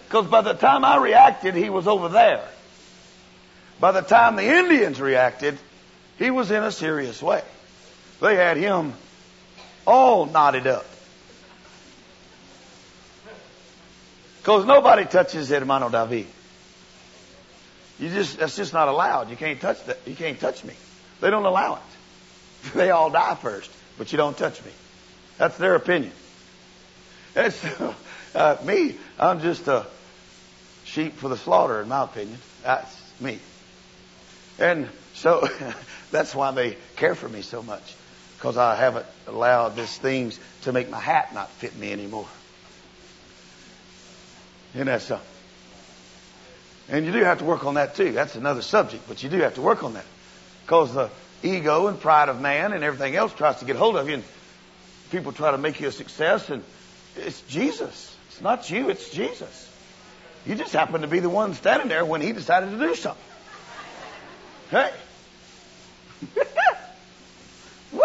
Because 0.08 0.28
by 0.28 0.40
the 0.40 0.54
time 0.54 0.86
I 0.86 0.98
reacted, 0.98 1.54
he 1.54 1.70
was 1.70 1.86
over 1.86 2.08
there. 2.08 2.48
By 3.80 3.92
the 3.92 4.02
time 4.02 4.38
the 4.38 4.44
Indians 4.46 5.02
reacted, 5.02 5.58
he 6.18 6.32
was 6.32 6.50
in 6.50 6.64
a 6.64 6.72
serious 6.72 7.22
way. 7.22 7.44
They 8.22 8.36
had 8.36 8.56
him 8.56 8.94
all 9.86 10.26
knotted 10.26 10.66
up. 10.66 10.86
Because 14.40 14.66
nobody 14.66 15.04
touches 15.04 15.50
hermano 15.50 15.90
David. 15.90 16.28
You 18.00 18.10
just 18.10 18.40
that's 18.40 18.56
just 18.56 18.74
not 18.74 18.88
allowed. 18.88 19.30
You 19.30 19.36
can't 19.36 19.60
touch 19.60 19.84
that. 19.88 19.98
You 20.06 20.16
can't 20.16 20.40
touch 20.40 20.64
me. 20.64 20.74
They 21.20 21.30
don't 21.30 21.46
allow 21.46 21.76
it. 21.76 21.82
They 22.76 22.92
all 22.92 23.10
die 23.10 23.36
first, 23.36 23.70
but 23.98 24.12
you 24.12 24.18
don't 24.18 24.38
touch 24.38 24.64
me. 24.64 24.72
That's 25.38 25.58
their 25.58 25.76
opinion. 25.76 26.14
That's 27.34 27.64
uh, 28.36 28.58
me. 28.64 28.96
I'm 29.20 29.42
just 29.42 29.68
a 29.68 29.86
sheep 30.88 31.14
for 31.18 31.30
the 31.30 31.38
slaughter, 31.38 31.82
in 31.82 31.88
my 31.88 32.04
opinion. 32.04 32.38
That's 32.64 32.96
me. 33.20 33.40
And 34.58 34.90
so 35.14 35.48
that's 36.12 36.34
why 36.34 36.52
they 36.52 36.78
care 36.96 37.16
for 37.16 37.30
me 37.30 37.42
so 37.42 37.62
much, 37.62 37.96
because 38.38 38.58
I 38.58 38.76
haven't 38.76 39.06
allowed 39.28 39.76
these 39.76 39.98
things 39.98 40.40
to 40.64 40.72
make 40.72 40.90
my 40.90 41.00
hat 41.00 41.34
not 41.34 41.50
fit 41.52 41.76
me 41.76 41.92
anymore. 41.92 42.28
And 44.74 44.88
that's 44.88 45.06
something. 45.06 45.28
And 46.90 47.06
you 47.06 47.12
do 47.12 47.24
have 47.24 47.40
to 47.40 47.46
work 47.46 47.66
on 47.66 47.76
that 47.76 47.96
too. 47.96 48.12
That's 48.14 48.36
another 48.36 48.62
subject, 48.62 49.04
but 49.08 49.22
you 49.22 49.30
do 49.30 49.40
have 49.40 49.56
to 49.56 49.62
work 49.62 49.84
on 49.84 49.94
that. 49.94 50.06
Because 50.66 50.94
the 50.94 51.10
ego 51.44 51.88
and 51.88 52.00
pride 52.00 52.30
of 52.30 52.40
man 52.40 52.74
and 52.74 52.84
everything 52.84 53.16
else 53.16 53.34
tries 53.34 53.60
to 53.60 53.66
get 53.66 53.76
hold 53.76 53.98
of 53.98 54.08
you 54.08 54.16
and 54.16 54.24
people 55.12 55.32
try 55.32 55.52
to 55.52 55.58
make 55.58 55.80
you 55.80 55.88
a 55.88 55.92
success 55.92 56.50
and 56.50 56.64
it's 57.16 57.42
Jesus. 57.42 58.16
It's 58.30 58.42
not 58.42 58.70
you, 58.70 58.90
it's 58.90 59.10
Jesus. 59.10 59.70
You 60.48 60.56
just 60.56 60.72
happened 60.72 61.02
to 61.02 61.10
be 61.10 61.20
the 61.20 61.30
one 61.30 61.54
standing 61.56 61.90
there 61.90 62.06
when 62.06 62.22
he 62.22 62.32
decided 62.32 62.72
to 62.72 62.78
do 62.78 62.96
something. 62.96 63.22
Hey. 64.72 64.94
Woo! 67.92 68.02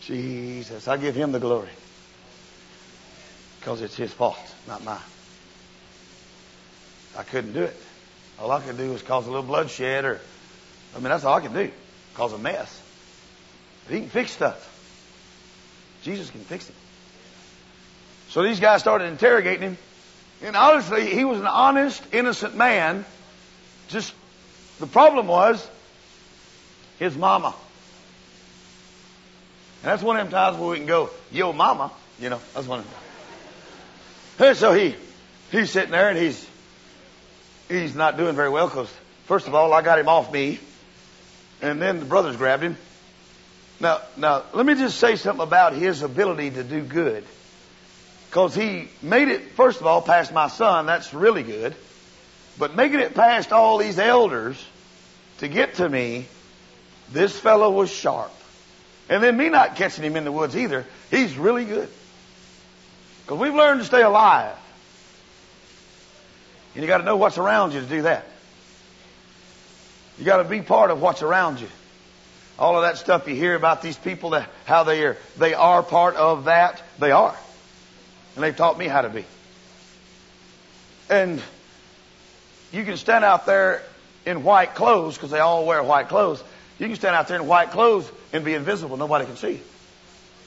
Jesus, 0.00 0.88
I 0.88 0.96
give 0.96 1.14
him 1.14 1.32
the 1.32 1.38
glory 1.38 1.68
because 3.60 3.82
it's 3.82 3.94
his 3.94 4.10
fault, 4.10 4.38
not 4.66 4.82
mine. 4.84 4.98
I 7.18 7.22
couldn't 7.22 7.52
do 7.52 7.64
it. 7.64 7.76
All 8.38 8.50
I 8.50 8.60
could 8.60 8.78
do 8.78 8.92
was 8.92 9.02
cause 9.02 9.26
a 9.26 9.30
little 9.30 9.44
bloodshed 9.44 10.06
or, 10.06 10.20
I 10.94 10.98
mean, 10.98 11.10
that's 11.10 11.24
all 11.24 11.34
I 11.34 11.40
can 11.40 11.52
do. 11.52 11.70
Cause 12.14 12.32
a 12.32 12.38
mess. 12.38 12.80
But 13.84 13.94
he 13.94 14.00
can 14.00 14.08
fix 14.08 14.30
stuff. 14.30 14.72
Jesus 16.02 16.30
can 16.30 16.40
fix 16.40 16.70
it. 16.70 16.74
So 18.30 18.42
these 18.42 18.60
guys 18.60 18.80
started 18.80 19.08
interrogating 19.08 19.70
him. 19.70 19.78
And 20.42 20.56
honestly, 20.56 21.14
he 21.14 21.24
was 21.24 21.38
an 21.40 21.46
honest, 21.46 22.02
innocent 22.12 22.56
man, 22.56 23.04
just 23.88 24.12
the 24.78 24.86
problem 24.86 25.26
was 25.26 25.66
his 26.98 27.16
mama. 27.16 27.54
And 29.82 29.92
that's 29.92 30.02
one 30.02 30.16
of 30.16 30.24
them 30.24 30.32
times 30.32 30.58
where 30.58 30.70
we 30.70 30.76
can 30.78 30.86
go, 30.86 31.10
yo 31.30 31.52
mama, 31.52 31.90
you 32.20 32.28
know, 32.28 32.40
that's 32.54 32.66
one 32.66 32.80
of 32.80 32.84
them. 32.84 34.48
And 34.48 34.56
so 34.56 34.72
he, 34.72 34.94
he's 35.50 35.70
sitting 35.70 35.92
there 35.92 36.10
and 36.10 36.18
he's, 36.18 36.46
he's 37.68 37.94
not 37.94 38.16
doing 38.16 38.36
very 38.36 38.50
well 38.50 38.68
because, 38.68 38.92
first 39.24 39.46
of 39.46 39.54
all, 39.54 39.72
I 39.72 39.82
got 39.82 39.98
him 39.98 40.08
off 40.08 40.32
me. 40.32 40.58
And 41.62 41.80
then 41.80 42.00
the 42.00 42.04
brothers 42.04 42.36
grabbed 42.36 42.62
him. 42.62 42.76
Now, 43.80 44.00
now, 44.16 44.42
let 44.52 44.66
me 44.66 44.74
just 44.74 44.98
say 44.98 45.16
something 45.16 45.42
about 45.42 45.72
his 45.72 46.02
ability 46.02 46.50
to 46.50 46.64
do 46.64 46.82
good. 46.82 47.24
Because 48.28 48.54
he 48.54 48.88
made 49.02 49.28
it, 49.28 49.52
first 49.52 49.80
of 49.80 49.86
all, 49.86 50.02
past 50.02 50.32
my 50.32 50.48
son. 50.48 50.86
That's 50.86 51.14
really 51.14 51.42
good. 51.42 51.74
But 52.58 52.74
making 52.74 53.00
it 53.00 53.14
past 53.14 53.52
all 53.52 53.78
these 53.78 53.98
elders 53.98 54.62
to 55.38 55.48
get 55.48 55.74
to 55.74 55.88
me, 55.88 56.26
this 57.12 57.38
fellow 57.38 57.70
was 57.70 57.90
sharp. 57.90 58.32
And 59.08 59.22
then 59.22 59.36
me 59.36 59.48
not 59.48 59.76
catching 59.76 60.04
him 60.04 60.16
in 60.16 60.24
the 60.24 60.32
woods 60.32 60.56
either, 60.56 60.84
he's 61.10 61.36
really 61.36 61.64
good. 61.64 61.88
Because 63.22 63.38
we've 63.38 63.54
learned 63.54 63.80
to 63.80 63.86
stay 63.86 64.02
alive. 64.02 64.56
And 66.74 66.82
you 66.82 66.88
got 66.88 66.98
to 66.98 67.04
know 67.04 67.16
what's 67.16 67.38
around 67.38 67.72
you 67.72 67.80
to 67.80 67.86
do 67.86 68.02
that. 68.02 68.26
You 70.18 70.24
got 70.24 70.38
to 70.38 70.44
be 70.44 70.62
part 70.62 70.90
of 70.90 71.00
what's 71.00 71.22
around 71.22 71.60
you. 71.60 71.68
All 72.58 72.76
of 72.76 72.82
that 72.82 72.96
stuff 72.96 73.28
you 73.28 73.34
hear 73.34 73.54
about 73.54 73.82
these 73.82 73.98
people 73.98 74.30
that 74.30 74.48
how 74.64 74.84
they 74.84 75.04
are 75.04 75.16
they 75.36 75.52
are 75.52 75.82
part 75.82 76.16
of 76.16 76.44
that, 76.44 76.82
they 76.98 77.10
are. 77.10 77.36
And 78.36 78.44
they've 78.44 78.56
taught 78.56 78.78
me 78.78 78.86
how 78.86 79.02
to 79.02 79.08
be. 79.08 79.24
And 81.10 81.42
you 82.72 82.84
can 82.84 82.96
stand 82.96 83.24
out 83.24 83.46
there 83.46 83.82
in 84.24 84.42
white 84.42 84.74
clothes 84.74 85.14
because 85.14 85.30
they 85.30 85.40
all 85.40 85.66
wear 85.66 85.82
white 85.82 86.08
clothes. 86.08 86.42
You 86.78 86.86
can 86.86 86.96
stand 86.96 87.16
out 87.16 87.28
there 87.28 87.40
in 87.40 87.46
white 87.46 87.70
clothes 87.70 88.10
and 88.32 88.44
be 88.44 88.54
invisible. 88.54 88.96
Nobody 88.96 89.24
can 89.24 89.36
see 89.36 89.52
you 89.52 89.60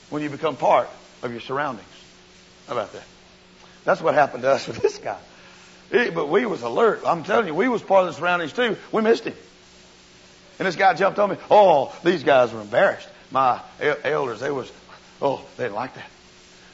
when 0.10 0.22
you 0.22 0.30
become 0.30 0.56
part 0.56 0.90
of 1.24 1.32
your 1.32 1.42
surroundings. 1.42 1.88
How 2.68 2.74
about 2.74 2.94
that? 2.94 3.04
That's 3.86 4.02
what 4.02 4.14
happened 4.14 4.44
to 4.44 4.52
us 4.52 4.68
with 4.68 4.82
this 4.82 5.00
guy. 5.00 5.18
but 5.90 6.30
we 6.30 6.46
was 6.46 6.62
alert. 6.62 7.02
I'm 7.06 7.24
telling 7.24 7.48
you, 7.48 7.56
we 7.56 7.70
was 7.70 7.82
part 7.82 8.08
of 8.08 8.14
the 8.14 8.20
surroundings 8.20 8.54
too. 8.54 8.78
We 8.92 9.02
missed 9.02 9.24
him. 9.24 9.36
And 10.60 10.68
this 10.68 10.76
guy 10.76 10.94
jumped 10.94 11.18
on 11.18 11.32
me. 11.32 11.38
Oh, 11.50 11.96
these 12.04 12.24
guys 12.24 12.52
were 12.52 12.62
embarrassed. 12.62 13.08
My 13.32 13.62
elders, 13.80 14.42
they 14.42 14.52
was, 14.52 14.72
oh, 15.22 15.44
they 15.58 15.64
didn't 15.64 15.76
like 15.76 15.96
that. 15.96 16.10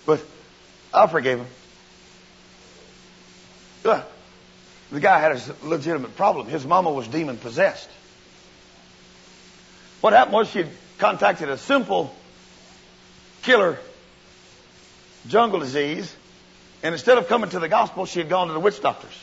But 0.06 0.26
I 0.96 1.08
forgave 1.08 1.40
him. 1.40 1.48
The 3.84 5.00
guy 5.00 5.20
had 5.20 5.34
a 5.34 5.42
legitimate 5.64 6.16
problem. 6.16 6.48
His 6.48 6.66
mama 6.66 6.92
was 6.92 7.08
demon 7.08 7.38
possessed. 7.38 7.90
What 10.02 10.14
happened 10.14 10.34
was 10.34 10.50
she 10.50 10.66
contacted 10.98 11.50
a 11.50 11.58
simple 11.58 12.16
killer 13.42 13.78
jungle 15.28 15.60
disease, 15.60 16.16
and 16.82 16.94
instead 16.94 17.18
of 17.18 17.28
coming 17.28 17.50
to 17.50 17.60
the 17.60 17.68
gospel, 17.68 18.06
she 18.06 18.20
had 18.20 18.30
gone 18.30 18.48
to 18.48 18.54
the 18.54 18.60
witch 18.60 18.82
doctors. 18.82 19.18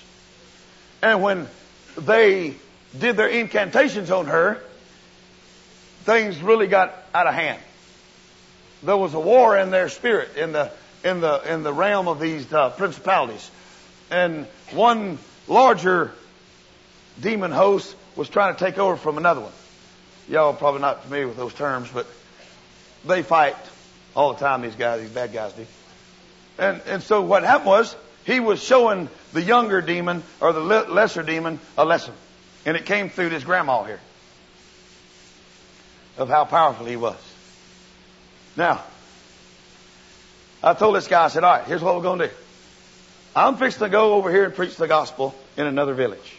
And 1.01 1.23
when 1.23 1.49
they 1.97 2.57
did 2.99 3.17
their 3.17 3.29
incantations 3.29 4.11
on 4.11 4.27
her, 4.27 4.61
things 6.05 6.41
really 6.43 6.67
got 6.67 6.95
out 7.15 7.27
of 7.27 7.35
hand. 7.35 7.61
There 8.83 8.97
was 8.97 9.15
a 9.15 9.21
war 9.21 9.57
in 9.57 9.71
their 9.71 9.89
spirit, 9.89 10.37
in 10.37 10.53
the 10.53 10.71
in 11.05 11.21
the 11.21 11.53
in 11.53 11.63
the 11.63 11.73
realm 11.73 12.09
of 12.09 12.21
these 12.21 12.53
uh, 12.53 12.71
principalities, 12.71 13.51
and 14.11 14.47
one 14.73 15.19
larger 15.49 16.13
demon 17.21 17.51
host 17.51 17.95
was 18.17 18.29
trying 18.29 18.55
to 18.55 18.65
take 18.65 18.79
over 18.79 18.97
from 18.97 19.19
another 19.19 19.41
one. 19.41 19.53
Y'all 20.29 20.55
probably 20.55 20.81
not 20.81 21.03
familiar 21.03 21.29
with 21.29 21.37
those 21.37 21.55
terms, 21.55 21.89
but 21.93 22.07
they 23.05 23.23
fight 23.23 23.57
all 24.15 24.33
the 24.33 24.39
time. 24.39 24.63
These 24.63 24.77
guys, 24.77 25.01
these 25.01 25.11
bad 25.11 25.33
guys 25.33 25.53
do. 25.53 25.67
And 26.59 26.81
and 26.87 27.03
so 27.03 27.23
what 27.23 27.43
happened 27.43 27.67
was 27.67 27.97
he 28.25 28.41
was 28.41 28.63
showing 28.63 29.09
the 29.33 29.43
younger 29.43 29.81
demon 29.81 30.23
or 30.41 30.53
the 30.53 30.61
lesser 30.61 31.23
demon 31.23 31.59
a 31.77 31.85
lesson, 31.85 32.15
and 32.65 32.77
it 32.77 32.87
came 32.87 33.11
through 33.11 33.31
this 33.31 33.45
grandma 33.45 33.83
here 33.85 34.01
of 36.19 36.29
how 36.29 36.45
powerful 36.45 36.87
he 36.87 36.97
was. 36.97 37.17
Now, 38.57 38.83
I 40.63 40.75
told 40.75 40.95
this 40.95 41.09
guy, 41.09 41.25
I 41.25 41.29
said, 41.29 41.45
all 41.45 41.57
right, 41.57 41.67
here's 41.67 41.83
what 41.83 41.97
we're 41.97 42.03
going 42.03 42.21
to 42.21 42.29
do. 42.29 42.35
I'm 43.35 43.57
fixing 43.57 43.81
to 43.81 43.89
go 43.89 44.15
over 44.15 44.31
here 44.31 44.45
and 44.45 44.55
preach 44.55 44.77
the 44.77 44.87
gospel 44.87 45.35
in 45.57 45.67
another 45.67 45.95
village. 45.95 46.37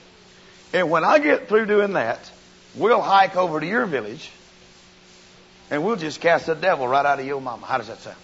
And 0.73 0.89
when 0.89 1.03
I 1.03 1.19
get 1.19 1.49
through 1.49 1.65
doing 1.65 1.93
that, 1.93 2.31
we'll 2.75 3.01
hike 3.01 3.35
over 3.35 3.59
to 3.59 3.65
your 3.65 3.85
village 3.85 4.31
and 5.69 5.83
we'll 5.83 5.95
just 5.95 6.21
cast 6.21 6.45
the 6.45 6.55
devil 6.55 6.87
right 6.87 7.05
out 7.05 7.19
of 7.19 7.25
your 7.25 7.41
mama. 7.41 7.65
How 7.65 7.77
does 7.77 7.87
that 7.87 7.99
sound? 7.99 8.17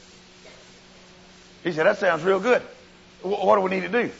He 1.64 1.72
said, 1.72 1.86
that 1.86 1.98
sounds 1.98 2.24
real 2.24 2.40
good. 2.40 2.62
What 3.22 3.56
do 3.56 3.62
we 3.62 3.72
need 3.72 3.92
to 3.92 4.04
do? 4.04 4.12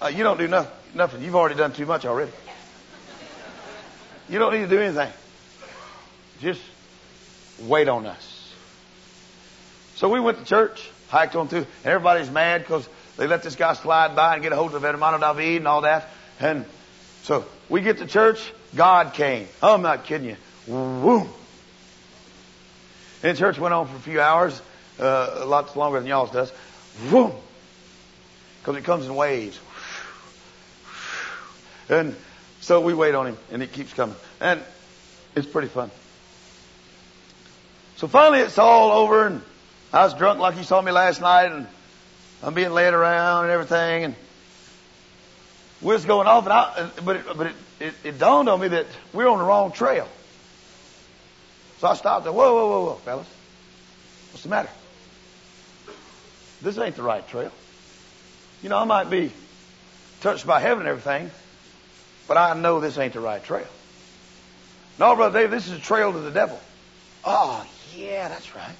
Uh, 0.00 0.08
you 0.08 0.22
don't 0.22 0.38
do 0.38 0.46
no- 0.46 0.66
nothing. 0.94 1.22
You've 1.22 1.34
already 1.34 1.56
done 1.56 1.72
too 1.72 1.86
much 1.86 2.04
already. 2.04 2.30
You 4.28 4.38
don't 4.38 4.52
need 4.52 4.62
to 4.62 4.68
do 4.68 4.80
anything. 4.80 5.10
Just 6.40 6.60
wait 7.62 7.88
on 7.88 8.06
us. 8.06 8.52
So 9.96 10.08
we 10.08 10.20
went 10.20 10.38
to 10.38 10.44
church, 10.44 10.90
hiked 11.14 11.36
on 11.36 11.48
through, 11.48 11.60
and 11.60 11.86
everybody's 11.86 12.28
mad 12.28 12.62
because 12.62 12.88
they 13.16 13.28
let 13.28 13.42
this 13.44 13.54
guy 13.54 13.74
slide 13.74 14.16
by 14.16 14.34
and 14.34 14.42
get 14.42 14.52
a 14.52 14.56
hold 14.56 14.74
of 14.74 14.82
Hermano 14.82 15.18
David 15.18 15.58
and 15.58 15.68
all 15.68 15.82
that. 15.82 16.10
And 16.40 16.64
so 17.22 17.44
we 17.68 17.80
get 17.80 17.98
to 17.98 18.06
church, 18.06 18.52
God 18.74 19.14
came. 19.14 19.46
I'm 19.62 19.82
not 19.82 20.04
kidding 20.04 20.28
you. 20.28 20.36
Woo. 20.66 21.28
And 23.22 23.38
church 23.38 23.58
went 23.58 23.72
on 23.72 23.86
for 23.86 23.96
a 23.96 24.00
few 24.00 24.20
hours, 24.20 24.60
uh, 24.98 25.44
lots 25.46 25.76
longer 25.76 26.00
than 26.00 26.08
y'all's 26.08 26.32
does. 26.32 26.52
Boom. 27.10 27.32
Because 28.60 28.76
it 28.76 28.84
comes 28.84 29.06
in 29.06 29.14
waves. 29.14 29.58
And 31.88 32.16
so 32.60 32.80
we 32.80 32.92
wait 32.92 33.14
on 33.14 33.28
him, 33.28 33.38
and 33.52 33.62
it 33.62 33.72
keeps 33.72 33.92
coming. 33.92 34.16
And 34.40 34.60
it's 35.36 35.46
pretty 35.46 35.68
fun. 35.68 35.90
So 37.96 38.08
finally 38.08 38.40
it's 38.40 38.58
all 38.58 38.90
over, 38.90 39.26
and 39.26 39.42
I 39.94 40.02
was 40.02 40.14
drunk 40.14 40.40
like 40.40 40.56
you 40.56 40.64
saw 40.64 40.82
me 40.82 40.90
last 40.90 41.20
night, 41.20 41.52
and 41.52 41.68
I'm 42.42 42.52
being 42.52 42.72
led 42.72 42.94
around 42.94 43.44
and 43.44 43.52
everything, 43.52 44.04
and 44.04 44.14
we 45.80 45.92
was 45.92 46.04
going 46.04 46.26
off, 46.26 46.44
and 46.44 46.52
I, 46.52 46.90
but 47.04 47.16
it, 47.16 47.24
but 47.36 47.46
it, 47.46 47.54
it, 47.78 47.94
it 48.02 48.18
dawned 48.18 48.48
on 48.48 48.60
me 48.60 48.68
that 48.68 48.86
we're 49.12 49.28
on 49.28 49.38
the 49.38 49.44
wrong 49.44 49.70
trail. 49.70 50.08
So 51.78 51.86
I 51.86 51.94
stopped 51.94 52.26
and, 52.26 52.34
whoa, 52.34 52.54
whoa, 52.54 52.68
whoa, 52.68 52.84
whoa, 52.86 52.94
fellas. 52.96 53.26
What's 54.32 54.42
the 54.42 54.48
matter? 54.48 54.70
This 56.60 56.76
ain't 56.76 56.96
the 56.96 57.02
right 57.04 57.26
trail. 57.28 57.52
You 58.64 58.70
know, 58.70 58.78
I 58.78 58.84
might 58.84 59.10
be 59.10 59.30
touched 60.22 60.44
by 60.44 60.58
heaven 60.58 60.80
and 60.80 60.88
everything, 60.88 61.30
but 62.26 62.36
I 62.36 62.54
know 62.54 62.80
this 62.80 62.98
ain't 62.98 63.12
the 63.12 63.20
right 63.20 63.44
trail. 63.44 63.68
No, 64.98 65.14
Brother 65.14 65.42
Dave, 65.42 65.52
this 65.52 65.68
is 65.68 65.72
a 65.74 65.80
trail 65.80 66.12
to 66.12 66.18
the 66.18 66.32
devil. 66.32 66.58
Oh, 67.24 67.64
yeah, 67.94 68.28
that's 68.28 68.56
right. 68.56 68.74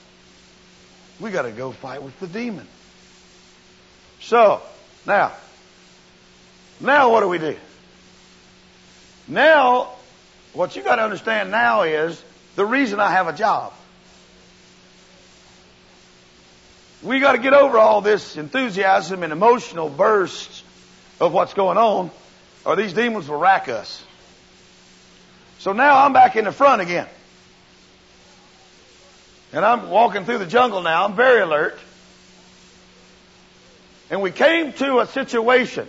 We 1.20 1.31
got 1.31 1.42
to 1.42 1.53
go 1.53 1.72
fight 1.72 2.03
with 2.03 2.18
the 2.20 2.27
demon. 2.27 2.66
So, 4.20 4.62
now, 5.07 5.33
now 6.81 7.11
what 7.11 7.20
do 7.20 7.29
we 7.29 7.38
do? 7.38 7.57
Now, 9.29 9.90
what 10.53 10.77
you 10.77 10.83
got 10.83 10.96
to 10.96 11.03
understand 11.03 11.50
now 11.50 11.83
is 11.83 12.22
the 12.57 12.64
reason 12.64 13.00
I 13.00 13.11
have 13.11 13.29
a 13.29 13.33
job. 13.33 13.72
We 17.03 17.20
got 17.20 17.33
to 17.33 17.38
get 17.38 17.53
over 17.53 17.79
all 17.79 18.00
this 18.00 18.37
enthusiasm 18.37 19.22
and 19.22 19.33
emotional 19.33 19.90
bursts 19.90 20.62
of 21.20 21.33
what's 21.33 21.53
going 21.53 21.77
on, 21.77 22.11
or 22.64 22.77
these 22.77 22.94
demons 22.94 23.29
will 23.29 23.38
rack 23.38 23.68
us. 23.68 24.03
So 25.59 25.72
now 25.72 26.05
I'm 26.05 26.12
back 26.12 26.37
in 26.37 26.44
the 26.44 26.53
front 26.53 26.83
again. 26.83 27.07
And 29.55 29.64
I'm 29.64 29.88
walking 29.88 30.25
through 30.25 30.38
the 30.38 30.47
jungle 30.47 30.83
now. 30.83 31.05
I'm 31.05 31.14
very 31.14 31.40
alert. 31.40 31.79
And 34.11 34.21
we 34.21 34.33
came 34.33 34.73
to 34.75 34.99
a 34.99 35.07
situation 35.07 35.87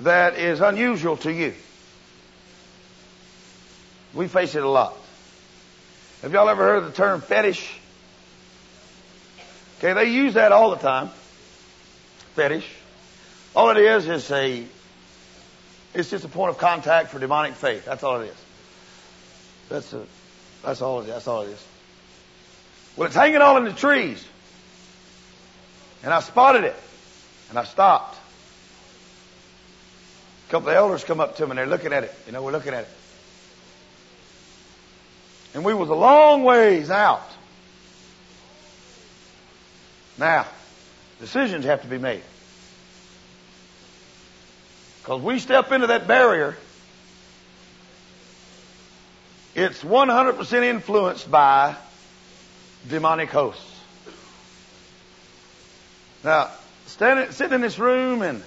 that 0.00 0.36
is 0.36 0.60
unusual 0.60 1.18
to 1.18 1.32
you. 1.32 1.54
We 4.12 4.26
face 4.26 4.56
it 4.56 4.64
a 4.64 4.68
lot. 4.68 4.96
Have 6.22 6.32
y'all 6.32 6.48
ever 6.48 6.64
heard 6.64 6.84
the 6.84 6.92
term 6.92 7.20
fetish? 7.20 7.78
Okay, 9.78 9.92
they 9.92 10.10
use 10.10 10.34
that 10.34 10.50
all 10.50 10.70
the 10.70 10.78
time. 10.78 11.10
Fetish. 12.34 12.68
All 13.54 13.70
it 13.70 13.76
is 13.76 14.08
is 14.08 14.28
a, 14.32 14.64
it's 15.94 16.10
just 16.10 16.24
a 16.24 16.28
point 16.28 16.50
of 16.50 16.58
contact 16.58 17.10
for 17.10 17.20
demonic 17.20 17.54
faith. 17.54 17.84
That's 17.84 18.02
all 18.02 18.20
it 18.20 18.30
is. 18.30 18.36
That's 19.68 19.92
a, 19.92 20.04
that's 20.66 20.82
all 20.82 20.98
it 20.98 21.04
is. 21.04 21.08
That's 21.10 21.28
all 21.28 21.42
it 21.42 21.50
is. 21.50 21.64
Well, 22.96 23.06
it's 23.06 23.14
hanging 23.14 23.40
all 23.40 23.56
in 23.56 23.64
the 23.64 23.72
trees. 23.72 24.26
And 26.02 26.12
I 26.12 26.18
spotted 26.20 26.64
it. 26.64 26.74
And 27.50 27.58
I 27.58 27.62
stopped. 27.62 28.18
A 30.48 30.50
couple 30.50 30.70
of 30.70 30.74
elders 30.74 31.04
come 31.04 31.20
up 31.20 31.36
to 31.36 31.44
me 31.46 31.50
and 31.50 31.58
they're 31.58 31.66
looking 31.66 31.92
at 31.92 32.02
it. 32.02 32.12
You 32.26 32.32
know, 32.32 32.42
we're 32.42 32.50
looking 32.50 32.74
at 32.74 32.82
it. 32.82 32.88
And 35.54 35.64
we 35.64 35.72
was 35.72 35.88
a 35.88 35.94
long 35.94 36.42
ways 36.42 36.90
out. 36.90 37.22
Now, 40.18 40.46
decisions 41.20 41.64
have 41.64 41.82
to 41.82 41.88
be 41.88 41.98
made. 41.98 42.22
Because 45.02 45.22
we 45.22 45.38
step 45.38 45.70
into 45.70 45.86
that 45.86 46.08
barrier, 46.08 46.56
it's 49.56 49.82
100% 49.82 50.62
influenced 50.64 51.30
by 51.30 51.76
demonic 52.86 53.30
hosts. 53.30 53.80
Now, 56.22 56.50
standing, 56.84 57.32
sitting 57.32 57.54
in 57.54 57.60
this 57.62 57.78
room 57.78 58.20
and 58.20 58.42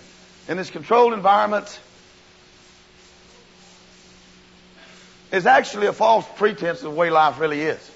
in 0.48 0.58
this 0.58 0.70
controlled 0.70 1.14
environment 1.14 1.80
is 5.32 5.48
actually 5.48 5.88
a 5.88 5.94
false 5.94 6.28
pretense 6.36 6.78
of 6.78 6.92
the 6.92 6.98
way 6.98 7.10
life 7.10 7.40
really 7.40 7.62
is. 7.62 7.92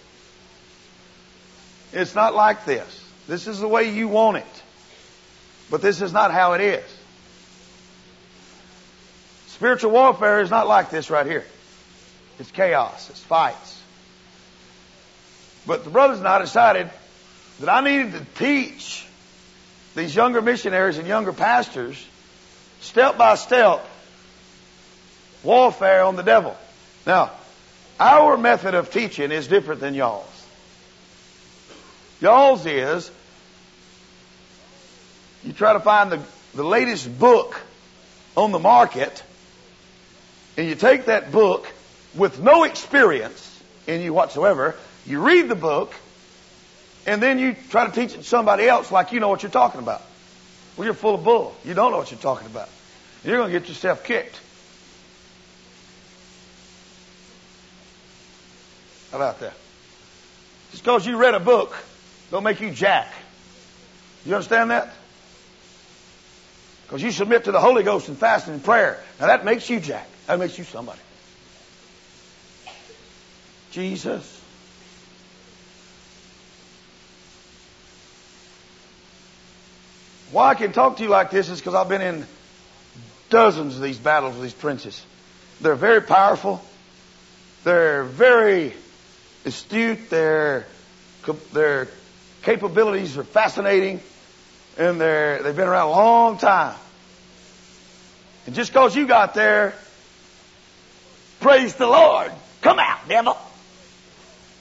It's 1.91 2.15
not 2.15 2.33
like 2.33 2.65
this. 2.65 2.99
This 3.27 3.45
is 3.45 3.59
the 3.59 3.67
way 3.67 3.91
you 3.93 4.07
want 4.07 4.37
it. 4.37 4.63
But 5.69 5.83
this 5.83 6.01
is 6.01 6.11
not 6.11 6.31
how 6.31 6.53
it 6.53 6.61
is. 6.61 6.97
Spiritual 9.49 9.91
warfare 9.91 10.41
is 10.41 10.49
not 10.49 10.67
like 10.67 10.89
this 10.89 11.11
right 11.11 11.27
here. 11.27 11.45
It's 12.39 12.51
chaos. 12.51 13.09
It's 13.09 13.19
fights. 13.19 13.81
But 15.65 15.83
the 15.83 15.89
brothers 15.89 16.19
and 16.19 16.27
I 16.27 16.39
decided 16.39 16.89
that 17.59 17.69
I 17.69 17.81
needed 17.81 18.13
to 18.13 18.25
teach 18.35 19.05
these 19.95 20.15
younger 20.15 20.41
missionaries 20.41 20.97
and 20.97 21.07
younger 21.07 21.33
pastors 21.33 22.03
step 22.81 23.17
by 23.17 23.35
step 23.35 23.85
warfare 25.43 26.03
on 26.03 26.15
the 26.15 26.23
devil. 26.23 26.57
Now, 27.05 27.31
our 27.99 28.37
method 28.37 28.73
of 28.73 28.91
teaching 28.91 29.31
is 29.31 29.47
different 29.47 29.81
than 29.81 29.93
y'all's. 29.93 30.27
Y'all's 32.19 32.65
is 32.65 33.11
you 35.43 35.53
try 35.53 35.73
to 35.73 35.79
find 35.79 36.11
the, 36.11 36.21
the 36.55 36.63
latest 36.63 37.19
book 37.19 37.61
on 38.35 38.51
the 38.51 38.59
market 38.59 39.23
and 40.57 40.67
you 40.67 40.75
take 40.75 41.05
that 41.05 41.31
book 41.31 41.67
with 42.15 42.39
no 42.39 42.63
experience 42.63 43.61
in 43.87 44.01
you 44.01 44.13
whatsoever, 44.13 44.75
you 45.05 45.19
read 45.19 45.49
the 45.49 45.55
book, 45.55 45.93
and 47.05 47.21
then 47.21 47.39
you 47.39 47.55
try 47.69 47.85
to 47.85 47.91
teach 47.91 48.13
it 48.13 48.17
to 48.17 48.23
somebody 48.23 48.67
else 48.67 48.91
like 48.91 49.11
you 49.11 49.19
know 49.19 49.29
what 49.29 49.43
you're 49.43 49.51
talking 49.51 49.79
about. 49.79 50.01
Well, 50.77 50.85
you're 50.85 50.93
full 50.93 51.15
of 51.15 51.23
bull. 51.23 51.55
You 51.63 51.73
don't 51.73 51.91
know 51.91 51.97
what 51.97 52.11
you're 52.11 52.19
talking 52.19 52.47
about. 52.47 52.69
You're 53.23 53.37
going 53.37 53.51
to 53.51 53.59
get 53.59 53.67
yourself 53.67 54.03
kicked. 54.03 54.39
How 59.11 59.17
about 59.17 59.39
that? 59.41 59.53
Just 60.71 60.83
because 60.83 61.05
you 61.05 61.17
read 61.17 61.35
a 61.35 61.39
book 61.39 61.75
don't 62.31 62.43
make 62.43 62.61
you 62.61 62.71
jack. 62.71 63.13
You 64.25 64.33
understand 64.33 64.71
that? 64.71 64.91
Because 66.83 67.03
you 67.03 67.11
submit 67.11 67.43
to 67.43 67.51
the 67.51 67.59
Holy 67.59 67.83
Ghost 67.83 68.09
in 68.09 68.15
fasting 68.15 68.55
and 68.55 68.63
prayer. 68.63 69.03
Now 69.19 69.27
that 69.27 69.45
makes 69.45 69.69
you 69.69 69.79
jack. 69.79 70.07
That 70.25 70.39
makes 70.39 70.57
you 70.57 70.63
somebody. 70.63 70.99
Jesus. 73.73 74.41
Why 80.31 80.49
I 80.49 80.55
can 80.55 80.73
talk 80.73 80.97
to 80.97 81.03
you 81.03 81.09
like 81.09 81.31
this 81.31 81.49
is 81.49 81.59
because 81.59 81.73
I've 81.73 81.89
been 81.89 82.01
in 82.01 82.25
dozens 83.31 83.75
of 83.75 83.81
these 83.81 83.97
battles 83.97 84.35
with 84.35 84.43
these 84.43 84.53
princes. 84.53 85.03
They're 85.59 85.75
very 85.75 86.01
powerful. 86.01 86.63
They're 87.63 88.03
very 88.03 88.73
astute. 89.43 90.09
Their 90.11 90.67
their 91.51 91.87
capabilities 92.43 93.17
are 93.17 93.23
fascinating, 93.23 94.01
and 94.77 95.01
they're 95.01 95.41
they've 95.41 95.55
been 95.55 95.67
around 95.67 95.87
a 95.87 95.91
long 95.91 96.37
time. 96.37 96.75
And 98.45 98.53
just 98.53 98.71
because 98.71 98.95
you 98.95 99.07
got 99.07 99.33
there, 99.33 99.73
praise 101.39 101.73
the 101.73 101.87
Lord. 101.87 102.31
Come 102.61 102.77
out, 102.77 103.07
devil. 103.07 103.37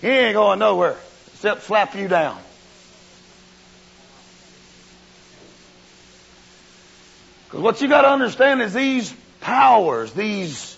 He 0.03 0.09
ain't 0.09 0.35
going 0.35 0.59
nowhere 0.59 0.97
except 1.33 1.63
slap 1.63 1.95
you 1.95 2.09
down. 2.09 2.39
Because 7.45 7.61
what 7.61 7.81
you 7.81 7.89
got 7.89 8.03
to 8.03 8.09
understand 8.09 8.63
is 8.63 8.75
these 8.75 9.15
powers, 9.41 10.13
these 10.13 10.77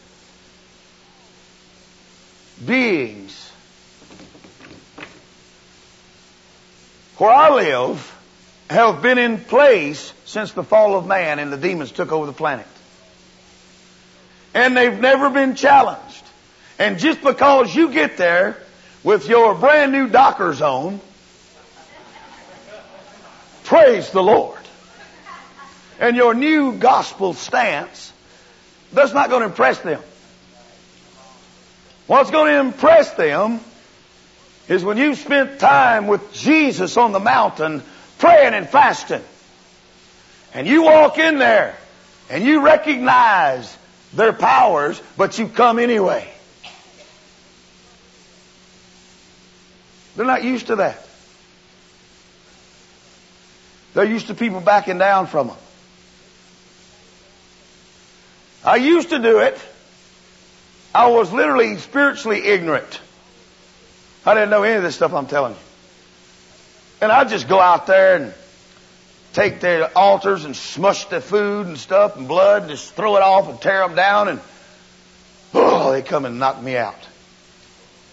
beings, 2.64 3.50
where 7.16 7.30
I 7.30 7.50
live, 7.50 8.18
have 8.68 9.00
been 9.00 9.18
in 9.18 9.38
place 9.38 10.12
since 10.26 10.52
the 10.52 10.64
fall 10.64 10.96
of 10.96 11.06
man 11.06 11.38
and 11.38 11.50
the 11.50 11.56
demons 11.56 11.92
took 11.92 12.12
over 12.12 12.26
the 12.26 12.32
planet. 12.32 12.66
And 14.52 14.76
they've 14.76 15.00
never 15.00 15.30
been 15.30 15.54
challenged. 15.54 16.22
And 16.78 16.98
just 16.98 17.22
because 17.22 17.74
you 17.74 17.90
get 17.90 18.16
there 18.16 18.58
with 19.04 19.28
your 19.28 19.54
brand 19.54 19.92
new 19.92 20.08
Dockers 20.08 20.62
on, 20.62 21.00
praise 23.64 24.10
the 24.10 24.22
Lord, 24.22 24.58
and 26.00 26.16
your 26.16 26.34
new 26.34 26.72
gospel 26.72 27.34
stance, 27.34 28.12
that's 28.92 29.12
not 29.12 29.28
going 29.28 29.42
to 29.42 29.48
impress 29.48 29.78
them. 29.80 30.00
What's 32.06 32.30
going 32.30 32.52
to 32.52 32.60
impress 32.60 33.12
them 33.12 33.60
is 34.68 34.82
when 34.82 34.96
you 34.96 35.14
spent 35.14 35.60
time 35.60 36.06
with 36.06 36.32
Jesus 36.32 36.96
on 36.96 37.12
the 37.12 37.20
mountain 37.20 37.82
praying 38.18 38.54
and 38.54 38.68
fasting. 38.68 39.22
And 40.54 40.66
you 40.66 40.84
walk 40.84 41.18
in 41.18 41.38
there 41.38 41.76
and 42.30 42.44
you 42.44 42.62
recognize 42.64 43.76
their 44.14 44.32
powers, 44.32 45.00
but 45.16 45.38
you 45.38 45.48
come 45.48 45.78
anyway. 45.78 46.33
They're 50.16 50.26
not 50.26 50.44
used 50.44 50.68
to 50.68 50.76
that. 50.76 51.04
They're 53.94 54.04
used 54.04 54.28
to 54.28 54.34
people 54.34 54.60
backing 54.60 54.98
down 54.98 55.26
from 55.26 55.48
them. 55.48 55.56
I 58.64 58.76
used 58.76 59.10
to 59.10 59.18
do 59.18 59.40
it. 59.40 59.60
I 60.94 61.08
was 61.08 61.32
literally 61.32 61.76
spiritually 61.78 62.44
ignorant. 62.44 63.00
I 64.24 64.34
didn't 64.34 64.50
know 64.50 64.62
any 64.62 64.76
of 64.76 64.82
this 64.82 64.96
stuff 64.96 65.12
I'm 65.12 65.26
telling 65.26 65.52
you. 65.52 65.58
And 67.02 67.12
I'd 67.12 67.28
just 67.28 67.48
go 67.48 67.60
out 67.60 67.86
there 67.86 68.16
and 68.16 68.34
take 69.32 69.60
their 69.60 69.96
altars 69.98 70.44
and 70.44 70.56
smush 70.56 71.06
the 71.06 71.20
food 71.20 71.66
and 71.66 71.76
stuff 71.76 72.16
and 72.16 72.26
blood 72.26 72.62
and 72.62 72.70
just 72.70 72.94
throw 72.94 73.16
it 73.16 73.22
off 73.22 73.48
and 73.48 73.60
tear 73.60 73.80
them 73.86 73.96
down 73.96 74.28
and 74.28 74.40
oh, 75.52 75.92
they 75.92 76.02
come 76.02 76.24
and 76.24 76.38
knock 76.38 76.62
me 76.62 76.76
out. 76.76 76.98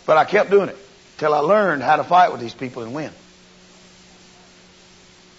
But 0.06 0.18
I 0.18 0.26
kept 0.26 0.50
doing 0.50 0.70
it 0.70 0.78
till 1.22 1.36
I 1.36 1.40
learned 1.42 1.84
how 1.84 1.98
to 1.98 2.04
fight 2.04 2.32
with 2.32 2.42
these 2.42 2.56
people 2.56 2.82
and 2.82 2.96
win. 2.96 3.12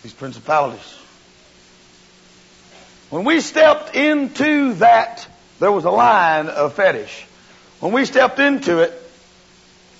These 0.04 0.12
principalities. 0.12 0.96
When 3.10 3.24
we 3.24 3.40
stepped 3.40 3.96
into 3.96 4.74
that, 4.74 5.26
there 5.58 5.72
was 5.72 5.84
a 5.84 5.90
line 5.90 6.46
of 6.46 6.74
fetish. 6.74 7.26
When 7.80 7.90
we 7.90 8.04
stepped 8.04 8.38
into 8.38 8.78
it, 8.78 8.92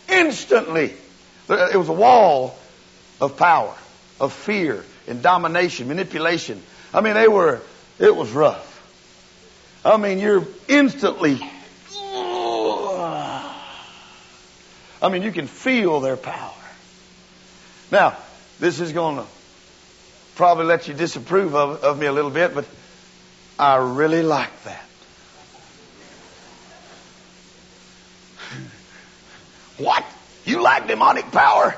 instantly, 0.08 0.94
it 1.48 1.76
was 1.76 1.88
a 1.88 1.92
wall 1.92 2.56
of 3.20 3.36
power, 3.36 3.74
of 4.20 4.32
fear, 4.32 4.84
and 5.08 5.20
domination, 5.20 5.88
manipulation. 5.88 6.62
I 6.94 7.00
mean, 7.00 7.14
they 7.14 7.26
were, 7.26 7.60
it 7.98 8.14
was 8.14 8.30
rough. 8.30 8.68
I 9.84 9.96
mean, 9.96 10.20
you're 10.20 10.46
instantly, 10.68 11.40
I 15.02 15.08
mean, 15.08 15.22
you 15.22 15.32
can 15.32 15.48
feel 15.48 15.98
their 15.98 16.16
power. 16.16 16.54
Now, 17.90 18.16
this 18.60 18.78
is 18.78 18.92
going 18.92 19.16
to 19.16 19.26
probably 20.36 20.64
let 20.66 20.86
you 20.86 20.94
disapprove 20.94 21.56
of, 21.56 21.82
of 21.82 21.98
me 21.98 22.06
a 22.06 22.12
little 22.12 22.30
bit, 22.30 22.54
but 22.54 22.64
I 23.58 23.76
really 23.76 24.22
like 24.22 24.62
that. 24.62 24.84
what? 29.78 30.04
You 30.44 30.62
like 30.62 30.86
demonic 30.86 31.32
power? 31.32 31.74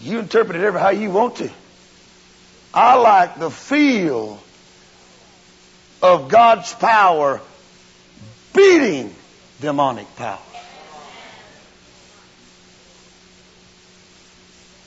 You 0.00 0.20
interpret 0.20 0.56
it 0.56 0.64
ever 0.64 0.78
how 0.78 0.90
you 0.90 1.10
want 1.10 1.36
to. 1.36 1.50
I 2.72 2.94
like 2.96 3.38
the 3.38 3.50
feel 3.50 4.40
of 6.00 6.28
God's 6.28 6.72
power 6.72 7.40
beating 8.54 9.12
demonic 9.60 10.14
power. 10.16 10.38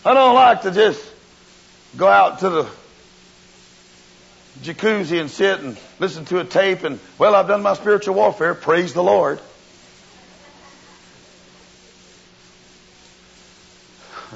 I 0.06 0.14
don't 0.14 0.36
like 0.36 0.62
to 0.62 0.72
just 0.72 1.04
go 1.98 2.08
out 2.08 2.40
to 2.40 2.50
the 2.52 2.68
jacuzzi 4.62 5.20
and 5.20 5.32
sit 5.32 5.62
and 5.62 5.76
listen 5.98 6.26
to 6.26 6.40
a 6.40 6.46
tape 6.46 6.84
and, 6.84 7.00
well, 7.18 7.34
I've 7.34 7.48
done 7.48 7.64
my 7.64 7.74
spiritual 7.74 8.14
warfare. 8.14 8.54
Praise 8.54 8.94
the 8.94 9.02
Lord. 9.02 9.40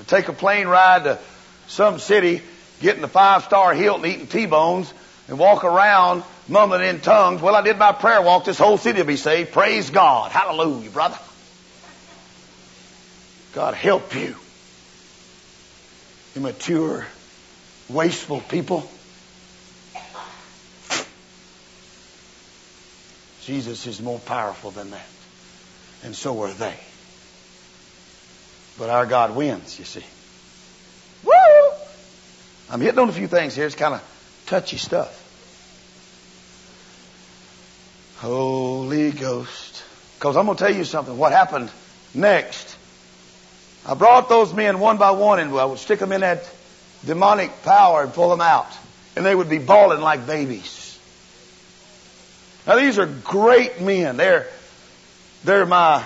Take 0.07 0.27
a 0.27 0.33
plane 0.33 0.67
ride 0.67 1.03
to 1.03 1.19
some 1.67 1.99
city, 1.99 2.41
get 2.81 2.95
in 2.95 3.03
the 3.03 3.07
five 3.07 3.43
star 3.43 3.75
Hilton, 3.75 4.07
eating 4.07 4.25
T-bones, 4.25 4.91
and 5.27 5.37
walk 5.37 5.63
around 5.63 6.23
mumbling 6.47 6.81
in 6.81 6.99
tongues. 6.99 7.43
Well, 7.43 7.53
I 7.53 7.61
did 7.61 7.77
my 7.77 7.91
prayer 7.91 8.23
walk. 8.23 8.45
This 8.45 8.57
whole 8.57 8.79
city 8.79 9.01
will 9.01 9.05
be 9.05 9.17
saved. 9.17 9.51
Praise 9.51 9.91
God. 9.91 10.31
Hallelujah, 10.31 10.89
brother. 10.89 11.19
God 13.53 13.75
help 13.75 14.15
you. 14.15 14.35
Immature, 16.39 17.05
wasteful 17.89 18.39
people. 18.39 18.89
Jesus 23.41 23.85
is 23.85 24.01
more 24.01 24.19
powerful 24.19 24.71
than 24.71 24.91
that. 24.91 25.05
And 26.05 26.15
so 26.15 26.41
are 26.43 26.53
they. 26.53 26.75
But 28.77 28.89
our 28.89 29.05
God 29.05 29.35
wins, 29.35 29.77
you 29.77 29.83
see. 29.83 30.05
Woo! 31.25 31.33
I'm 32.69 32.79
hitting 32.79 32.99
on 32.99 33.09
a 33.09 33.11
few 33.11 33.27
things 33.27 33.53
here. 33.53 33.65
It's 33.65 33.75
kind 33.75 33.95
of 33.95 34.43
touchy 34.45 34.77
stuff. 34.77 35.11
Holy 38.19 39.11
Ghost. 39.11 39.83
Because 40.17 40.37
I'm 40.37 40.45
going 40.45 40.57
to 40.57 40.63
tell 40.63 40.73
you 40.73 40.85
something. 40.85 41.17
What 41.17 41.33
happened 41.33 41.69
next? 42.13 42.77
I 43.85 43.93
brought 43.93 44.29
those 44.29 44.53
men 44.53 44.79
one 44.79 44.97
by 44.97 45.11
one 45.11 45.39
and 45.39 45.51
I 45.57 45.65
would 45.65 45.79
stick 45.79 45.99
them 45.99 46.11
in 46.11 46.21
that 46.21 46.49
demonic 47.05 47.63
power 47.63 48.03
and 48.03 48.13
pull 48.13 48.29
them 48.29 48.41
out. 48.41 48.67
And 49.15 49.25
they 49.25 49.33
would 49.33 49.49
be 49.49 49.57
bawling 49.57 50.01
like 50.01 50.27
babies. 50.27 50.99
Now 52.67 52.75
these 52.75 52.99
are 52.99 53.05
great 53.05 53.81
men. 53.81 54.17
They're, 54.17 54.47
they're 55.43 55.65
my 55.65 56.03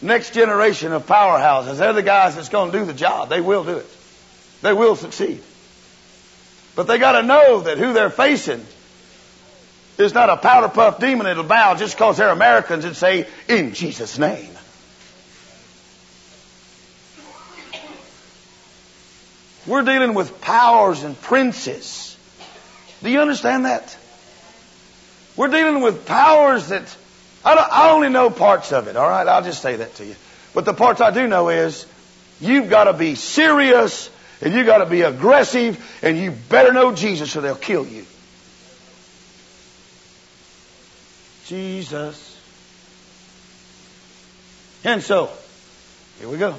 next 0.00 0.32
generation 0.32 0.92
of 0.92 1.06
powerhouses. 1.06 1.78
They're 1.78 1.92
the 1.92 2.02
guys 2.02 2.36
that's 2.36 2.48
going 2.48 2.72
to 2.72 2.78
do 2.78 2.84
the 2.84 2.94
job. 2.94 3.28
They 3.28 3.40
will 3.40 3.64
do 3.64 3.76
it. 3.78 3.86
They 4.62 4.72
will 4.72 4.96
succeed. 4.96 5.42
But 6.74 6.86
they 6.86 6.98
got 6.98 7.20
to 7.20 7.22
know 7.22 7.60
that 7.62 7.78
who 7.78 7.92
they're 7.92 8.10
facing 8.10 8.64
is 9.98 10.14
not 10.14 10.30
a 10.30 10.36
powder 10.36 10.68
puff 10.68 10.98
demon 10.98 11.26
that'll 11.26 11.44
bow 11.44 11.74
just 11.74 11.96
because 11.96 12.16
they're 12.16 12.30
Americans 12.30 12.84
and 12.84 12.96
say, 12.96 13.26
in 13.48 13.74
Jesus' 13.74 14.18
name. 14.18 14.50
We're 19.70 19.82
dealing 19.82 20.14
with 20.14 20.40
powers 20.40 21.04
and 21.04 21.18
princes. 21.22 22.16
Do 23.04 23.08
you 23.08 23.20
understand 23.20 23.66
that? 23.66 23.96
We're 25.36 25.46
dealing 25.46 25.80
with 25.80 26.06
powers 26.06 26.70
that 26.70 26.96
I, 27.44 27.54
I 27.54 27.90
only 27.92 28.08
know 28.08 28.30
parts 28.30 28.72
of 28.72 28.88
it, 28.88 28.96
all 28.96 29.08
right? 29.08 29.28
I'll 29.28 29.44
just 29.44 29.62
say 29.62 29.76
that 29.76 29.94
to 29.94 30.04
you. 30.04 30.16
But 30.54 30.64
the 30.64 30.74
parts 30.74 31.00
I 31.00 31.12
do 31.12 31.28
know 31.28 31.50
is 31.50 31.86
you've 32.40 32.68
got 32.68 32.84
to 32.84 32.94
be 32.94 33.14
serious 33.14 34.10
and 34.40 34.52
you've 34.52 34.66
got 34.66 34.78
to 34.78 34.86
be 34.86 35.02
aggressive 35.02 35.78
and 36.02 36.18
you 36.18 36.32
better 36.32 36.72
know 36.72 36.92
Jesus 36.92 37.36
or 37.36 37.40
they'll 37.40 37.54
kill 37.54 37.86
you. 37.86 38.04
Jesus. 41.46 42.36
And 44.82 45.00
so, 45.00 45.30
here 46.18 46.28
we 46.28 46.38
go. 46.38 46.56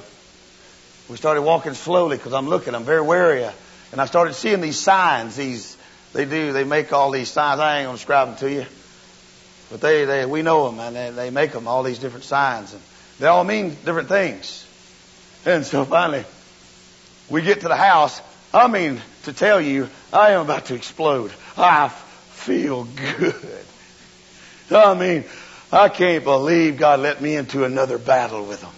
We 1.12 1.18
started 1.18 1.42
walking 1.42 1.74
slowly 1.74 2.16
because 2.16 2.32
I'm 2.32 2.48
looking, 2.48 2.74
I'm 2.74 2.84
very 2.84 3.02
wary. 3.02 3.44
And 3.92 4.00
I 4.00 4.06
started 4.06 4.32
seeing 4.32 4.62
these 4.62 4.78
signs, 4.78 5.36
these, 5.36 5.76
they 6.14 6.24
do, 6.24 6.54
they 6.54 6.64
make 6.64 6.90
all 6.94 7.10
these 7.10 7.28
signs. 7.28 7.60
I 7.60 7.80
ain't 7.80 7.88
to 7.90 7.92
describe 7.92 8.28
them 8.28 8.36
to 8.38 8.50
you. 8.50 8.64
But 9.70 9.82
they, 9.82 10.06
they, 10.06 10.24
we 10.24 10.40
know 10.40 10.70
them 10.70 10.80
and 10.80 10.96
they, 10.96 11.10
they 11.10 11.28
make 11.28 11.52
them, 11.52 11.68
all 11.68 11.82
these 11.82 11.98
different 11.98 12.24
signs. 12.24 12.72
And 12.72 12.82
they 13.18 13.26
all 13.26 13.44
mean 13.44 13.76
different 13.84 14.08
things. 14.08 14.66
And 15.44 15.66
so 15.66 15.84
finally, 15.84 16.24
we 17.28 17.42
get 17.42 17.60
to 17.60 17.68
the 17.68 17.76
house. 17.76 18.22
I 18.54 18.66
mean, 18.68 18.98
to 19.24 19.34
tell 19.34 19.60
you, 19.60 19.90
I 20.14 20.30
am 20.30 20.40
about 20.40 20.64
to 20.66 20.74
explode. 20.74 21.30
I 21.58 21.90
feel 21.90 22.84
good. 22.84 23.64
I 24.70 24.94
mean, 24.94 25.24
I 25.70 25.90
can't 25.90 26.24
believe 26.24 26.78
God 26.78 27.00
let 27.00 27.20
me 27.20 27.36
into 27.36 27.64
another 27.64 27.98
battle 27.98 28.46
with 28.46 28.62
them. 28.62 28.72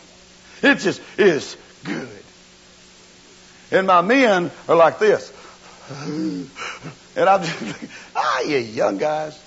It 0.69 0.81
just 0.81 1.01
is 1.17 1.57
good. 1.85 2.24
And 3.75 3.87
my 3.89 4.03
men 4.03 4.53
are 4.69 4.77
like 4.77 5.01
this. 5.01 5.33
And 5.91 6.49
I'm 7.17 7.43
just 7.43 7.77
ah, 8.15 8.41
you 8.43 8.59
young 8.59 8.99
guys. 8.99 9.41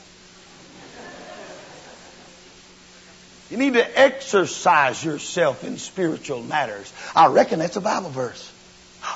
You 3.49 3.55
need 3.55 3.75
to 3.75 3.99
exercise 3.99 5.03
yourself 5.03 5.63
in 5.63 5.78
spiritual 5.78 6.43
matters. 6.43 6.91
I 7.15 7.28
reckon 7.28 7.59
that's 7.59 7.78
a 7.78 7.82
Bible 7.82 8.09
verse. 8.09 8.51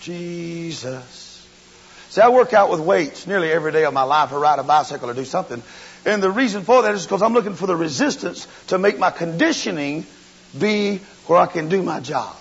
Jesus. 0.00 1.46
See, 2.10 2.20
I 2.20 2.28
work 2.28 2.52
out 2.52 2.70
with 2.70 2.80
weights 2.80 3.26
nearly 3.26 3.50
every 3.50 3.72
day 3.72 3.84
of 3.84 3.94
my 3.94 4.02
life. 4.02 4.30
or 4.32 4.38
ride 4.40 4.58
a 4.58 4.62
bicycle 4.62 5.08
or 5.08 5.14
do 5.14 5.24
something. 5.24 5.62
And 6.04 6.22
the 6.22 6.30
reason 6.30 6.64
for 6.64 6.82
that 6.82 6.94
is 6.94 7.04
because 7.04 7.22
I'm 7.22 7.32
looking 7.32 7.54
for 7.54 7.66
the 7.66 7.76
resistance 7.76 8.46
to 8.66 8.76
make 8.76 8.98
my 8.98 9.10
conditioning 9.10 10.06
be 10.58 11.00
where 11.26 11.38
I 11.38 11.46
can 11.46 11.68
do 11.68 11.82
my 11.82 12.00
job. 12.00 12.34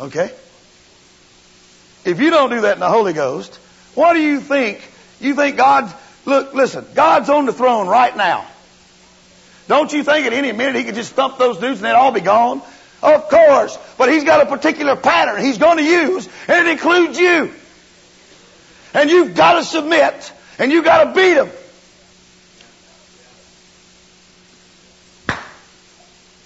Okay? 0.00 0.30
If 2.04 2.20
you 2.20 2.30
don't 2.30 2.50
do 2.50 2.62
that 2.62 2.74
in 2.74 2.80
the 2.80 2.88
Holy 2.88 3.12
Ghost, 3.12 3.54
what 3.94 4.14
do 4.14 4.20
you 4.20 4.40
think? 4.40 4.88
You 5.20 5.34
think 5.34 5.56
God 5.56 5.92
Look, 6.24 6.54
listen, 6.54 6.86
God's 6.94 7.28
on 7.28 7.46
the 7.46 7.52
throne 7.52 7.88
right 7.88 8.16
now. 8.16 8.46
Don't 9.68 9.92
you 9.92 10.04
think 10.04 10.26
at 10.26 10.32
any 10.32 10.52
minute 10.52 10.76
he 10.76 10.84
could 10.84 10.94
just 10.94 11.12
thump 11.14 11.38
those 11.38 11.58
dudes 11.58 11.78
and 11.80 11.86
they'd 11.86 11.92
all 11.92 12.12
be 12.12 12.20
gone? 12.20 12.62
Of 13.02 13.28
course. 13.28 13.76
But 13.98 14.10
he's 14.10 14.24
got 14.24 14.40
a 14.40 14.46
particular 14.46 14.94
pattern 14.94 15.44
he's 15.44 15.58
going 15.58 15.78
to 15.78 15.84
use, 15.84 16.28
and 16.46 16.66
it 16.66 16.72
includes 16.72 17.18
you. 17.18 17.52
And 18.94 19.10
you've 19.10 19.34
got 19.34 19.54
to 19.54 19.64
submit, 19.64 20.32
and 20.58 20.70
you've 20.70 20.84
got 20.84 21.04
to 21.04 21.12
beat 21.14 21.36
him. 21.36 21.50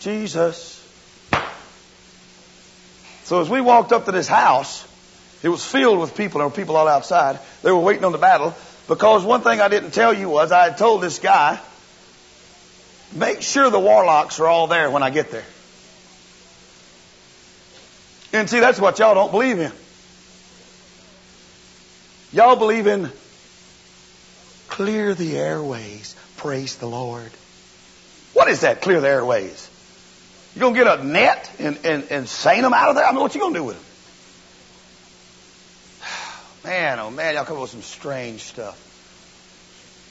Jesus. 0.01 0.76
So 3.27 3.41
as 3.41 3.51
we 3.51 3.61
walked 3.61 3.91
up 3.91 4.05
to 4.05 4.13
this 4.13 4.29
house, 4.29 4.87
it 5.43 5.49
was 5.49 5.65
filled 5.65 5.99
with 5.99 6.17
people. 6.17 6.39
There 6.39 6.47
were 6.47 6.55
people 6.55 6.77
all 6.77 6.87
outside. 6.87 7.41
They 7.65 7.73
were 7.73 7.81
waiting 7.81 8.05
on 8.05 8.13
the 8.13 8.19
battle. 8.19 8.55
Because 8.87 9.25
one 9.25 9.41
thing 9.41 9.61
I 9.61 9.67
didn't 9.67 9.91
tell 9.91 10.15
you 10.15 10.29
was 10.29 10.53
I 10.53 10.63
had 10.63 10.79
told 10.79 11.03
this 11.03 11.19
guy, 11.19 11.59
make 13.13 13.43
sure 13.43 13.69
the 13.69 13.81
warlocks 13.81 14.39
are 14.39 14.47
all 14.47 14.69
there 14.69 14.93
when 14.93 15.03
I 15.03 15.11
get 15.11 15.33
there. 15.33 15.45
And 18.33 18.49
see, 18.49 18.61
that's 18.61 18.79
what 18.79 19.01
y'all 19.01 19.17
don't 19.17 19.33
believe 19.33 19.59
in. 19.59 19.73
Y'all 22.33 22.55
believe 22.55 22.87
in 22.87 23.11
clear 24.69 25.15
the 25.15 25.37
airways. 25.37 26.15
Praise 26.37 26.77
the 26.77 26.87
Lord. 26.87 27.33
What 28.35 28.47
is 28.47 28.61
that, 28.61 28.83
clear 28.83 29.01
the 29.01 29.09
airways? 29.09 29.69
You 30.57 30.63
gonna 30.63 30.75
get 30.75 31.01
a 31.01 31.05
net 31.05 31.53
and, 31.59 31.79
and, 31.85 32.05
and 32.11 32.27
seine 32.27 32.63
them 32.63 32.73
out 32.73 32.89
of 32.89 32.97
there? 32.97 33.05
I 33.05 33.13
mean, 33.13 33.21
what 33.21 33.35
you 33.35 33.43
gonna 33.43 33.59
do 33.59 33.65
with 33.65 33.77
them? 33.77 33.85
Man, 36.73 36.99
oh 36.99 37.11
man, 37.11 37.35
y'all 37.35 37.45
come 37.45 37.57
up 37.57 37.63
with 37.63 37.73
some 37.73 37.83
strange 37.83 38.41
stuff. 38.41 38.83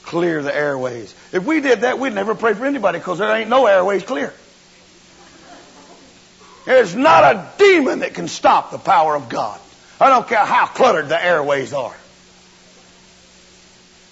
Clear 0.04 0.44
the 0.44 0.54
airways. 0.54 1.16
If 1.32 1.44
we 1.44 1.60
did 1.60 1.80
that, 1.80 1.98
we'd 1.98 2.14
never 2.14 2.36
pray 2.36 2.54
for 2.54 2.64
anybody 2.64 2.98
because 3.00 3.18
there 3.18 3.34
ain't 3.34 3.50
no 3.50 3.66
airways 3.66 4.04
clear. 4.04 4.32
There's 6.64 6.94
not 6.94 7.24
a 7.24 7.50
demon 7.58 7.98
that 7.98 8.14
can 8.14 8.28
stop 8.28 8.70
the 8.70 8.78
power 8.78 9.16
of 9.16 9.28
God. 9.28 9.58
I 10.00 10.10
don't 10.10 10.28
care 10.28 10.44
how 10.44 10.66
cluttered 10.66 11.08
the 11.08 11.20
airways 11.20 11.72
are. 11.72 11.96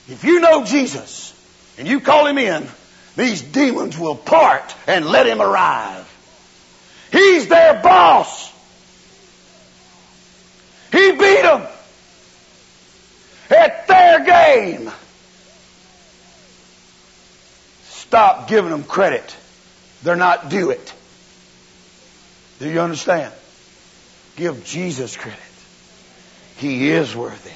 If 0.08 0.24
you 0.24 0.40
know 0.40 0.64
Jesus 0.64 1.32
and 1.78 1.86
you 1.86 2.00
call 2.00 2.26
him 2.26 2.38
in, 2.38 2.66
these 3.14 3.40
demons 3.40 3.96
will 3.96 4.16
part 4.16 4.74
and 4.88 5.06
let 5.06 5.28
him 5.28 5.40
arrive. 5.40 6.10
He's 7.14 7.46
their 7.46 7.80
boss. 7.80 8.52
He 10.90 11.12
beat 11.12 11.42
them 11.42 11.64
at 13.50 13.86
their 13.86 14.24
game. 14.24 14.90
Stop 17.84 18.48
giving 18.48 18.72
them 18.72 18.82
credit. 18.82 19.36
They're 20.02 20.16
not 20.16 20.48
due 20.48 20.70
it. 20.70 20.92
Do 22.58 22.68
you 22.68 22.80
understand? 22.80 23.32
Give 24.34 24.64
Jesus 24.64 25.16
credit. 25.16 25.38
He 26.56 26.90
is 26.90 27.14
worthy. 27.14 27.50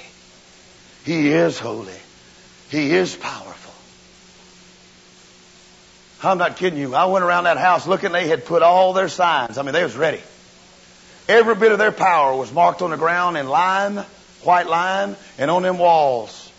He 1.04 1.32
is 1.32 1.58
holy. 1.58 1.98
He 2.70 2.94
is 2.94 3.16
powerful. 3.16 3.67
I'm 6.22 6.38
not 6.38 6.56
kidding 6.56 6.78
you. 6.78 6.94
I 6.94 7.06
went 7.06 7.24
around 7.24 7.44
that 7.44 7.58
house 7.58 7.86
looking, 7.86 8.12
they 8.12 8.26
had 8.26 8.44
put 8.44 8.62
all 8.62 8.92
their 8.92 9.08
signs. 9.08 9.56
I 9.56 9.62
mean, 9.62 9.72
they 9.72 9.84
was 9.84 9.96
ready. 9.96 10.20
Every 11.28 11.54
bit 11.54 11.72
of 11.72 11.78
their 11.78 11.92
power 11.92 12.36
was 12.36 12.52
marked 12.52 12.82
on 12.82 12.90
the 12.90 12.96
ground 12.96 13.36
in 13.36 13.48
line, 13.48 14.04
white 14.42 14.66
line, 14.66 15.14
and 15.36 15.50
on 15.50 15.62
them 15.62 15.78
walls. 15.78 16.50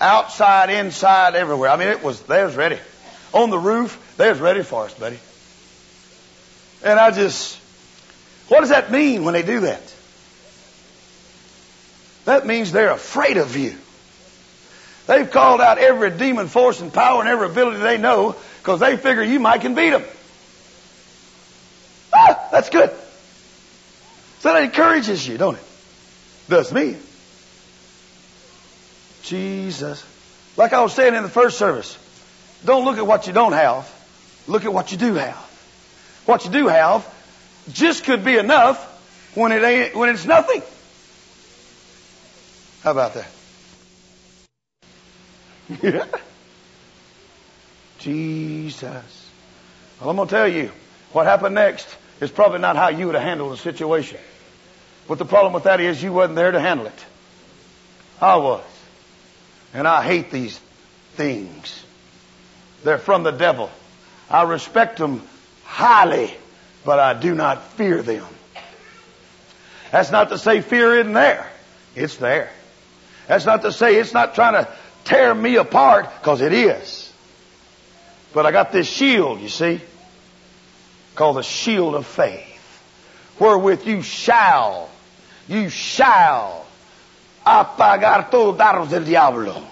Outside, 0.00 0.68
inside, 0.68 1.34
everywhere. 1.34 1.70
I 1.70 1.76
mean, 1.76 1.88
it 1.88 2.02
was, 2.02 2.20
they 2.22 2.44
was 2.44 2.56
ready. 2.56 2.78
On 3.32 3.50
the 3.50 3.58
roof, 3.58 4.14
they 4.16 4.28
was 4.28 4.40
ready 4.40 4.62
for 4.62 4.84
us, 4.84 4.94
buddy. 4.94 5.18
And 6.82 6.98
I 6.98 7.10
just, 7.10 7.58
what 8.48 8.60
does 8.60 8.68
that 8.68 8.90
mean 8.90 9.24
when 9.24 9.32
they 9.32 9.42
do 9.42 9.60
that? 9.60 9.94
That 12.26 12.46
means 12.46 12.72
they're 12.72 12.90
afraid 12.90 13.36
of 13.36 13.56
you. 13.56 13.76
They've 15.06 15.30
called 15.30 15.60
out 15.60 15.78
every 15.78 16.10
demon 16.10 16.48
force 16.48 16.80
and 16.80 16.92
power 16.92 17.20
and 17.20 17.28
every 17.28 17.46
ability 17.48 17.78
they 17.78 17.98
know 17.98 18.36
because 18.64 18.80
they 18.80 18.96
figure 18.96 19.22
you 19.22 19.38
might 19.40 19.60
can 19.60 19.74
beat 19.74 19.90
them. 19.90 20.02
Ah, 22.14 22.48
that's 22.50 22.70
good. 22.70 22.88
So 24.38 24.54
that 24.54 24.62
encourages 24.62 25.28
you, 25.28 25.36
don't 25.36 25.56
it? 25.56 25.64
Does 26.48 26.72
me. 26.72 26.96
Jesus. 29.24 30.02
Like 30.56 30.72
I 30.72 30.80
was 30.80 30.94
saying 30.94 31.14
in 31.14 31.22
the 31.22 31.28
first 31.28 31.58
service, 31.58 31.98
don't 32.64 32.86
look 32.86 32.96
at 32.96 33.06
what 33.06 33.26
you 33.26 33.34
don't 33.34 33.52
have. 33.52 33.92
Look 34.48 34.64
at 34.64 34.72
what 34.72 34.92
you 34.92 34.96
do 34.96 35.12
have. 35.12 35.36
What 36.24 36.46
you 36.46 36.50
do 36.50 36.66
have 36.68 37.06
just 37.70 38.04
could 38.04 38.24
be 38.24 38.38
enough 38.38 38.82
when 39.36 39.52
it 39.52 39.62
ain't, 39.62 39.94
when 39.94 40.08
it's 40.08 40.24
nothing. 40.24 40.62
How 42.82 42.92
about 42.92 43.12
that? 45.82 46.10
Jesus. 48.04 49.30
Well, 50.00 50.10
I'm 50.10 50.16
going 50.16 50.28
to 50.28 50.34
tell 50.34 50.48
you, 50.48 50.70
what 51.12 51.26
happened 51.26 51.54
next 51.54 51.88
is 52.20 52.30
probably 52.30 52.58
not 52.58 52.76
how 52.76 52.88
you 52.88 53.06
would 53.06 53.14
have 53.14 53.24
handled 53.24 53.52
the 53.52 53.56
situation. 53.56 54.18
But 55.08 55.18
the 55.18 55.24
problem 55.24 55.54
with 55.54 55.64
that 55.64 55.80
is 55.80 56.02
you 56.02 56.12
wasn't 56.12 56.36
there 56.36 56.50
to 56.50 56.60
handle 56.60 56.86
it. 56.86 57.04
I 58.20 58.36
was. 58.36 58.64
And 59.72 59.88
I 59.88 60.02
hate 60.02 60.30
these 60.30 60.60
things. 61.14 61.84
They're 62.84 62.98
from 62.98 63.22
the 63.22 63.30
devil. 63.30 63.70
I 64.28 64.42
respect 64.42 64.98
them 64.98 65.22
highly, 65.64 66.32
but 66.84 66.98
I 66.98 67.14
do 67.14 67.34
not 67.34 67.72
fear 67.72 68.02
them. 68.02 68.26
That's 69.90 70.10
not 70.10 70.28
to 70.28 70.38
say 70.38 70.60
fear 70.60 70.98
isn't 70.98 71.12
there. 71.12 71.50
It's 71.94 72.16
there. 72.16 72.50
That's 73.28 73.46
not 73.46 73.62
to 73.62 73.72
say 73.72 73.96
it's 73.96 74.12
not 74.12 74.34
trying 74.34 74.64
to 74.64 74.70
tear 75.04 75.34
me 75.34 75.56
apart, 75.56 76.08
because 76.20 76.40
it 76.40 76.52
is. 76.52 77.03
But 78.34 78.46
I 78.46 78.50
got 78.50 78.72
this 78.72 78.88
shield, 78.88 79.40
you 79.40 79.48
see, 79.48 79.80
called 81.14 81.36
the 81.36 81.42
shield 81.42 81.94
of 81.94 82.04
faith, 82.04 82.50
wherewith 83.38 83.86
you 83.86 84.02
shall, 84.02 84.90
you 85.46 85.68
shall 85.68 86.66
apagar 87.46 88.30
todo 88.30 88.58
dardos 88.58 88.90
del 88.90 89.04
diablo. 89.04 89.64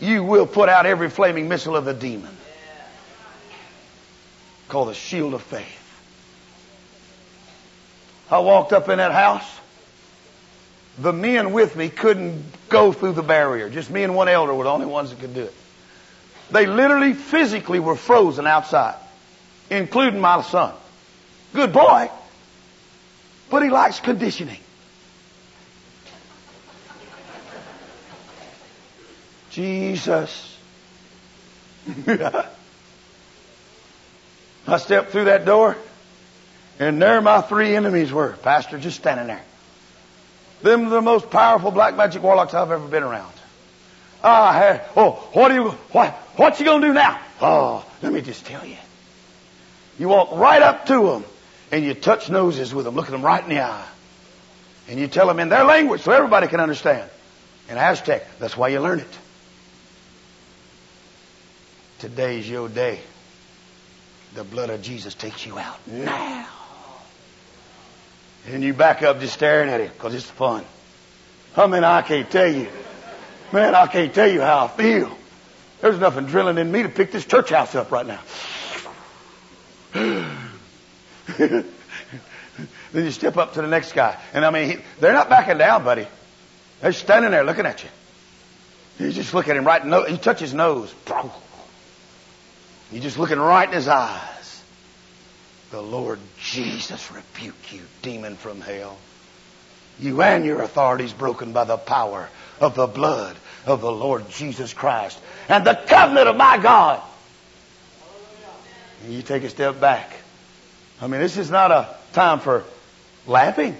You 0.00 0.22
will 0.22 0.46
put 0.46 0.68
out 0.68 0.86
every 0.86 1.10
flaming 1.10 1.48
missile 1.48 1.74
of 1.74 1.84
the 1.84 1.94
demon. 1.94 2.34
Called 4.68 4.88
the 4.88 4.94
shield 4.94 5.34
of 5.34 5.42
faith. 5.42 5.82
I 8.30 8.38
walked 8.38 8.72
up 8.72 8.88
in 8.88 8.98
that 8.98 9.12
house 9.12 9.56
the 10.98 11.12
men 11.12 11.52
with 11.52 11.76
me 11.76 11.88
couldn't 11.88 12.44
go 12.68 12.92
through 12.92 13.12
the 13.12 13.22
barrier. 13.22 13.68
Just 13.68 13.90
me 13.90 14.02
and 14.02 14.14
one 14.14 14.28
elder 14.28 14.54
were 14.54 14.64
the 14.64 14.70
only 14.70 14.86
ones 14.86 15.10
that 15.10 15.20
could 15.20 15.34
do 15.34 15.42
it. 15.42 15.54
They 16.50 16.66
literally 16.66 17.12
physically 17.12 17.80
were 17.80 17.96
frozen 17.96 18.46
outside, 18.46 18.96
including 19.70 20.20
my 20.20 20.42
son. 20.42 20.74
Good 21.54 21.72
boy, 21.72 22.10
but 23.50 23.62
he 23.62 23.70
likes 23.70 24.00
conditioning. 24.00 24.60
Jesus. 29.50 30.56
I 34.68 34.76
stepped 34.78 35.12
through 35.12 35.24
that 35.24 35.44
door, 35.44 35.76
and 36.78 37.00
there 37.00 37.20
my 37.20 37.40
three 37.40 37.74
enemies 37.74 38.12
were. 38.12 38.32
Pastor 38.42 38.78
just 38.78 38.98
standing 38.98 39.28
there. 39.28 39.42
Them 40.62 40.90
the 40.90 41.00
most 41.00 41.30
powerful 41.30 41.70
black 41.70 41.96
magic 41.96 42.22
warlocks 42.22 42.54
I've 42.54 42.70
ever 42.70 42.86
been 42.86 43.02
around. 43.02 43.32
Ah, 44.22 44.80
oh, 44.96 45.12
what 45.32 45.50
are 45.50 45.54
you, 45.54 45.70
what, 45.92 46.12
what 46.36 46.58
you 46.58 46.66
gonna 46.66 46.86
do 46.86 46.92
now? 46.92 47.20
Oh, 47.40 47.84
let 48.02 48.12
me 48.12 48.20
just 48.20 48.46
tell 48.46 48.64
you. 48.64 48.76
You 49.98 50.08
walk 50.08 50.32
right 50.32 50.62
up 50.62 50.86
to 50.86 51.06
them 51.06 51.24
and 51.72 51.84
you 51.84 51.94
touch 51.94 52.28
noses 52.28 52.74
with 52.74 52.84
them, 52.84 52.94
look 52.94 53.06
at 53.06 53.10
them 53.10 53.22
right 53.22 53.42
in 53.42 53.48
the 53.48 53.60
eye. 53.60 53.86
And 54.88 55.00
you 55.00 55.08
tell 55.08 55.26
them 55.26 55.40
in 55.40 55.48
their 55.48 55.64
language 55.64 56.02
so 56.02 56.12
everybody 56.12 56.46
can 56.46 56.60
understand. 56.60 57.10
In 57.68 57.76
Aztec, 57.76 58.38
that's 58.38 58.56
why 58.56 58.68
you 58.68 58.80
learn 58.80 59.00
it. 59.00 59.18
Today's 61.98 62.48
your 62.48 62.68
day. 62.68 63.00
The 64.34 64.44
blood 64.44 64.70
of 64.70 64.82
Jesus 64.82 65.14
takes 65.14 65.46
you 65.46 65.58
out 65.58 65.78
now. 65.88 66.46
And 68.48 68.62
you 68.62 68.74
back 68.74 69.02
up 69.02 69.18
just 69.18 69.34
staring 69.34 69.70
at 69.70 69.80
him 69.80 69.90
because 69.92 70.14
it's 70.14 70.28
fun. 70.30 70.64
I 71.56 71.66
mean, 71.66 71.82
I 71.82 72.02
can't 72.02 72.30
tell 72.30 72.46
you. 72.46 72.68
Man, 73.52 73.74
I 73.74 73.86
can't 73.86 74.14
tell 74.14 74.28
you 74.28 74.42
how 74.42 74.66
I 74.66 74.68
feel. 74.68 75.16
There's 75.80 75.98
nothing 75.98 76.26
drilling 76.26 76.58
in 76.58 76.70
me 76.70 76.82
to 76.82 76.88
pick 76.88 77.12
this 77.12 77.24
church 77.24 77.50
house 77.50 77.74
up 77.74 77.90
right 77.90 78.06
now. 78.06 78.20
then 81.38 81.64
you 82.92 83.10
step 83.10 83.36
up 83.36 83.54
to 83.54 83.62
the 83.62 83.68
next 83.68 83.92
guy. 83.92 84.18
And 84.32 84.44
I 84.44 84.50
mean, 84.50 84.70
he, 84.70 84.76
they're 85.00 85.12
not 85.12 85.28
backing 85.28 85.58
down, 85.58 85.84
buddy. 85.84 86.06
They're 86.80 86.92
standing 86.92 87.30
there 87.30 87.44
looking 87.44 87.66
at 87.66 87.82
you. 87.82 87.90
You 88.98 89.12
just 89.12 89.34
look 89.34 89.48
at 89.48 89.56
him 89.56 89.64
right, 89.66 89.84
no, 89.84 90.06
you 90.06 90.16
touch 90.16 90.40
his 90.40 90.54
nose. 90.54 90.94
You're 92.90 93.02
just 93.02 93.18
looking 93.18 93.38
right 93.38 93.68
in 93.68 93.74
his 93.74 93.88
eyes. 93.88 94.62
The 95.70 95.82
Lord 95.82 96.20
Jesus 96.40 97.10
rebuke 97.10 97.72
you, 97.72 97.82
demon 98.02 98.36
from 98.36 98.60
hell. 98.60 98.96
You 99.98 100.20
and 100.22 100.44
your 100.44 100.62
authorities 100.62 101.12
broken 101.12 101.52
by 101.52 101.64
the 101.64 101.78
power 101.78 102.28
of 102.60 102.74
the 102.74 102.86
blood 102.86 103.36
of 103.64 103.80
the 103.80 103.90
Lord 103.90 104.28
Jesus 104.30 104.72
Christ 104.72 105.18
and 105.48 105.66
the 105.66 105.74
covenant 105.74 106.28
of 106.28 106.36
my 106.36 106.58
God. 106.58 107.02
And 109.04 109.12
you 109.12 109.22
take 109.22 109.42
a 109.42 109.50
step 109.50 109.80
back. 109.80 110.12
I 111.00 111.06
mean, 111.06 111.20
this 111.20 111.36
is 111.36 111.50
not 111.50 111.70
a 111.70 111.94
time 112.12 112.40
for 112.40 112.64
laughing. 113.26 113.76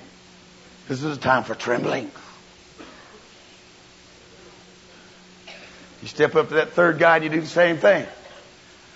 This 0.89 1.03
is 1.03 1.17
a 1.17 1.21
time 1.21 1.45
for 1.45 1.55
trembling. 1.55 2.11
You 6.03 6.09
step 6.09 6.35
up 6.37 6.49
to 6.49 6.55
that 6.55 6.73
third 6.73 6.99
guy 6.99 7.17
and 7.17 7.25
you 7.25 7.31
do 7.31 7.41
the 7.41 7.47
same 7.47 7.79
thing. 7.79 8.07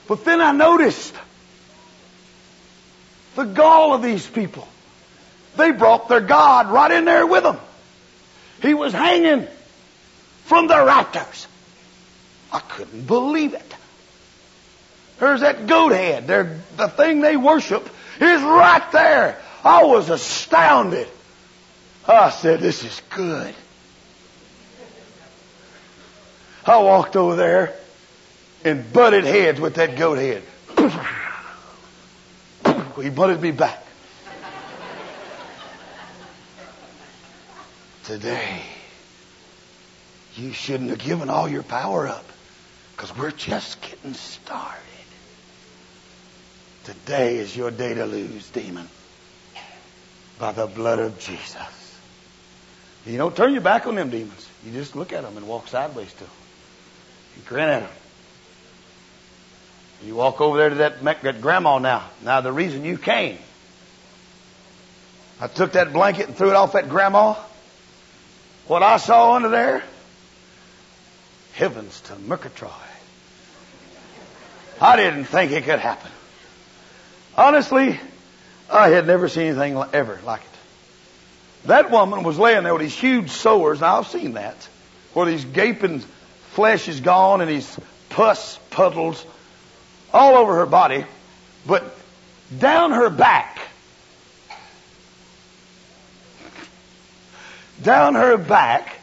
But 0.06 0.24
then 0.24 0.40
I 0.40 0.52
noticed 0.52 1.14
the 3.36 3.44
gall 3.44 3.94
of 3.94 4.02
these 4.02 4.26
people. 4.26 4.68
They 5.56 5.72
brought 5.72 6.08
their 6.08 6.20
God 6.20 6.70
right 6.70 6.90
in 6.90 7.04
there 7.04 7.26
with 7.26 7.42
them. 7.42 7.58
He 8.62 8.74
was 8.74 8.92
hanging 8.92 9.46
from 10.44 10.68
the 10.68 10.84
rafters. 10.84 11.46
I 12.52 12.60
couldn't 12.60 13.06
believe 13.06 13.54
it. 13.54 13.74
There's 15.18 15.40
that 15.40 15.66
goat 15.66 15.92
head. 15.92 16.26
They're, 16.26 16.58
the 16.76 16.88
thing 16.88 17.20
they 17.20 17.36
worship 17.36 17.88
is 18.20 18.42
right 18.42 18.92
there. 18.92 19.40
I 19.62 19.84
was 19.84 20.08
astounded. 20.08 21.08
I 22.08 22.30
said, 22.30 22.60
this 22.60 22.82
is 22.82 23.02
good. 23.10 23.54
I 26.66 26.78
walked 26.78 27.16
over 27.16 27.36
there 27.36 27.74
and 28.64 28.90
butted 28.92 29.24
heads 29.24 29.60
with 29.60 29.74
that 29.74 29.96
goat 29.96 30.18
head. 30.18 30.42
He 33.00 33.08
butted 33.08 33.40
me 33.40 33.50
back. 33.50 33.82
Today, 38.10 38.60
you 40.34 40.52
shouldn't 40.52 40.90
have 40.90 40.98
given 40.98 41.30
all 41.30 41.48
your 41.48 41.62
power 41.62 42.08
up 42.08 42.24
because 42.96 43.16
we're 43.16 43.30
just 43.30 43.80
getting 43.82 44.14
started. 44.14 44.82
Today 46.82 47.38
is 47.38 47.56
your 47.56 47.70
day 47.70 47.94
to 47.94 48.06
lose, 48.06 48.50
demon, 48.50 48.88
by 50.40 50.50
the 50.50 50.66
blood 50.66 50.98
of 50.98 51.20
Jesus. 51.20 52.00
You 53.06 53.16
don't 53.16 53.36
turn 53.36 53.52
your 53.52 53.62
back 53.62 53.86
on 53.86 53.94
them 53.94 54.10
demons. 54.10 54.48
You 54.66 54.72
just 54.72 54.96
look 54.96 55.12
at 55.12 55.22
them 55.22 55.36
and 55.36 55.46
walk 55.46 55.68
sideways 55.68 56.12
to 56.14 56.18
them. 56.18 56.32
You 57.36 57.42
grin 57.46 57.68
at 57.68 57.80
them. 57.82 57.90
You 60.04 60.16
walk 60.16 60.40
over 60.40 60.58
there 60.58 60.70
to 60.70 60.74
that, 60.74 61.22
that 61.22 61.40
grandma 61.40 61.78
now. 61.78 62.10
Now 62.24 62.40
the 62.40 62.52
reason 62.52 62.84
you 62.84 62.98
came, 62.98 63.38
I 65.40 65.46
took 65.46 65.74
that 65.74 65.92
blanket 65.92 66.26
and 66.26 66.36
threw 66.36 66.50
it 66.50 66.56
off 66.56 66.72
that 66.72 66.88
grandma. 66.88 67.36
What 68.70 68.84
I 68.84 68.98
saw 68.98 69.34
under 69.34 69.48
there, 69.48 69.82
heavens 71.54 72.02
to 72.02 72.14
Murgatroyd. 72.14 72.70
I 74.80 74.94
didn't 74.94 75.24
think 75.24 75.50
it 75.50 75.64
could 75.64 75.80
happen. 75.80 76.12
Honestly, 77.36 77.98
I 78.70 78.90
had 78.90 79.08
never 79.08 79.28
seen 79.28 79.48
anything 79.48 79.76
ever 79.92 80.20
like 80.24 80.42
it. 80.42 81.66
That 81.66 81.90
woman 81.90 82.22
was 82.22 82.38
laying 82.38 82.62
there 82.62 82.72
with 82.72 82.82
these 82.82 82.96
huge 82.96 83.30
sores, 83.30 83.78
and 83.78 83.86
I've 83.86 84.06
seen 84.06 84.34
that, 84.34 84.68
where 85.14 85.26
these 85.26 85.44
gaping 85.44 85.98
flesh 86.52 86.86
is 86.86 87.00
gone 87.00 87.40
and 87.40 87.50
these 87.50 87.76
pus 88.08 88.56
puddles 88.70 89.26
all 90.14 90.36
over 90.36 90.54
her 90.54 90.66
body, 90.66 91.06
but 91.66 91.92
down 92.56 92.92
her 92.92 93.10
back, 93.10 93.58
down 97.82 98.14
her 98.14 98.36
back, 98.36 98.98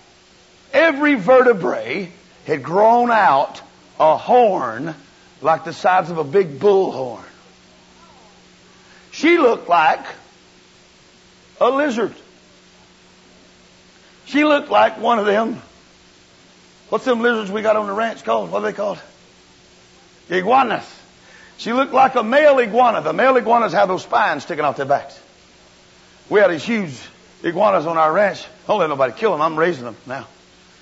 every 0.73 1.15
vertebrae 1.15 2.11
had 2.45 2.63
grown 2.63 3.11
out 3.11 3.61
a 3.99 4.17
horn 4.17 4.95
like 5.41 5.63
the 5.63 5.73
size 5.73 6.09
of 6.09 6.17
a 6.17 6.23
big 6.23 6.59
bullhorn. 6.59 7.23
She 9.11 9.37
looked 9.37 9.67
like 9.67 10.05
a 11.59 11.69
lizard. 11.69 12.13
She 14.25 14.43
looked 14.43 14.69
like 14.69 14.99
one 14.99 15.19
of 15.19 15.25
them. 15.25 15.61
What's 16.89 17.05
them 17.05 17.21
lizards 17.21 17.51
we 17.51 17.61
got 17.61 17.75
on 17.75 17.87
the 17.87 17.93
ranch 17.93 18.23
called? 18.23 18.51
What 18.51 18.59
are 18.59 18.65
they 18.65 18.73
called? 18.73 18.99
Iguanas. 20.29 20.85
She 21.57 21.73
looked 21.73 21.93
like 21.93 22.15
a 22.15 22.23
male 22.23 22.59
iguana. 22.59 23.01
The 23.01 23.13
male 23.13 23.35
iguanas 23.37 23.73
have 23.73 23.87
those 23.87 24.03
spines 24.03 24.43
sticking 24.43 24.63
off 24.63 24.77
their 24.77 24.85
backs. 24.85 25.19
We 26.29 26.39
had 26.39 26.51
these 26.51 26.63
huge 26.63 26.97
iguanas 27.43 27.85
on 27.85 27.97
our 27.97 28.11
ranch. 28.11 28.45
Don't 28.67 28.79
let 28.79 28.89
nobody 28.89 29.13
kill 29.13 29.31
them. 29.31 29.41
I'm 29.41 29.57
raising 29.57 29.85
them 29.85 29.95
now. 30.05 30.27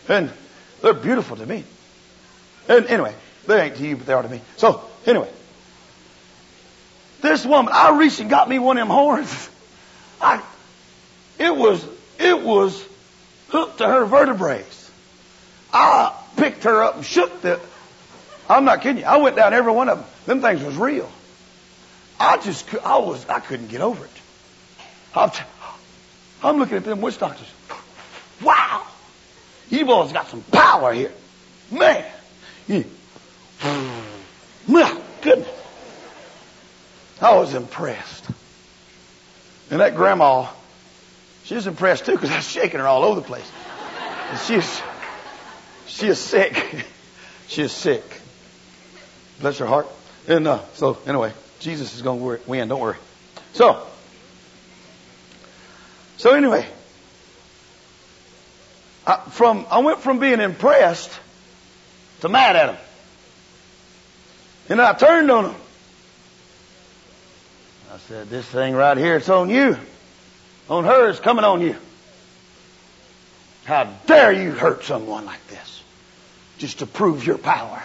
And 0.08 0.32
they're 0.82 0.93
beautiful 0.93 1.38
to 1.38 1.45
me. 1.45 1.64
And 2.68 2.86
anyway, 2.88 3.14
they 3.47 3.62
ain't 3.62 3.76
to 3.78 3.88
you, 3.88 3.97
but 3.97 4.06
they 4.06 4.14
are 4.14 4.22
to 4.22 4.30
me. 4.30 4.41
So, 4.58 4.84
anyway. 5.06 5.30
This 7.22 7.45
woman, 7.45 7.74
I 7.74 7.97
reached 7.97 8.20
and 8.20 8.30
got 8.30 8.47
me 8.47 8.60
one 8.60 8.78
of 8.78 8.82
them 8.82 8.95
horns. 8.95 9.49
I, 10.22 10.43
it 11.39 11.56
was, 11.56 11.86
it 12.20 12.41
was 12.41 12.84
hooked 13.49 13.80
to 13.80 13.88
her 13.88 14.06
vertebrae. 14.06 14.64
I 15.74 16.14
picked 16.38 16.64
her 16.64 16.84
up 16.84 16.95
and 16.95 17.06
shook 17.06 17.41
the, 17.41 17.60
I'm 18.47 18.66
not 18.66 18.82
kidding 18.82 18.99
you. 18.99 19.06
I 19.06 19.18
went 19.18 19.36
down 19.36 19.53
every 19.53 19.72
one 19.72 19.89
of 19.89 19.99
them. 19.99 20.08
Them 20.26 20.41
things 20.41 20.64
was 20.64 20.78
real. 20.78 21.12
I 22.20 22.38
just, 22.38 22.74
I 22.76 22.97
was, 22.99 23.28
I 23.28 23.39
couldn't 23.39 23.68
get 23.68 23.82
over 23.82 24.06
it. 24.06 24.12
I'm 26.43 26.57
looking 26.57 26.77
at 26.77 26.83
them 26.83 27.01
witch 27.01 27.17
doctors. 27.17 27.47
Wow! 28.41 28.86
You 29.69 29.86
boys 29.86 30.11
got 30.11 30.27
some 30.29 30.41
power 30.51 30.93
here. 30.93 31.11
Man! 31.71 32.05
You, 32.67 32.86
my 34.67 35.01
goodness. 35.21 35.47
I 37.21 37.36
was 37.36 37.53
impressed. 37.53 38.25
And 39.71 39.79
that 39.79 39.95
grandma, 39.95 40.47
she 41.43 41.55
was 41.55 41.67
impressed 41.67 42.05
too 42.05 42.11
because 42.11 42.31
I 42.31 42.38
was 42.38 42.47
shaking 42.47 42.79
her 42.79 42.88
all 42.88 43.03
over 43.03 43.19
the 43.19 43.25
place. 43.25 43.49
And 44.29 44.39
she 44.39 44.55
is, 44.55 44.81
she 45.88 46.07
is 46.07 46.19
sick. 46.19 46.86
she 47.47 47.63
is 47.63 47.71
sick. 47.71 48.03
Bless 49.39 49.57
her 49.59 49.65
heart. 49.65 49.88
And 50.27 50.47
uh, 50.47 50.59
so, 50.73 50.97
anyway, 51.05 51.33
Jesus 51.59 51.95
is 51.95 52.01
going 52.01 52.19
to 52.19 52.41
win. 52.47 52.67
Don't 52.67 52.79
worry. 52.79 52.97
So, 53.53 53.86
so 56.18 56.34
anyway, 56.34 56.66
I, 59.05 59.18
from 59.30 59.66
I 59.70 59.80
went 59.80 59.99
from 59.99 60.20
being 60.20 60.39
impressed 60.39 61.11
to 62.22 62.30
mad 62.30 62.55
at 62.55 62.70
him, 62.70 62.78
and 64.70 64.82
I 64.82 64.93
turned 64.93 65.30
on 65.30 65.45
him. 65.51 65.55
I 67.93 67.97
said, 68.07 68.30
"This 68.30 68.45
thing 68.45 68.74
right 68.74 68.97
here, 68.97 69.18
it's 69.18 69.30
on 69.30 69.49
you. 69.49 69.78
On 70.70 70.84
her, 70.84 71.09
it's 71.09 71.20
coming 71.20 71.45
on 71.45 71.61
you. 71.61 71.76
How 73.66 73.86
dare 74.05 74.32
you 74.32 74.51
hurt 74.51 74.84
someone 74.84 75.26
like 75.26 75.45
this, 75.47 75.84
just 76.57 76.80
to 76.80 76.86
prove 76.86 77.26
your 77.26 77.38
power?" 77.38 77.82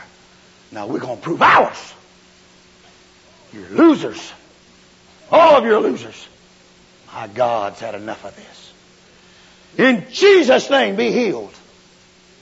Now 0.73 0.87
we're 0.87 1.01
to 1.01 1.17
prove 1.17 1.43
ours. 1.43 1.95
You're 3.53 3.69
losers. 3.69 4.33
All 5.31 5.57
of 5.57 5.65
you 5.65 5.75
are 5.75 5.81
losers. 5.81 6.29
My 7.15 7.27
God's 7.27 7.81
had 7.81 7.95
enough 7.95 8.25
of 8.25 8.37
this. 8.37 8.73
In 9.79 10.07
Jesus' 10.13 10.71
name, 10.71 10.97
be 10.97 11.11
healed. 11.13 11.55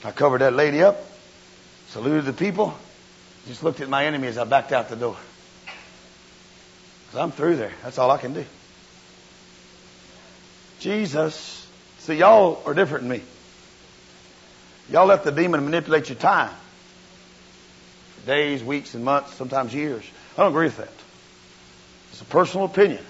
I 0.03 0.11
covered 0.11 0.41
that 0.41 0.53
lady 0.53 0.81
up, 0.81 0.97
saluted 1.87 2.25
the 2.25 2.33
people, 2.33 2.77
just 3.47 3.63
looked 3.63 3.81
at 3.81 3.89
my 3.89 4.05
enemy 4.05 4.27
as 4.27 4.37
I 4.37 4.45
backed 4.45 4.71
out 4.71 4.89
the 4.89 4.95
door. 4.95 5.17
Because 7.05 7.19
I'm 7.19 7.31
through 7.31 7.55
there. 7.57 7.73
That's 7.83 7.97
all 7.97 8.11
I 8.11 8.17
can 8.17 8.33
do. 8.33 8.45
Jesus, 10.79 11.67
see, 11.99 12.15
y'all 12.15 12.61
are 12.65 12.73
different 12.73 13.07
than 13.07 13.17
me. 13.17 13.23
Y'all 14.91 15.07
let 15.07 15.23
the 15.23 15.31
demon 15.31 15.65
manipulate 15.65 16.09
your 16.09 16.17
time 16.17 16.53
days, 18.25 18.63
weeks, 18.63 18.93
and 18.93 19.03
months, 19.03 19.33
sometimes 19.33 19.73
years. 19.73 20.03
I 20.37 20.43
don't 20.43 20.51
agree 20.51 20.67
with 20.67 20.77
that. 20.77 20.91
It's 22.11 22.21
a 22.21 22.25
personal 22.25 22.65
opinion 22.65 23.03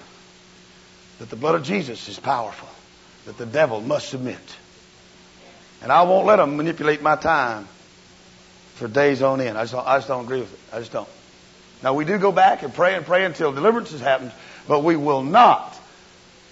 that 1.20 1.28
the 1.28 1.36
blood 1.36 1.54
of 1.54 1.62
Jesus 1.62 2.08
is 2.08 2.18
powerful, 2.18 2.68
that 3.26 3.36
the 3.36 3.44
devil 3.44 3.82
must 3.82 4.08
submit. 4.08 4.38
And 5.82 5.92
I 5.92 6.02
won't 6.02 6.26
let 6.26 6.36
them 6.36 6.56
manipulate 6.56 7.02
my 7.02 7.14
time 7.14 7.68
for 8.74 8.88
days 8.88 9.20
on 9.22 9.40
end. 9.42 9.56
I 9.56 9.62
just, 9.62 9.74
don't, 9.74 9.86
I 9.86 9.98
just 9.98 10.08
don't 10.08 10.24
agree 10.24 10.40
with 10.40 10.52
it. 10.52 10.74
I 10.74 10.78
just 10.78 10.92
don't. 10.92 11.08
Now, 11.82 11.92
we 11.92 12.06
do 12.06 12.18
go 12.18 12.32
back 12.32 12.62
and 12.62 12.72
pray 12.72 12.94
and 12.94 13.04
pray 13.04 13.24
until 13.24 13.52
deliverance 13.52 13.90
has 13.92 14.00
happened, 14.00 14.32
but 14.66 14.82
we 14.82 14.96
will 14.96 15.22
not 15.22 15.78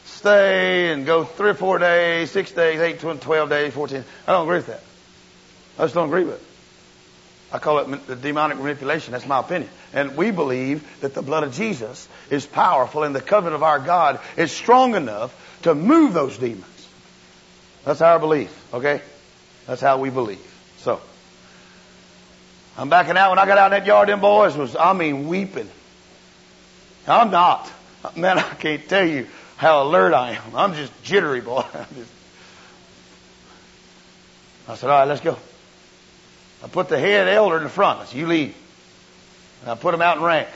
stay 0.05 0.93
and 0.93 1.07
go 1.07 1.25
three 1.25 1.51
or 1.51 1.55
four 1.55 1.79
days, 1.79 2.31
six 2.31 2.53
days, 2.53 2.81
eight, 2.81 3.01
twelve 3.01 3.49
days, 3.49 3.73
14. 3.73 4.05
I 4.27 4.33
don't 4.33 4.45
agree 4.45 4.59
with 4.59 4.67
that. 4.67 4.83
I 5.79 5.85
just 5.85 5.95
don't 5.95 6.09
agree 6.09 6.25
with 6.25 6.43
it. 6.43 6.48
I 7.51 7.59
call 7.59 7.79
it 7.79 8.07
the 8.07 8.17
demonic 8.17 8.59
manipulation. 8.59 9.13
That's 9.13 9.27
my 9.27 9.41
opinion. 9.41 9.71
And 9.95 10.17
we 10.17 10.31
believe 10.31 10.87
that 11.01 11.15
the 11.15 11.23
blood 11.23 11.45
of 11.45 11.55
Jesus 11.55 12.07
is 12.31 12.45
powerful 12.45 13.05
and 13.05 13.15
the 13.15 13.23
covenant 13.23 13.55
of 13.55 13.63
our 13.63 13.79
God 13.79 14.21
is 14.37 14.53
strong 14.53 14.95
enough 14.95 15.35
to 15.63 15.75
move 15.75 16.13
those 16.13 16.37
demons. 16.37 16.67
That's 17.85 18.03
our 18.03 18.19
belief, 18.19 18.55
okay? 18.75 19.01
That's 19.67 19.81
how 19.81 19.99
we 19.99 20.11
believe. 20.11 20.45
So, 20.79 21.01
I'm 22.77 22.91
backing 22.91 23.17
out. 23.17 23.31
When 23.31 23.39
I 23.39 23.47
got 23.47 23.57
out 23.57 23.73
in 23.73 23.79
that 23.79 23.87
yard, 23.87 24.11
them 24.11 24.21
boys 24.21 24.55
was, 24.57 24.77
I 24.77 24.93
mean, 24.93 25.27
weeping. 25.27 25.71
I'm 27.07 27.31
not. 27.31 27.73
Man, 28.15 28.39
I 28.39 28.43
can't 28.43 28.87
tell 28.89 29.07
you 29.07 29.27
how 29.57 29.85
alert 29.85 30.13
I 30.13 30.33
am. 30.33 30.55
I'm 30.55 30.75
just 30.75 30.93
jittery, 31.03 31.41
boy. 31.41 31.65
I 34.69 34.75
said, 34.75 34.91
all 34.91 34.99
right, 34.99 35.09
let's 35.09 35.23
go. 35.23 35.39
I 36.63 36.69
put 36.69 36.89
the 36.89 36.99
head 36.99 37.29
elder 37.29 37.59
in 37.59 37.65
the 37.65 37.69
front. 37.69 38.01
I 38.01 38.05
said, 38.07 38.19
you 38.19 38.27
lead. 38.27 38.55
And 39.63 39.71
I 39.71 39.75
put 39.75 39.95
him 39.95 40.03
out 40.03 40.17
in 40.17 40.23
rank. 40.23 40.49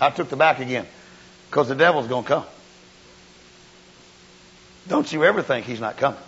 I 0.00 0.10
took 0.10 0.28
the 0.28 0.36
back 0.36 0.60
again 0.60 0.86
because 1.48 1.68
the 1.68 1.74
devil's 1.74 2.08
going 2.08 2.24
to 2.24 2.28
come. 2.28 2.44
Don't 4.88 5.12
you 5.12 5.24
ever 5.24 5.42
think 5.42 5.66
he's 5.66 5.80
not 5.80 5.96
coming. 5.96 6.18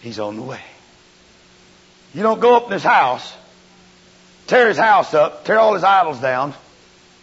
He's 0.00 0.18
on 0.18 0.36
the 0.36 0.42
way. 0.42 0.60
You 2.14 2.22
don't 2.22 2.40
go 2.40 2.56
up 2.56 2.66
in 2.66 2.72
his 2.72 2.82
house, 2.82 3.34
tear 4.46 4.68
his 4.68 4.78
house 4.78 5.12
up, 5.14 5.44
tear 5.44 5.58
all 5.58 5.74
his 5.74 5.84
idols 5.84 6.20
down 6.20 6.54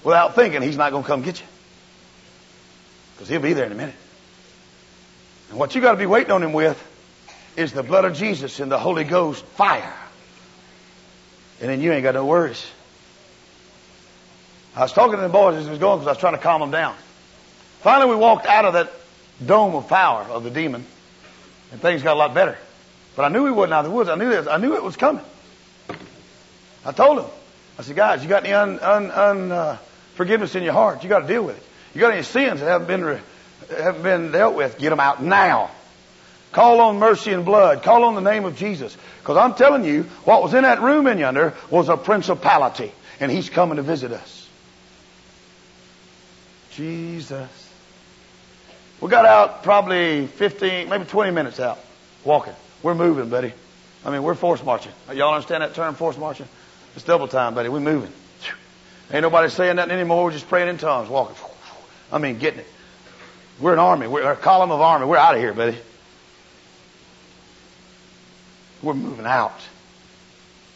without 0.04 0.36
thinking 0.36 0.62
he's 0.62 0.78
not 0.78 0.92
going 0.92 1.04
to 1.04 1.08
come 1.08 1.22
get 1.24 1.40
you. 1.40 1.48
Because 3.16 3.30
he'll 3.30 3.42
be 3.42 3.54
there 3.54 3.66
in 3.66 3.72
a 3.72 3.76
minute. 3.76 3.96
And 5.50 5.58
what 5.58 5.74
you 5.74 5.82
got 5.82 5.94
to 5.94 5.98
be 5.98 6.06
waiting 6.06 6.32
on 6.32 6.44
him 6.44 6.54
with 6.54 6.82
is 7.56 7.74
the 7.74 7.84
blood 7.84 8.06
of 8.06 8.16
Jesus 8.16 8.60
and 8.60 8.72
the 8.72 8.78
Holy 8.78 9.04
Ghost 9.04 9.44
fire. 9.46 9.94
And 11.62 11.70
then 11.70 11.82
you 11.82 11.94
ain't 11.94 12.04
got 12.04 12.16
no 12.16 12.26
worries. 12.26 12.66
I 14.76 14.82
was 14.82 14.92
talking 14.92 15.16
to 15.16 15.22
the 15.22 15.30
boys 15.30 15.56
as 15.56 15.64
he 15.64 15.70
was 15.70 15.80
going 15.80 16.00
because 16.00 16.08
I 16.08 16.12
was 16.12 16.20
trying 16.20 16.34
to 16.34 16.42
calm 16.42 16.60
them 16.60 16.72
down. 16.72 16.96
Finally, 17.80 18.10
we 18.10 18.16
walked 18.18 18.46
out 18.46 18.66
of 18.66 18.74
that 18.74 18.92
dome 19.46 19.74
of 19.76 19.88
power 19.88 20.24
of 20.24 20.44
the 20.44 20.50
demon, 20.50 20.86
and 21.72 21.82
things 21.82 22.04
got 22.04 22.16
a 22.16 22.20
lot 22.20 22.34
better. 22.34 22.58
But 23.16 23.24
I 23.24 23.30
knew 23.30 23.44
we 23.44 23.52
wasn't 23.52 23.74
out 23.74 23.86
of 23.86 23.92
the 23.92 23.96
woods. 23.96 24.10
I 24.10 24.16
knew 24.16 24.30
this. 24.30 24.48
I 24.48 24.58
knew 24.58 24.76
it 24.76 24.84
was 24.84 24.98
coming. 24.98 25.24
I 26.84 26.92
told 26.92 27.20
them. 27.20 27.26
I 27.80 27.84
said, 27.84 27.96
guys, 27.96 28.22
you 28.22 28.30
got 28.30 28.44
any 28.44 28.54
un, 28.54 28.80
un, 28.80 29.12
un 29.12 29.52
uh, 29.52 29.78
forgiveness 30.16 30.56
in 30.56 30.64
your 30.64 30.74
heart? 30.74 31.04
You 31.04 31.10
got 31.10 31.20
to 31.20 31.28
deal 31.28 31.44
with 31.44 31.58
it. 31.58 31.64
You 31.94 32.02
got 32.02 32.12
any 32.12 32.24
sins 32.24 32.60
that 32.60 32.68
haven't 32.68 32.88
been 32.88 33.06
re, 33.06 33.20
haven't 33.70 34.04
been 34.04 34.32
dealt 34.32 34.56
with? 34.56 34.78
Get 34.78 34.90
them 34.90 35.00
out 35.00 35.24
now. 35.24 35.72
Call 36.56 36.80
on 36.80 37.00
mercy 37.00 37.34
and 37.34 37.44
blood. 37.44 37.84
Call 37.84 38.06
on 38.06 38.16
the 38.16 38.22
name 38.22 38.46
of 38.46 38.56
Jesus. 38.56 38.96
Because 39.20 39.36
I'm 39.36 39.56
telling 39.56 39.84
you, 39.84 40.04
what 40.24 40.42
was 40.42 40.54
in 40.54 40.64
that 40.64 40.82
room 40.82 41.06
in 41.06 41.18
yonder 41.18 41.54
was 41.70 41.90
a 41.90 41.98
principality. 41.98 42.94
And 43.20 43.30
he's 43.30 43.50
coming 43.50 43.76
to 43.76 43.82
visit 43.82 44.14
us. 44.14 44.48
Jesus. 46.72 47.50
We 49.02 49.10
got 49.10 49.26
out 49.26 49.64
probably 49.64 50.28
15, 50.28 50.88
maybe 50.88 51.04
20 51.04 51.32
minutes 51.32 51.60
out 51.60 51.78
walking. 52.24 52.56
We're 52.82 52.96
moving, 52.96 53.28
buddy. 53.28 53.52
I 54.06 54.12
mean, 54.12 54.24
we're 54.24 54.34
force 54.34 54.64
marching. 54.64 54.94
Y'all 55.14 55.34
understand 55.34 55.62
that 55.62 55.74
term, 55.74 55.94
force 55.96 56.18
marching? 56.18 56.48
It's 56.96 57.04
double 57.04 57.28
time, 57.28 57.54
buddy. 57.54 57.68
We're 57.68 57.82
moving. 57.82 58.14
Ain't 59.12 59.24
nobody 59.24 59.50
saying 59.50 59.76
nothing 59.76 59.92
anymore. 59.92 60.24
We're 60.24 60.32
just 60.32 60.48
praying 60.48 60.70
in 60.70 60.78
tongues, 60.78 61.10
walking. 61.10 61.36
I 62.14 62.18
mean, 62.18 62.40
getting 62.40 62.62
it. 62.62 62.68
We're 63.60 63.74
an 63.74 63.80
army. 63.80 64.08
We're 64.08 64.32
a 64.32 64.38
column 64.38 64.72
of 64.72 64.80
army. 64.80 65.06
We're 65.06 65.18
out 65.18 65.36
of 65.36 65.42
here, 65.42 65.54
buddy. 65.54 65.78
We're 68.86 68.94
moving 68.94 69.26
out. 69.26 69.60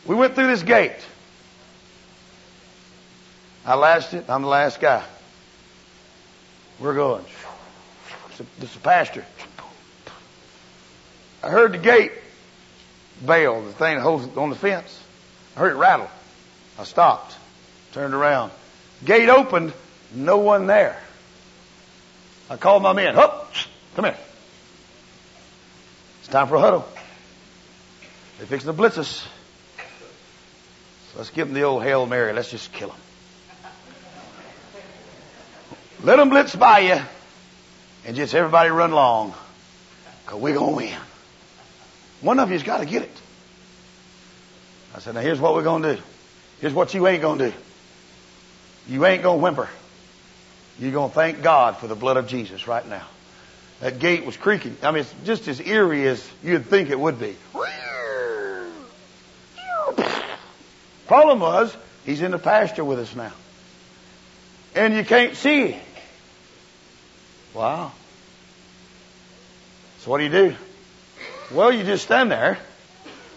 We 0.03 0.15
went 0.15 0.33
through 0.33 0.47
this 0.47 0.63
gate. 0.63 0.97
I 3.63 3.75
lasted. 3.75 4.27
I'm 4.27 4.41
the 4.41 4.47
last 4.47 4.81
guy. 4.81 5.03
We're 6.79 6.95
going. 6.95 7.23
This 8.57 8.71
is 8.71 8.75
a 8.75 8.79
pastor. 8.79 9.23
I 11.43 11.49
heard 11.49 11.73
the 11.73 11.77
gate 11.77 12.13
bell, 13.21 13.61
the 13.61 13.73
thing 13.73 13.97
that 13.97 14.01
holds 14.01 14.35
on 14.35 14.49
the 14.49 14.55
fence. 14.55 14.99
I 15.55 15.59
heard 15.59 15.73
it 15.73 15.75
rattle. 15.75 16.09
I 16.79 16.85
stopped, 16.85 17.35
turned 17.91 18.15
around. 18.15 18.51
Gate 19.05 19.29
opened, 19.29 19.71
no 20.15 20.39
one 20.39 20.65
there. 20.65 20.99
I 22.49 22.57
called 22.57 22.81
my 22.81 22.93
men. 22.93 23.13
Hup, 23.13 23.53
come 23.95 24.05
here. 24.05 24.17
It's 26.21 26.29
time 26.29 26.47
for 26.47 26.55
a 26.55 26.59
huddle. 26.59 26.87
They're 28.39 28.47
fixing 28.47 28.69
to 28.69 28.73
blitz 28.73 28.97
us. 28.97 29.27
So 31.11 31.17
let's 31.17 31.29
give 31.29 31.47
them 31.47 31.53
the 31.53 31.63
old 31.63 31.83
Hail 31.83 32.05
Mary. 32.05 32.31
Let's 32.31 32.49
just 32.49 32.71
kill 32.71 32.87
them. 32.87 32.97
Let 36.03 36.15
them 36.15 36.29
blitz 36.29 36.55
by 36.55 36.79
you 36.79 37.01
and 38.05 38.15
just 38.15 38.33
everybody 38.33 38.69
run 38.69 38.93
long 38.93 39.33
because 40.23 40.39
we're 40.39 40.53
going 40.53 40.71
to 40.71 40.77
win. 40.77 40.99
One 42.21 42.39
of 42.39 42.49
you's 42.49 42.63
got 42.63 42.77
to 42.77 42.85
get 42.85 43.01
it. 43.01 43.21
I 44.95 44.99
said, 44.99 45.15
now 45.15 45.21
here's 45.21 45.41
what 45.41 45.53
we're 45.53 45.63
going 45.63 45.83
to 45.83 45.95
do. 45.97 46.01
Here's 46.61 46.73
what 46.73 46.93
you 46.93 47.05
ain't 47.07 47.21
going 47.21 47.39
to 47.39 47.51
do. 47.51 47.57
You 48.87 49.05
ain't 49.05 49.21
going 49.21 49.39
to 49.39 49.43
whimper. 49.43 49.67
You're 50.79 50.93
going 50.93 51.09
to 51.09 51.15
thank 51.15 51.41
God 51.43 51.75
for 51.75 51.87
the 51.87 51.95
blood 51.95 52.15
of 52.15 52.27
Jesus 52.27 52.69
right 52.69 52.87
now. 52.87 53.05
That 53.81 53.99
gate 53.99 54.25
was 54.25 54.37
creaking. 54.37 54.77
I 54.81 54.91
mean, 54.91 55.01
it's 55.01 55.13
just 55.25 55.49
as 55.49 55.59
eerie 55.59 56.07
as 56.07 56.25
you'd 56.41 56.65
think 56.67 56.89
it 56.89 56.99
would 56.99 57.19
be. 57.19 57.35
Problem 61.09 61.39
was, 61.39 61.75
he's 62.05 62.21
in 62.21 62.29
the 62.29 62.37
pasture 62.37 62.85
with 62.85 62.99
us 62.99 63.15
now. 63.15 63.33
And 64.75 64.93
you 64.93 65.03
can't 65.03 65.35
see. 65.35 65.75
Wow. 67.55 67.93
So 70.01 70.11
what 70.11 70.19
do 70.19 70.25
you 70.25 70.29
do? 70.29 70.55
Well, 71.49 71.73
you 71.73 71.83
just 71.83 72.03
stand 72.03 72.29
there, 72.29 72.59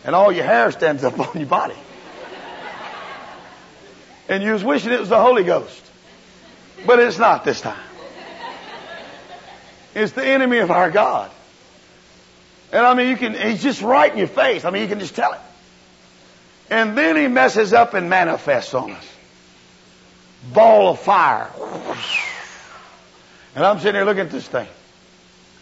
and 0.05 0.14
all 0.14 0.31
your 0.31 0.45
hair 0.45 0.70
stands 0.70 1.03
up 1.03 1.18
on 1.35 1.41
your 1.41 1.49
body. 1.49 1.75
And 4.29 4.43
you 4.43 4.53
was 4.53 4.62
wishing 4.62 4.93
it 4.93 5.01
was 5.01 5.09
the 5.09 5.23
Holy 5.23 5.45
Ghost. 5.45 5.83
But 6.85 6.99
it's 6.99 7.18
not 7.18 7.43
this 7.43 7.62
time. 7.62 7.81
It's 9.95 10.12
the 10.12 10.27
enemy 10.27 10.59
of 10.59 10.70
our 10.70 10.91
God. 10.91 11.31
And 12.70 12.85
I 12.85 12.93
mean, 12.93 13.09
you 13.09 13.16
can, 13.16 13.33
he's 13.33 13.62
just 13.62 13.81
right 13.81 14.12
in 14.12 14.18
your 14.18 14.27
face. 14.27 14.66
I 14.66 14.70
mean, 14.70 14.83
you 14.83 14.89
can 14.89 15.01
just 15.01 15.16
tell 15.16 15.33
it. 15.33 15.41
And 16.73 16.97
then 16.97 17.16
he 17.18 17.29
messes 17.29 17.75
up 17.75 17.93
and 17.93 18.09
manifests 18.09 18.73
on 18.73 18.93
us. 18.93 19.07
Ball 20.55 20.93
of 20.93 21.01
fire. 21.01 21.51
And 23.55 23.62
I'm 23.62 23.77
sitting 23.77 23.97
here 23.97 24.07
looking 24.07 24.23
at 24.23 24.31
this 24.31 24.49
thing. 24.49 24.66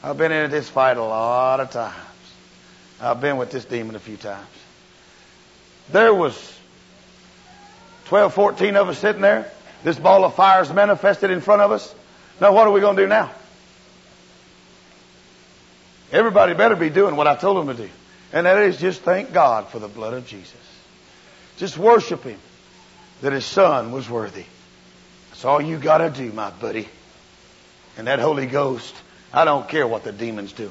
I've 0.04 0.16
been 0.16 0.30
in 0.30 0.52
this 0.52 0.68
fight 0.68 0.98
a 0.98 1.02
lot 1.02 1.58
of 1.58 1.72
times. 1.72 1.96
I've 3.00 3.20
been 3.20 3.38
with 3.38 3.50
this 3.50 3.64
demon 3.64 3.96
a 3.96 3.98
few 3.98 4.16
times. 4.16 4.46
There 5.90 6.14
was 6.14 6.56
12, 8.04 8.32
14 8.32 8.76
of 8.76 8.88
us 8.88 8.98
sitting 9.00 9.22
there. 9.22 9.50
This 9.82 9.98
ball 9.98 10.24
of 10.24 10.36
fire 10.36 10.62
is 10.62 10.72
manifested 10.72 11.32
in 11.32 11.40
front 11.40 11.60
of 11.60 11.72
us. 11.72 11.92
Now 12.40 12.54
what 12.54 12.68
are 12.68 12.70
we 12.70 12.80
going 12.80 12.94
to 12.94 13.02
do 13.02 13.08
now? 13.08 13.32
Everybody 16.12 16.54
better 16.54 16.76
be 16.76 16.88
doing 16.88 17.16
what 17.16 17.26
I 17.26 17.34
told 17.34 17.56
them 17.56 17.76
to 17.76 17.82
do. 17.82 17.90
And 18.32 18.46
that 18.46 18.58
is 18.58 18.76
just 18.78 19.02
thank 19.02 19.32
God 19.32 19.70
for 19.70 19.80
the 19.80 19.88
blood 19.88 20.14
of 20.14 20.24
Jesus. 20.24 20.59
Just 21.60 21.76
worship 21.76 22.24
Him 22.24 22.38
that 23.20 23.34
His 23.34 23.44
Son 23.44 23.92
was 23.92 24.08
worthy. 24.08 24.46
That's 25.28 25.44
all 25.44 25.60
you 25.60 25.76
got 25.76 25.98
to 25.98 26.08
do, 26.08 26.32
my 26.32 26.48
buddy. 26.48 26.88
And 27.98 28.06
that 28.06 28.18
Holy 28.18 28.46
Ghost, 28.46 28.94
I 29.30 29.44
don't 29.44 29.68
care 29.68 29.86
what 29.86 30.02
the 30.02 30.10
demon's 30.10 30.54
doing. 30.54 30.70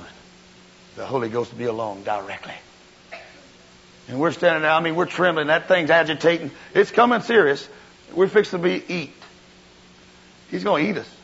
The 0.95 1.05
Holy 1.05 1.29
Ghost 1.29 1.51
will 1.51 1.59
be 1.59 1.65
along 1.65 2.05
directly. 2.05 2.55
And 4.07 4.19
we're 4.19 4.31
standing 4.31 4.63
there, 4.63 4.71
I 4.71 4.79
mean, 4.79 4.95
we're 4.95 5.05
trembling. 5.05 5.47
That 5.47 5.67
thing's 5.67 5.91
agitating. 5.91 6.49
It's 6.73 6.89
coming 6.89 7.21
serious. 7.21 7.69
We're 8.15 8.27
fixing 8.27 8.59
to 8.59 8.63
be 8.63 8.83
eat. 8.91 9.13
He's 10.49 10.63
going 10.63 10.83
to 10.83 10.89
eat 10.89 10.97
us. 10.97 11.15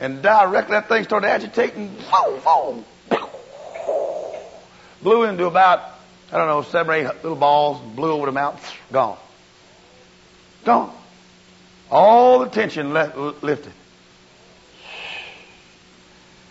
And 0.00 0.22
directly 0.22 0.72
that 0.72 0.88
thing 0.88 1.04
started 1.04 1.28
agitating. 1.28 1.94
Boom, 2.10 2.40
boom. 2.40 2.84
Blew 5.02 5.22
into 5.22 5.46
about, 5.46 5.99
I 6.32 6.38
don't 6.38 6.46
know, 6.46 6.62
seven 6.62 6.90
or 6.90 6.94
eight 6.94 7.06
little 7.22 7.36
balls, 7.36 7.80
blew 7.96 8.12
over 8.12 8.26
the 8.26 8.32
mountain, 8.32 8.60
gone. 8.92 9.18
Gone. 10.64 10.94
All 11.90 12.38
the 12.38 12.48
tension 12.48 12.92
lifted. 12.92 13.72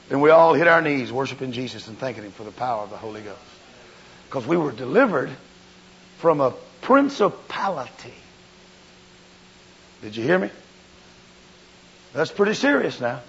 Then 0.10 0.22
we 0.22 0.32
all 0.32 0.54
hit 0.54 0.68
our 0.68 0.82
knees 0.82 1.12
worshiping 1.12 1.52
Jesus 1.52 1.88
and 1.88 1.98
thanking 1.98 2.24
Him 2.24 2.32
for 2.32 2.44
the 2.44 2.52
power 2.52 2.84
of 2.84 2.90
the 2.90 2.98
Holy 2.98 3.22
Ghost. 3.22 3.40
Because 4.28 4.46
we 4.46 4.58
were 4.58 4.72
delivered 4.72 5.30
from 6.18 6.42
a 6.42 6.54
principality. 6.82 8.14
Did 10.02 10.16
you 10.16 10.24
hear 10.24 10.40
me? 10.40 10.50
That's 12.14 12.32
pretty 12.32 12.56
serious 12.56 13.00
now. 13.00 13.22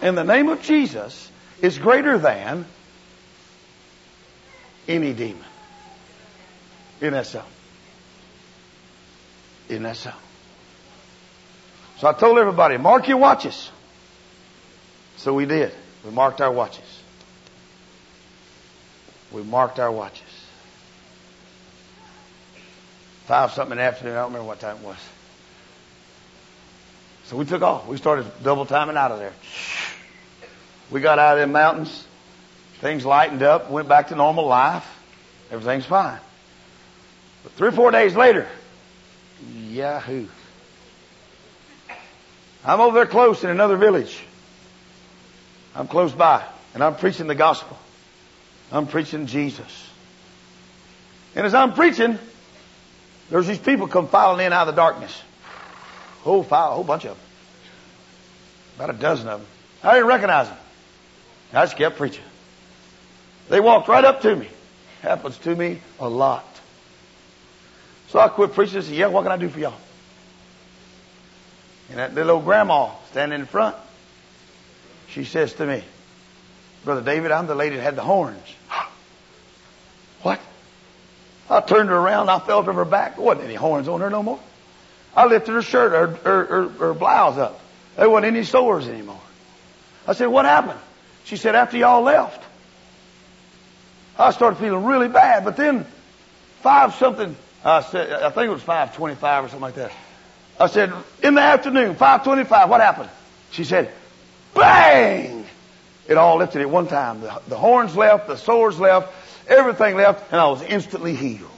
And 0.00 0.16
the 0.16 0.24
name 0.24 0.48
of 0.48 0.62
Jesus 0.62 1.30
is 1.60 1.78
greater 1.78 2.18
than 2.18 2.64
any 4.88 5.12
demon. 5.12 5.44
Isn't 7.00 7.12
that 7.12 7.26
so? 7.26 7.42
Isn't 9.68 9.82
that 9.82 9.96
so? 9.96 10.12
So 11.98 12.08
I 12.08 12.12
told 12.12 12.38
everybody, 12.38 12.76
mark 12.76 13.08
your 13.08 13.16
watches. 13.16 13.70
So 15.16 15.34
we 15.34 15.46
did. 15.46 15.72
We 16.04 16.10
marked 16.10 16.40
our 16.40 16.52
watches. 16.52 16.84
We 19.32 19.42
marked 19.42 19.78
our 19.78 19.90
watches. 19.90 20.22
Five 23.26 23.52
something 23.52 23.72
in 23.72 23.78
the 23.78 23.84
afternoon. 23.84 24.12
I 24.12 24.20
don't 24.20 24.28
remember 24.28 24.46
what 24.46 24.60
time 24.60 24.76
it 24.76 24.82
was. 24.82 24.98
So 27.24 27.36
we 27.36 27.44
took 27.44 27.62
off. 27.62 27.88
We 27.88 27.96
started 27.96 28.26
double 28.44 28.66
timing 28.66 28.96
out 28.96 29.10
of 29.10 29.18
there. 29.18 29.32
We 30.92 31.00
got 31.00 31.18
out 31.18 31.38
of 31.38 31.40
the 31.40 31.52
mountains. 31.52 32.06
Things 32.80 33.04
lightened 33.04 33.42
up. 33.42 33.70
Went 33.70 33.88
back 33.88 34.08
to 34.08 34.16
normal 34.16 34.46
life. 34.46 34.86
Everything's 35.50 35.86
fine. 35.86 36.18
But 37.42 37.52
three 37.52 37.68
or 37.68 37.72
four 37.72 37.90
days 37.90 38.14
later, 38.14 38.48
yahoo. 39.54 40.26
I'm 42.64 42.80
over 42.80 42.94
there 42.94 43.06
close 43.06 43.44
in 43.44 43.50
another 43.50 43.76
village. 43.76 44.18
I'm 45.74 45.86
close 45.86 46.12
by 46.12 46.44
and 46.74 46.82
I'm 46.82 46.96
preaching 46.96 47.26
the 47.26 47.34
gospel. 47.34 47.78
I'm 48.72 48.86
preaching 48.86 49.26
Jesus. 49.26 49.88
And 51.34 51.46
as 51.46 51.54
I'm 51.54 51.74
preaching, 51.74 52.18
there's 53.30 53.46
these 53.46 53.58
people 53.58 53.86
come 53.88 54.08
filing 54.08 54.44
in 54.44 54.52
out 54.52 54.68
of 54.68 54.74
the 54.74 54.80
darkness. 54.80 55.22
Whole 56.22 56.42
file, 56.42 56.72
a 56.72 56.74
whole 56.74 56.84
bunch 56.84 57.04
of 57.04 57.16
them. 57.16 57.26
About 58.76 58.90
a 58.90 58.98
dozen 58.98 59.28
of 59.28 59.40
them. 59.40 59.48
I 59.82 59.94
didn't 59.94 60.08
recognize 60.08 60.48
them. 60.48 60.58
I 61.52 61.64
just 61.64 61.76
kept 61.76 61.96
preaching. 61.96 62.24
They 63.48 63.60
walked 63.60 63.88
right 63.88 64.04
up 64.04 64.22
to 64.22 64.34
me. 64.34 64.48
Happens 65.02 65.38
to 65.38 65.54
me 65.54 65.80
a 66.00 66.08
lot. 66.08 66.44
So 68.08 68.18
I 68.18 68.28
quit 68.28 68.54
preaching 68.54 68.76
and 68.76 68.84
said, 68.84 68.94
yeah, 68.94 69.06
what 69.06 69.22
can 69.22 69.32
I 69.32 69.36
do 69.36 69.48
for 69.48 69.58
y'all? 69.58 69.74
And 71.90 71.98
that 71.98 72.14
little 72.14 72.36
old 72.36 72.44
grandma 72.44 72.90
standing 73.10 73.40
in 73.40 73.46
front, 73.46 73.76
she 75.08 75.24
says 75.24 75.52
to 75.54 75.66
me, 75.66 75.84
Brother 76.84 77.02
David, 77.02 77.30
I'm 77.32 77.46
the 77.46 77.54
lady 77.54 77.76
that 77.76 77.82
had 77.82 77.96
the 77.96 78.02
horns. 78.02 78.42
what? 80.22 80.40
I 81.48 81.60
turned 81.60 81.88
her 81.88 81.96
around. 81.96 82.28
I 82.28 82.38
felt 82.38 82.68
of 82.68 82.74
her 82.74 82.84
back. 82.84 83.16
There 83.16 83.24
wasn't 83.24 83.46
any 83.46 83.54
horns 83.54 83.88
on 83.88 84.00
her 84.00 84.10
no 84.10 84.22
more. 84.22 84.40
I 85.14 85.26
lifted 85.26 85.52
her 85.52 85.62
shirt, 85.62 85.92
her, 85.92 86.06
her, 86.06 86.44
her, 86.44 86.68
her 86.68 86.94
blouse 86.94 87.38
up. 87.38 87.60
There 87.96 88.10
wasn't 88.10 88.36
any 88.36 88.44
sores 88.44 88.86
anymore. 88.88 89.20
I 90.06 90.12
said, 90.12 90.26
what 90.26 90.44
happened? 90.44 90.78
She 91.24 91.36
said, 91.36 91.54
after 91.54 91.76
y'all 91.76 92.02
left, 92.02 92.44
I 94.18 94.30
started 94.30 94.56
feeling 94.56 94.84
really 94.84 95.08
bad. 95.08 95.44
But 95.44 95.56
then 95.56 95.86
five 96.62 96.94
something, 96.94 97.36
I 97.64 97.82
said, 97.82 98.12
I 98.12 98.30
think 98.30 98.48
it 98.48 98.52
was 98.52 98.62
525 98.62 99.44
or 99.44 99.48
something 99.48 99.60
like 99.60 99.74
that. 99.74 99.92
I 100.58 100.68
said, 100.68 100.92
in 101.22 101.34
the 101.34 101.42
afternoon, 101.42 101.96
525, 101.96 102.70
what 102.70 102.80
happened? 102.80 103.10
She 103.50 103.64
said, 103.64 103.92
bang! 104.54 105.44
It 106.08 106.16
all 106.16 106.38
lifted 106.38 106.62
at 106.62 106.70
one 106.70 106.86
time. 106.86 107.20
The, 107.20 107.42
the 107.48 107.58
horns 107.58 107.96
left, 107.96 108.28
the 108.28 108.36
sores 108.36 108.78
left, 108.78 109.12
everything 109.48 109.96
left, 109.96 110.32
and 110.32 110.40
I 110.40 110.46
was 110.46 110.62
instantly 110.62 111.14
healed. 111.14 111.50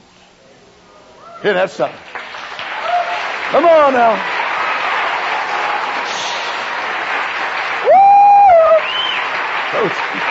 Hear 1.42 1.54
that 1.54 1.70
something? 1.70 1.98
Come 3.50 3.64
on 3.64 3.92
now. 3.92 4.14
Woo! 10.24 10.27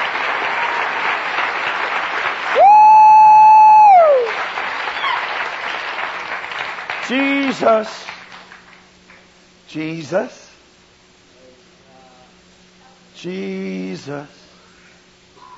Jesus. 7.57 8.05
Jesus. 9.67 10.51
Jesus. 13.15 14.27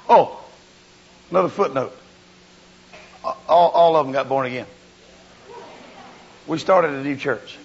Oh, 0.08 0.42
another 1.30 1.50
footnote. 1.50 1.94
All, 3.24 3.36
all 3.48 3.96
of 3.98 4.06
them 4.06 4.14
got 4.14 4.30
born 4.30 4.46
again. 4.46 4.66
We 6.48 6.58
started 6.58 6.92
a 6.92 7.04
new 7.04 7.18
church. 7.18 7.58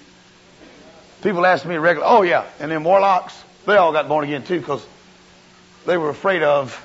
People 1.23 1.47
ask 1.47 1.65
me 1.65 1.77
regularly, 1.77 2.13
oh 2.13 2.23
yeah, 2.23 2.45
and 2.59 2.73
then 2.73 2.83
warlocks, 2.83 3.41
they 3.67 3.77
all 3.77 3.93
got 3.93 4.09
born 4.09 4.25
again 4.25 4.43
too 4.43 4.59
because 4.59 4.85
they 5.87 5.97
were 5.97 6.11
afraid 6.11 6.43
of 6.43 6.85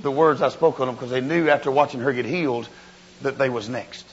the 0.00 0.10
words 0.10 0.42
I 0.42 0.50
spoke 0.50 0.78
on 0.78 0.88
them 0.88 0.94
because 0.94 1.10
they 1.10 1.22
knew 1.22 1.48
after 1.48 1.70
watching 1.70 2.00
her 2.00 2.12
get 2.12 2.26
healed 2.26 2.68
that 3.22 3.38
they 3.38 3.48
was 3.48 3.68
next. 3.68 4.07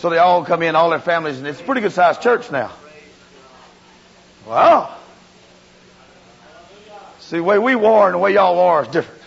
So 0.00 0.08
they 0.08 0.16
all 0.16 0.46
come 0.46 0.62
in, 0.62 0.76
all 0.76 0.88
their 0.88 0.98
families, 0.98 1.36
and 1.36 1.46
it's 1.46 1.60
a 1.60 1.62
pretty 1.62 1.82
good 1.82 1.92
sized 1.92 2.22
church 2.22 2.50
now. 2.50 2.72
Wow. 4.46 4.96
See, 7.18 7.36
the 7.36 7.42
way 7.42 7.58
we 7.58 7.74
war 7.74 8.06
and 8.06 8.14
the 8.14 8.18
way 8.18 8.32
y'all 8.32 8.54
war 8.54 8.80
is 8.80 8.88
different. 8.88 9.20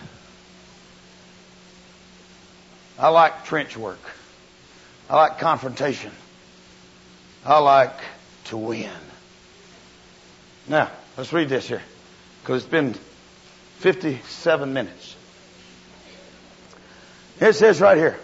I 2.98 3.10
like 3.10 3.44
trench 3.44 3.76
work. 3.76 4.00
I 5.08 5.14
like 5.14 5.38
confrontation. 5.38 6.10
I 7.46 7.60
like 7.60 7.96
to 8.46 8.56
win. 8.56 8.90
Now, 10.66 10.90
let's 11.16 11.32
read 11.32 11.48
this 11.48 11.68
here 11.68 11.82
because 12.42 12.64
it's 12.64 12.70
been 12.70 12.96
57 13.78 14.72
minutes. 14.72 15.14
It 17.38 17.52
says 17.52 17.80
right 17.80 17.96
here 17.96 18.18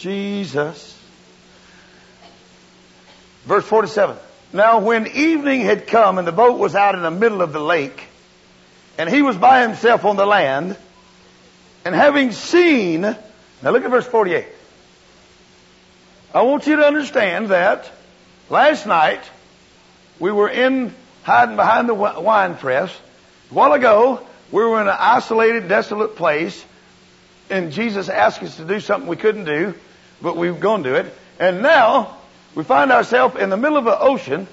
Jesus. 0.00 0.98
Verse 3.44 3.64
47. 3.64 4.16
Now, 4.52 4.80
when 4.80 5.06
evening 5.06 5.60
had 5.60 5.86
come 5.86 6.18
and 6.18 6.26
the 6.26 6.32
boat 6.32 6.58
was 6.58 6.74
out 6.74 6.94
in 6.94 7.02
the 7.02 7.10
middle 7.10 7.42
of 7.42 7.52
the 7.52 7.60
lake, 7.60 8.06
and 8.98 9.08
he 9.08 9.22
was 9.22 9.36
by 9.36 9.62
himself 9.62 10.04
on 10.04 10.16
the 10.16 10.26
land, 10.26 10.76
and 11.84 11.94
having 11.94 12.32
seen, 12.32 13.02
now 13.02 13.70
look 13.70 13.84
at 13.84 13.90
verse 13.90 14.06
48. 14.06 14.46
I 16.34 16.42
want 16.42 16.66
you 16.66 16.76
to 16.76 16.84
understand 16.84 17.48
that 17.48 17.90
last 18.48 18.86
night 18.86 19.22
we 20.18 20.32
were 20.32 20.48
in 20.48 20.94
hiding 21.22 21.56
behind 21.56 21.88
the 21.88 21.94
wine 21.94 22.56
press. 22.56 22.90
A 23.50 23.54
while 23.54 23.72
ago, 23.72 24.26
we 24.50 24.64
were 24.64 24.80
in 24.80 24.88
an 24.88 24.96
isolated, 24.98 25.68
desolate 25.68 26.16
place, 26.16 26.64
and 27.48 27.72
Jesus 27.72 28.08
asked 28.08 28.42
us 28.42 28.56
to 28.56 28.64
do 28.64 28.80
something 28.80 29.08
we 29.08 29.16
couldn't 29.16 29.44
do, 29.44 29.74
but 30.22 30.36
we 30.36 30.50
were 30.50 30.58
going 30.58 30.84
to 30.84 30.94
it. 30.94 31.14
And 31.38 31.62
now 31.62 32.16
we 32.54 32.64
find 32.64 32.92
ourselves 32.92 33.36
in 33.36 33.50
the 33.50 33.56
middle 33.56 33.78
of 33.78 33.86
an 33.86 33.96
ocean 33.98 34.46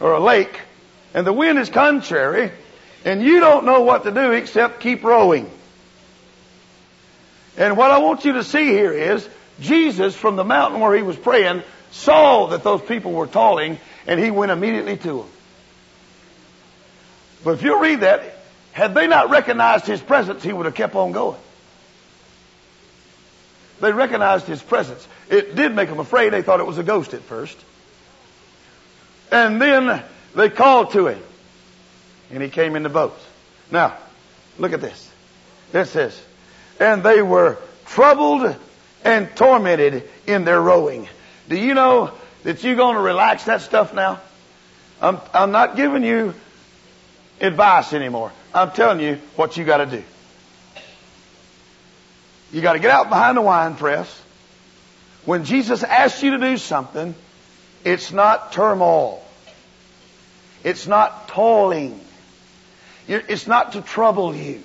or 0.00 0.12
a 0.12 0.20
lake, 0.20 0.60
and 1.14 1.26
the 1.26 1.32
wind 1.32 1.58
is 1.58 1.70
contrary, 1.70 2.50
and 3.04 3.22
you 3.22 3.40
don't 3.40 3.64
know 3.64 3.82
what 3.82 4.04
to 4.04 4.10
do 4.10 4.32
except 4.32 4.80
keep 4.80 5.02
rowing. 5.02 5.50
And 7.56 7.76
what 7.76 7.90
I 7.90 7.98
want 7.98 8.24
you 8.24 8.34
to 8.34 8.44
see 8.44 8.66
here 8.66 8.92
is 8.92 9.26
Jesus 9.60 10.14
from 10.14 10.36
the 10.36 10.44
mountain 10.44 10.80
where 10.80 10.94
he 10.94 11.02
was 11.02 11.16
praying 11.16 11.62
saw 11.92 12.48
that 12.48 12.62
those 12.62 12.82
people 12.82 13.12
were 13.12 13.26
tolling 13.26 13.78
and 14.06 14.20
he 14.20 14.30
went 14.30 14.52
immediately 14.52 14.96
to 14.98 15.18
them. 15.18 15.30
But 17.42 17.54
if 17.54 17.62
you 17.62 17.80
read 17.80 18.00
that, 18.00 18.22
had 18.72 18.94
they 18.94 19.06
not 19.06 19.30
recognized 19.30 19.86
his 19.86 20.00
presence, 20.00 20.42
he 20.42 20.52
would 20.52 20.66
have 20.66 20.74
kept 20.74 20.94
on 20.94 21.12
going. 21.12 21.40
They 23.80 23.92
recognized 23.92 24.46
his 24.46 24.62
presence. 24.62 25.06
It 25.28 25.54
did 25.54 25.74
make 25.74 25.88
them 25.88 25.98
afraid. 25.98 26.32
They 26.32 26.42
thought 26.42 26.60
it 26.60 26.66
was 26.66 26.78
a 26.78 26.82
ghost 26.82 27.14
at 27.14 27.22
first. 27.22 27.58
And 29.30 29.60
then 29.60 30.02
they 30.34 30.48
called 30.48 30.92
to 30.92 31.08
him. 31.08 31.22
And 32.30 32.42
he 32.42 32.48
came 32.48 32.76
in 32.76 32.82
the 32.82 32.88
boat. 32.88 33.18
Now, 33.70 33.96
look 34.58 34.72
at 34.72 34.80
this. 34.80 35.10
It 35.72 35.86
says, 35.86 36.20
and 36.80 37.02
they 37.02 37.22
were 37.22 37.58
troubled 37.86 38.54
and 39.04 39.34
tormented 39.36 40.08
in 40.26 40.44
their 40.44 40.60
rowing. 40.60 41.08
Do 41.48 41.56
you 41.56 41.74
know 41.74 42.12
that 42.44 42.64
you're 42.64 42.76
going 42.76 42.96
to 42.96 43.02
relax 43.02 43.44
that 43.44 43.60
stuff 43.60 43.94
now? 43.94 44.20
I'm, 45.00 45.20
I'm 45.34 45.52
not 45.52 45.76
giving 45.76 46.02
you 46.02 46.34
advice 47.40 47.92
anymore. 47.92 48.32
I'm 48.54 48.70
telling 48.70 49.00
you 49.00 49.20
what 49.36 49.56
you 49.56 49.64
got 49.64 49.78
to 49.78 49.86
do. 49.86 50.02
You 52.52 52.60
got 52.60 52.74
to 52.74 52.78
get 52.78 52.90
out 52.90 53.08
behind 53.08 53.36
the 53.36 53.42
wine 53.42 53.74
press. 53.74 54.22
When 55.24 55.44
Jesus 55.44 55.82
asks 55.82 56.22
you 56.22 56.32
to 56.32 56.38
do 56.38 56.56
something, 56.56 57.14
it's 57.84 58.12
not 58.12 58.52
turmoil. 58.52 59.24
It's 60.62 60.86
not 60.86 61.28
toiling. 61.28 62.00
It's 63.08 63.46
not 63.46 63.72
to 63.72 63.82
trouble 63.82 64.34
you. 64.34 64.62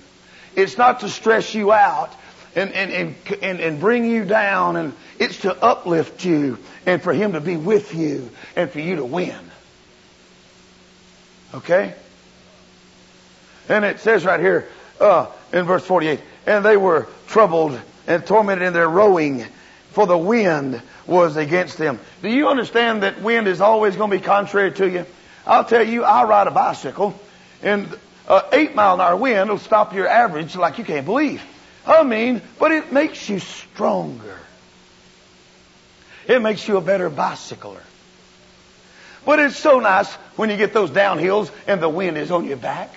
It's 0.55 0.77
not 0.77 1.01
to 1.01 1.09
stress 1.09 1.53
you 1.53 1.71
out 1.71 2.13
and, 2.55 2.71
and, 2.73 3.15
and, 3.41 3.59
and, 3.59 3.79
bring 3.79 4.05
you 4.05 4.25
down. 4.25 4.75
And 4.75 4.93
it's 5.19 5.41
to 5.41 5.55
uplift 5.63 6.25
you 6.25 6.57
and 6.85 7.01
for 7.01 7.13
Him 7.13 7.33
to 7.33 7.41
be 7.41 7.55
with 7.55 7.95
you 7.95 8.31
and 8.55 8.69
for 8.69 8.79
you 8.79 8.97
to 8.97 9.05
win. 9.05 9.39
Okay? 11.53 11.93
And 13.69 13.85
it 13.85 13.99
says 13.99 14.25
right 14.25 14.39
here 14.39 14.67
uh, 14.99 15.27
in 15.53 15.65
verse 15.65 15.85
48, 15.85 16.19
and 16.45 16.65
they 16.65 16.77
were 16.77 17.07
troubled 17.27 17.79
and 18.07 18.25
tormented 18.25 18.67
in 18.67 18.73
their 18.73 18.89
rowing, 18.89 19.45
for 19.91 20.07
the 20.07 20.17
wind 20.17 20.81
was 21.05 21.37
against 21.37 21.77
them. 21.77 21.99
Do 22.21 22.29
you 22.29 22.47
understand 22.47 23.03
that 23.03 23.21
wind 23.21 23.47
is 23.47 23.61
always 23.61 23.95
going 23.95 24.11
to 24.11 24.17
be 24.17 24.23
contrary 24.23 24.71
to 24.73 24.89
you? 24.89 25.05
I'll 25.45 25.65
tell 25.65 25.85
you, 25.85 26.03
I 26.03 26.23
ride 26.23 26.47
a 26.47 26.51
bicycle, 26.51 27.19
and 27.61 27.87
an 28.27 28.41
eight 28.51 28.75
mile 28.75 28.95
an 28.95 29.01
hour 29.01 29.15
wind 29.15 29.49
will 29.49 29.57
stop 29.57 29.93
your 29.93 30.07
average 30.07 30.55
like 30.55 30.77
you 30.77 30.83
can't 30.83 31.05
believe. 31.05 31.41
I 31.85 32.03
mean, 32.03 32.41
but 32.59 32.71
it 32.71 32.91
makes 32.91 33.27
you 33.27 33.39
stronger. 33.39 34.37
It 36.27 36.41
makes 36.41 36.67
you 36.67 36.77
a 36.77 36.81
better 36.81 37.09
bicycler. 37.09 37.81
But 39.25 39.39
it's 39.39 39.57
so 39.57 39.79
nice 39.79 40.11
when 40.35 40.49
you 40.49 40.57
get 40.57 40.73
those 40.73 40.89
downhills 40.89 41.51
and 41.67 41.81
the 41.81 41.89
wind 41.89 42.17
is 42.17 42.31
on 42.31 42.45
your 42.45 42.57
back. 42.57 42.93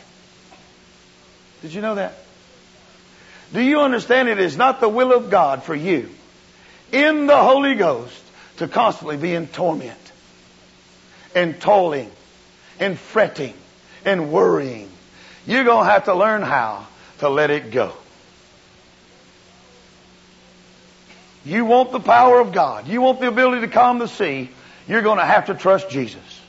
Did 1.62 1.72
you 1.72 1.80
know 1.80 1.95
that? 1.95 2.24
Do 3.55 3.62
you 3.62 3.80
understand 3.82 4.28
it 4.28 4.40
is 4.40 4.57
not 4.57 4.80
the 4.80 4.88
will 4.88 5.12
of 5.12 5.30
God 5.30 5.62
for 5.62 5.76
you 5.76 6.11
in 6.90 7.28
the 7.28 7.36
Holy 7.36 7.76
Ghost 7.76 8.20
to 8.57 8.66
constantly 8.66 9.16
be 9.16 9.32
in 9.32 9.46
torment 9.46 9.98
and 11.36 11.61
toiling 11.61 12.11
and 12.80 12.98
fretting 12.98 13.55
and 14.05 14.32
worrying. 14.32 14.90
You're 15.46 15.62
going 15.62 15.86
to 15.86 15.90
have 15.92 16.07
to 16.07 16.14
learn 16.14 16.42
how 16.42 16.88
to 17.18 17.28
let 17.28 17.50
it 17.50 17.70
go. 17.70 17.92
You 21.44 21.64
want 21.64 21.92
the 21.92 22.00
power 22.00 22.40
of 22.40 22.52
God. 22.52 22.88
You 22.88 23.02
want 23.02 23.20
the 23.20 23.28
ability 23.28 23.61
to 23.61 23.68
calm 23.68 24.00
the 24.00 24.09
sea. 24.09 24.50
You're 24.88 25.02
going 25.02 25.18
to 25.18 25.24
have 25.24 25.46
to 25.46 25.55
trust 25.55 25.90
Jesus. 25.90 26.40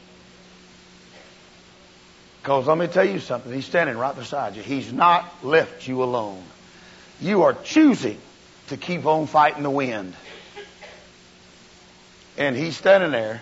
Because 2.42 2.66
let 2.66 2.80
me 2.80 2.88
tell 2.88 3.06
you 3.06 3.20
something. 3.20 3.54
He's 3.54 3.66
standing 3.66 3.96
right 3.96 4.16
beside 4.16 4.56
you. 4.56 4.64
He's 4.64 4.92
not 4.92 5.26
left 5.44 5.88
you 5.88 6.04
alone. 6.04 6.42
You 7.22 7.44
are 7.44 7.54
choosing 7.54 8.20
to 8.68 8.78
keep 8.78 9.06
on 9.06 9.28
fighting 9.28 9.64
the 9.64 9.70
wind. 9.70 10.14
And 12.38 12.56
he's 12.56 12.76
standing 12.76 13.12
there 13.12 13.42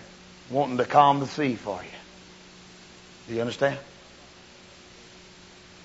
wanting 0.50 0.76
to 0.76 0.84
calm 0.84 1.20
the 1.20 1.26
sea 1.26 1.56
for 1.56 1.82
you. 1.82 1.88
Do 3.28 3.34
you 3.34 3.40
understand? 3.40 3.78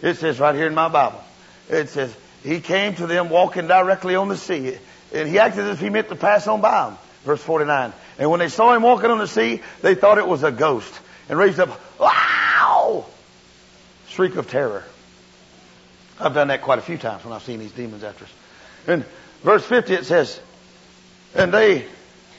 It 0.01 0.17
says 0.17 0.39
right 0.39 0.55
here 0.55 0.67
in 0.67 0.75
my 0.75 0.89
Bible. 0.89 1.23
It 1.69 1.89
says, 1.89 2.15
He 2.43 2.59
came 2.59 2.95
to 2.95 3.07
them 3.07 3.29
walking 3.29 3.67
directly 3.67 4.15
on 4.15 4.27
the 4.27 4.37
sea. 4.37 4.77
And 5.13 5.27
he 5.27 5.39
acted 5.39 5.65
as 5.65 5.77
if 5.77 5.79
he 5.79 5.89
meant 5.89 6.09
to 6.09 6.15
pass 6.15 6.47
on 6.47 6.61
by 6.61 6.89
them. 6.89 6.97
Verse 7.23 7.41
49. 7.41 7.93
And 8.17 8.29
when 8.29 8.39
they 8.39 8.49
saw 8.49 8.73
him 8.73 8.83
walking 8.83 9.09
on 9.09 9.17
the 9.17 9.27
sea, 9.27 9.61
they 9.81 9.95
thought 9.95 10.17
it 10.17 10.27
was 10.27 10.43
a 10.43 10.51
ghost. 10.51 10.93
And 11.27 11.37
raised 11.37 11.59
up, 11.59 11.79
wow! 11.99 13.05
Shriek 14.07 14.35
of 14.35 14.49
terror. 14.49 14.83
I've 16.19 16.33
done 16.33 16.49
that 16.49 16.61
quite 16.61 16.79
a 16.79 16.81
few 16.81 16.97
times 16.97 17.23
when 17.23 17.33
I've 17.33 17.43
seen 17.43 17.59
these 17.59 17.71
demons 17.71 18.03
after 18.03 18.25
us. 18.25 18.31
In 18.87 19.05
verse 19.43 19.65
50 19.65 19.93
it 19.93 20.05
says, 20.05 20.39
And 21.33 21.53
they 21.53 21.85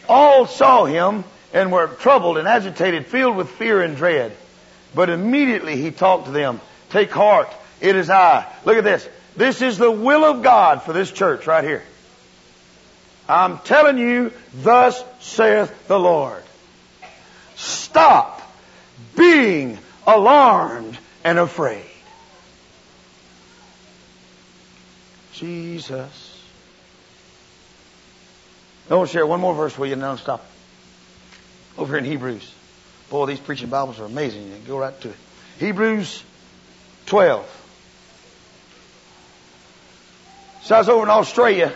all 0.08 0.46
saw 0.46 0.84
him 0.84 1.24
and 1.52 1.72
were 1.72 1.86
troubled 1.86 2.38
and 2.38 2.46
agitated, 2.46 3.06
filled 3.06 3.36
with 3.36 3.48
fear 3.50 3.80
and 3.80 3.96
dread. 3.96 4.36
But 4.94 5.10
immediately 5.10 5.76
he 5.76 5.90
talked 5.90 6.26
to 6.26 6.30
them. 6.30 6.60
Take 6.90 7.10
heart. 7.10 7.48
It 7.80 7.96
is 7.96 8.10
I. 8.10 8.46
Look 8.64 8.76
at 8.76 8.84
this. 8.84 9.08
This 9.36 9.62
is 9.62 9.78
the 9.78 9.90
will 9.90 10.24
of 10.24 10.42
God 10.42 10.82
for 10.82 10.92
this 10.92 11.10
church 11.10 11.46
right 11.46 11.64
here. 11.64 11.82
I'm 13.28 13.58
telling 13.58 13.96
you, 13.96 14.32
thus 14.54 15.02
saith 15.20 15.86
the 15.86 15.98
Lord. 15.98 16.42
Stop 17.54 18.42
being 19.16 19.78
alarmed 20.06 20.98
and 21.22 21.38
afraid. 21.38 21.84
Jesus. 25.40 26.44
I 28.90 28.94
want 28.94 29.08
to 29.08 29.12
share 29.12 29.26
one 29.26 29.40
more 29.40 29.54
verse 29.54 29.76
with 29.78 29.88
you 29.88 29.94
and 29.94 30.02
then 30.02 30.10
I'll 30.10 30.18
stop. 30.18 30.44
Over 31.78 31.94
here 31.94 31.98
in 31.98 32.04
Hebrews. 32.04 32.52
Boy, 33.08 33.24
these 33.24 33.40
preaching 33.40 33.70
Bibles 33.70 33.98
are 34.00 34.04
amazing. 34.04 34.48
You 34.48 34.58
go 34.66 34.78
right 34.78 35.00
to 35.00 35.08
it. 35.08 35.16
Hebrews 35.58 36.22
12. 37.06 37.56
So 40.64 40.74
I 40.74 40.78
was 40.78 40.90
over 40.90 41.04
in 41.04 41.10
Australia 41.10 41.72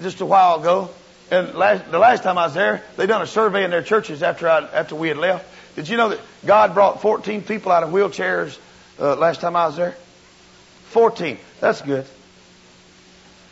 just 0.00 0.20
a 0.20 0.26
while 0.26 0.60
ago, 0.60 0.90
and 1.32 1.54
last, 1.54 1.90
the 1.90 1.98
last 1.98 2.22
time 2.22 2.38
I 2.38 2.44
was 2.46 2.54
there, 2.54 2.84
they 2.96 3.06
done 3.06 3.22
a 3.22 3.26
survey 3.26 3.64
in 3.64 3.72
their 3.72 3.82
churches 3.82 4.22
after 4.22 4.48
I, 4.48 4.60
after 4.60 4.94
we 4.94 5.08
had 5.08 5.16
left. 5.16 5.44
Did 5.74 5.88
you 5.88 5.96
know 5.96 6.10
that 6.10 6.20
God 6.46 6.74
brought 6.74 7.02
14 7.02 7.42
people 7.42 7.72
out 7.72 7.82
of 7.82 7.90
wheelchairs 7.90 8.56
uh, 9.00 9.16
last 9.16 9.40
time 9.40 9.56
I 9.56 9.66
was 9.66 9.76
there? 9.76 9.96
14. 10.90 11.36
That's 11.60 11.82
good. 11.82 12.06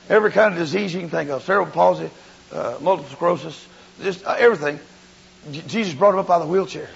Every 0.09 0.31
kind 0.31 0.53
of 0.53 0.59
disease 0.59 0.93
you 0.95 1.01
can 1.01 1.11
think 1.11 1.31
of, 1.31 1.43
cerebral 1.43 1.73
palsy, 1.73 2.11
uh, 2.53 2.77
multiple 2.81 3.11
sclerosis, 3.13 3.67
just 4.03 4.25
uh, 4.25 4.35
everything. 4.39 4.79
Jesus 5.51 5.95
brought 5.95 6.15
him 6.15 6.21
up 6.21 6.31
out 6.31 6.43
of 6.43 6.49
the 6.49 6.55
wheelchairs. 6.55 6.89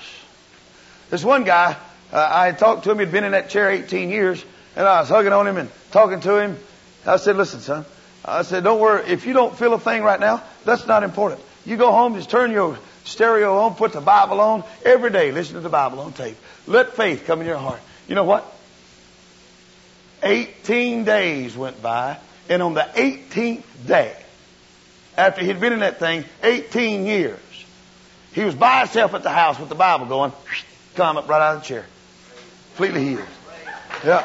This 1.11 1.25
one 1.25 1.45
guy, 1.45 1.77
uh, 2.13 2.29
I 2.31 2.47
had 2.47 2.59
talked 2.59 2.85
to 2.85 2.91
him. 2.91 2.99
He'd 2.99 3.13
been 3.13 3.25
in 3.25 3.33
that 3.33 3.51
chair 3.51 3.71
18 3.71 4.11
years, 4.11 4.45
and 4.75 4.87
I 4.87 5.01
was 5.01 5.09
hugging 5.09 5.33
on 5.33 5.47
him 5.47 5.57
and 5.57 5.71
talking 5.91 6.21
to 6.21 6.39
him. 6.39 6.59
I 7.07 7.17
said, 7.17 7.37
"Listen, 7.37 7.61
son." 7.61 7.85
I 8.25 8.43
said, 8.43 8.65
"Don't 8.65 8.81
worry. 8.81 9.05
If 9.07 9.27
you 9.27 9.33
don't 9.33 9.57
feel 9.57 9.73
a 9.75 9.79
thing 9.79 10.03
right 10.03 10.19
now, 10.19 10.43
that's 10.65 10.87
not 10.87 11.05
important. 11.05 11.41
You 11.65 11.77
go 11.77 11.93
home, 11.93 12.15
just 12.15 12.31
turn 12.31 12.51
your 12.51 12.79
stereo 13.05 13.59
on, 13.59 13.75
put 13.75 13.93
the 13.93 14.01
Bible 14.01 14.41
on 14.41 14.65
every 14.85 15.11
day. 15.11 15.33
Listen 15.33 15.55
to 15.55 15.61
the 15.61 15.69
Bible 15.69 16.01
on 16.01 16.13
tape. 16.13 16.37
Let 16.67 16.95
faith 16.95 17.25
come 17.27 17.41
in 17.41 17.47
your 17.47 17.59
heart. 17.59 17.81
You 18.09 18.15
know 18.15 18.25
what? 18.25 18.53
18 20.23 21.05
days 21.05 21.57
went 21.57 21.81
by, 21.83 22.19
and 22.49 22.63
on 22.63 22.75
the 22.75 22.89
18th 22.95 23.65
day, 23.87 24.17
after 25.17 25.45
he'd 25.45 25.61
been 25.61 25.73
in 25.73 25.81
that 25.81 25.99
thing 25.99 26.25
18 26.43 27.07
years, 27.07 27.39
he 28.33 28.45
was 28.45 28.55
by 28.55 28.81
himself 28.81 29.15
at 29.15 29.23
the 29.23 29.31
house 29.31 29.59
with 29.59 29.69
the 29.69 29.75
Bible 29.75 30.07
going, 30.07 30.33
come 30.95 31.17
up 31.17 31.29
right 31.29 31.41
out 31.41 31.57
of 31.57 31.63
the 31.63 31.69
chair. 31.69 31.87
Completely 32.77 33.05
healed. 33.05 33.29
Yeah. 34.05 34.21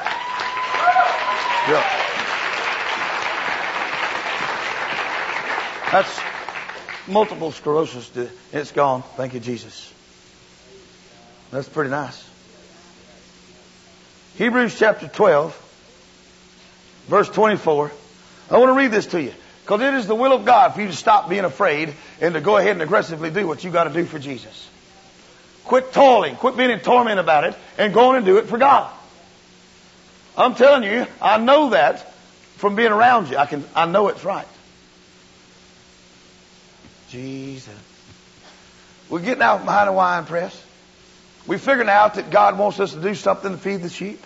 Yeah. 1.69 2.01
That's 5.91 6.19
multiple 7.07 7.51
sclerosis. 7.51 8.11
It's 8.51 8.71
gone. 8.71 9.03
Thank 9.15 9.33
you, 9.33 9.39
Jesus. 9.39 9.93
That's 11.51 11.67
pretty 11.67 11.89
nice. 11.89 12.27
Hebrews 14.37 14.77
chapter 14.79 15.07
12, 15.07 17.03
verse 17.07 17.29
24. 17.29 17.91
I 18.51 18.57
want 18.57 18.69
to 18.69 18.73
read 18.73 18.91
this 18.91 19.07
to 19.07 19.21
you 19.21 19.33
because 19.63 19.81
it 19.81 19.93
is 19.93 20.07
the 20.07 20.15
will 20.15 20.33
of 20.33 20.43
God 20.43 20.73
for 20.73 20.81
you 20.81 20.87
to 20.87 20.95
stop 20.95 21.29
being 21.29 21.45
afraid 21.45 21.93
and 22.19 22.33
to 22.33 22.41
go 22.41 22.57
ahead 22.57 22.73
and 22.73 22.81
aggressively 22.81 23.29
do 23.29 23.47
what 23.47 23.63
you 23.63 23.71
got 23.71 23.85
to 23.85 23.93
do 23.93 24.03
for 24.03 24.19
Jesus. 24.19 24.69
Quit 25.63 25.93
toiling, 25.93 26.35
quit 26.35 26.57
being 26.57 26.69
in 26.69 26.81
torment 26.81 27.19
about 27.19 27.45
it, 27.45 27.55
and 27.77 27.93
go 27.93 28.09
on 28.09 28.17
and 28.17 28.25
do 28.25 28.37
it 28.37 28.47
for 28.47 28.57
God. 28.57 28.91
I'm 30.37 30.55
telling 30.55 30.83
you, 30.83 31.07
I 31.21 31.37
know 31.37 31.69
that 31.69 32.11
from 32.57 32.75
being 32.75 32.91
around 32.91 33.29
you. 33.29 33.37
I 33.37 33.45
can, 33.45 33.63
I 33.73 33.85
know 33.85 34.09
it's 34.09 34.25
right. 34.25 34.47
Jesus. 37.09 37.73
We're 39.09 39.19
getting 39.19 39.43
out 39.43 39.65
behind 39.65 39.89
a 39.89 39.93
wine 39.93 40.25
press. 40.25 40.61
We're 41.47 41.57
figuring 41.57 41.89
out 41.89 42.15
that 42.15 42.29
God 42.31 42.57
wants 42.57 42.79
us 42.79 42.93
to 42.93 43.01
do 43.01 43.15
something 43.15 43.51
to 43.51 43.57
feed 43.57 43.81
the 43.81 43.89
sheep. 43.89 44.23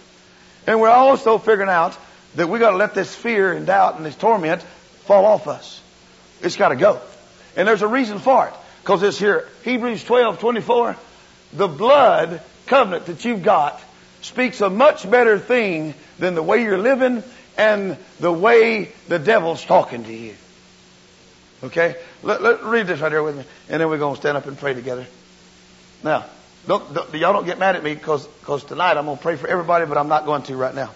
And 0.68 0.80
we're 0.80 0.90
also 0.90 1.38
figuring 1.38 1.70
out 1.70 1.98
that 2.36 2.48
we 2.48 2.60
got 2.60 2.72
to 2.72 2.78
let 2.78 2.94
this 2.94 3.14
fear 3.14 3.54
and 3.54 3.66
doubt 3.66 3.98
and 3.98 4.06
this 4.06 4.16
torment 4.16 4.62
fall 5.06 5.26
off 5.26 5.48
us. 5.48 5.82
It's 6.42 6.58
got 6.58 6.70
to 6.70 6.76
go. 6.76 7.02
And 7.56 7.68
there's 7.68 7.82
a 7.82 7.88
reason 7.88 8.20
for 8.20 8.48
it. 8.48 8.54
Because 8.82 9.02
it's 9.02 9.18
here, 9.18 9.48
Hebrews 9.64 10.04
12, 10.04 10.40
24. 10.40 10.96
The 11.54 11.68
blood 11.68 12.42
covenant 12.68 13.08
that 13.08 13.26
you've 13.26 13.44
got 13.44 13.82
speaks 14.22 14.62
a 14.62 14.70
much 14.70 15.10
better 15.10 15.40
thing 15.40 15.94
than 16.20 16.36
the 16.36 16.44
way 16.44 16.62
you're 16.64 16.78
living 16.78 17.24
and 17.58 17.98
the 18.20 18.32
way 18.32 18.92
the 19.08 19.20
devil's 19.20 19.64
talking 19.64 20.04
to 20.04 20.14
you. 20.14 20.36
Okay? 21.64 21.96
Let, 22.22 22.42
let, 22.42 22.64
read 22.64 22.88
this 22.88 23.00
right 23.00 23.12
here 23.12 23.24
with 23.24 23.38
me, 23.38 23.44
and 23.70 23.82
then 23.82 23.90
we're 23.90 23.98
going 23.98 24.16
to 24.16 24.22
stand 24.22 24.38
up 24.38 24.46
and 24.46 24.58
pray 24.58 24.74
together. 24.74 25.06
Now, 26.04 26.26
don't, 26.68 26.94
don't, 26.94 27.14
y'all 27.14 27.34
don't 27.34 27.46
get 27.46 27.58
mad 27.58 27.76
at 27.76 27.84
me 27.84 27.94
because 27.94 28.28
tonight 28.66 28.98
I'm 28.98 29.06
going 29.06 29.18
to 29.18 29.24
pray 29.24 29.36
for 29.36 29.48
everybody, 29.48 29.86
but 29.86 29.98
I'm 29.98 30.10
not 30.10 30.26
going 30.26 30.44
to 30.44 30.56
right 30.58 30.76
now. 30.76 30.92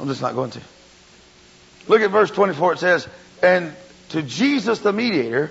I'm 0.00 0.08
just 0.08 0.22
not 0.22 0.34
going 0.34 0.50
to. 0.52 0.60
Look 1.88 2.02
at 2.02 2.10
verse 2.10 2.30
24. 2.30 2.74
It 2.74 2.78
says, 2.78 3.08
And 3.42 3.74
to 4.10 4.22
Jesus 4.22 4.80
the 4.80 4.92
mediator, 4.92 5.50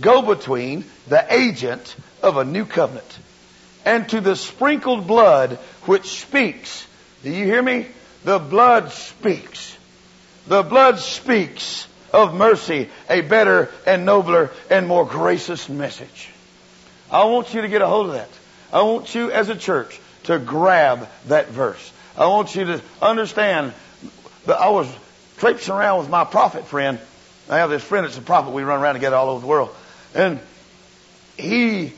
go 0.00 0.22
between 0.22 0.84
the 1.08 1.24
agent 1.32 1.94
of 2.22 2.36
a 2.36 2.44
new 2.44 2.64
covenant, 2.64 3.18
and 3.84 4.08
to 4.08 4.20
the 4.20 4.34
sprinkled 4.34 5.06
blood 5.06 5.58
which 5.84 6.22
speaks. 6.22 6.86
Do 7.22 7.30
you 7.30 7.44
hear 7.44 7.62
me? 7.62 7.86
The 8.24 8.38
blood 8.38 8.90
speaks. 8.92 9.76
The 10.46 10.62
blood 10.62 10.98
speaks 10.98 11.86
of 12.12 12.34
mercy, 12.34 12.88
a 13.10 13.20
better 13.20 13.70
and 13.86 14.06
nobler 14.06 14.50
and 14.70 14.86
more 14.86 15.04
gracious 15.04 15.68
message. 15.68 16.30
I 17.10 17.24
want 17.24 17.52
you 17.54 17.62
to 17.62 17.68
get 17.68 17.82
a 17.82 17.86
hold 17.86 18.06
of 18.06 18.12
that. 18.14 18.30
I 18.72 18.82
want 18.82 19.14
you 19.14 19.30
as 19.30 19.48
a 19.48 19.56
church 19.56 20.00
to 20.24 20.38
grab 20.38 21.08
that 21.26 21.48
verse. 21.48 21.92
I 22.16 22.26
want 22.26 22.54
you 22.54 22.64
to 22.64 22.82
understand 23.02 23.72
that 24.46 24.60
I 24.60 24.68
was 24.68 24.88
traipsing 25.38 25.74
around 25.74 25.98
with 25.98 26.08
my 26.08 26.24
prophet 26.24 26.66
friend. 26.66 26.98
I 27.48 27.58
have 27.58 27.70
this 27.70 27.82
friend 27.82 28.06
that's 28.06 28.18
a 28.18 28.22
prophet. 28.22 28.52
We 28.52 28.62
run 28.62 28.80
around 28.80 28.94
together 28.94 29.16
all 29.16 29.30
over 29.30 29.40
the 29.40 29.46
world. 29.46 29.74
And 30.14 30.40
he 31.36 31.92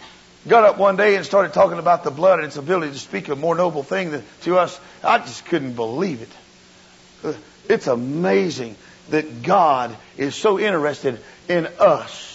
got 0.48 0.64
up 0.64 0.78
one 0.78 0.96
day 0.96 1.16
and 1.16 1.24
started 1.24 1.52
talking 1.52 1.78
about 1.78 2.04
the 2.04 2.10
blood 2.10 2.38
and 2.38 2.46
its 2.46 2.56
ability 2.56 2.92
to 2.92 2.98
speak 2.98 3.28
a 3.28 3.36
more 3.36 3.54
noble 3.54 3.82
thing 3.82 4.22
to 4.42 4.58
us. 4.58 4.80
I 5.02 5.18
just 5.18 5.44
couldn't 5.46 5.74
believe 5.74 6.22
it. 6.22 7.36
It's 7.68 7.86
amazing 7.86 8.76
that 9.10 9.42
God 9.42 9.96
is 10.16 10.34
so 10.34 10.58
interested 10.58 11.20
in 11.48 11.66
us 11.78 12.32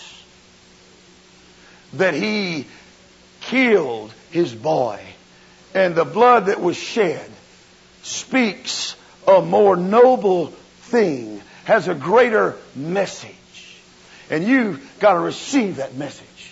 that 1.94 2.14
he 2.14 2.66
killed 3.42 4.14
his 4.32 4.54
boy. 4.54 5.02
And 5.74 5.96
the 5.96 6.06
blood 6.06 6.48
that 6.48 6.62
was 6.62 6.78
shed 6.78 7.30
speaks 8.04 8.96
a 9.28 9.42
more 9.42 9.76
noble 9.76 10.48
thing, 10.48 11.42
has 11.66 11.88
a 11.88 11.96
greater 11.96 12.58
message. 12.76 13.36
And 14.30 14.46
you've 14.46 15.00
got 15.00 15.14
to 15.14 15.20
receive 15.20 15.78
that 15.78 15.96
message 15.96 16.52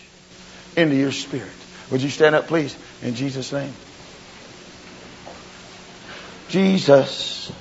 into 0.76 0.96
your 0.96 1.12
spirit. 1.12 1.50
Would 1.92 2.02
you 2.02 2.10
stand 2.10 2.36
up, 2.36 2.48
please, 2.48 2.78
in 3.02 3.16
Jesus' 3.16 3.52
name? 3.52 3.74
Jesus. 6.50 7.52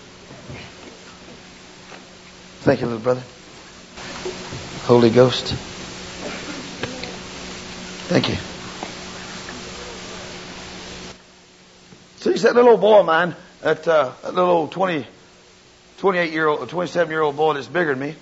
Thank 2.60 2.80
you, 2.80 2.86
little 2.86 3.02
brother. 3.02 3.22
Holy 4.84 5.10
Ghost. 5.10 5.54
Thank 8.08 8.28
you. 8.28 8.36
See, 12.20 12.42
that 12.42 12.54
little 12.54 12.78
boy 12.78 13.00
of 13.00 13.06
mine, 13.06 13.36
that, 13.62 13.86
uh, 13.86 14.12
that 14.22 14.34
little 14.34 14.50
old 14.50 14.72
20, 14.72 15.06
28 15.98 16.32
year 16.32 16.46
old, 16.46 16.68
27 16.68 17.10
year 17.10 17.22
old 17.22 17.36
boy 17.36 17.54
that's 17.54 17.66
bigger 17.66 17.94
than 17.94 18.00
me, 18.00 18.14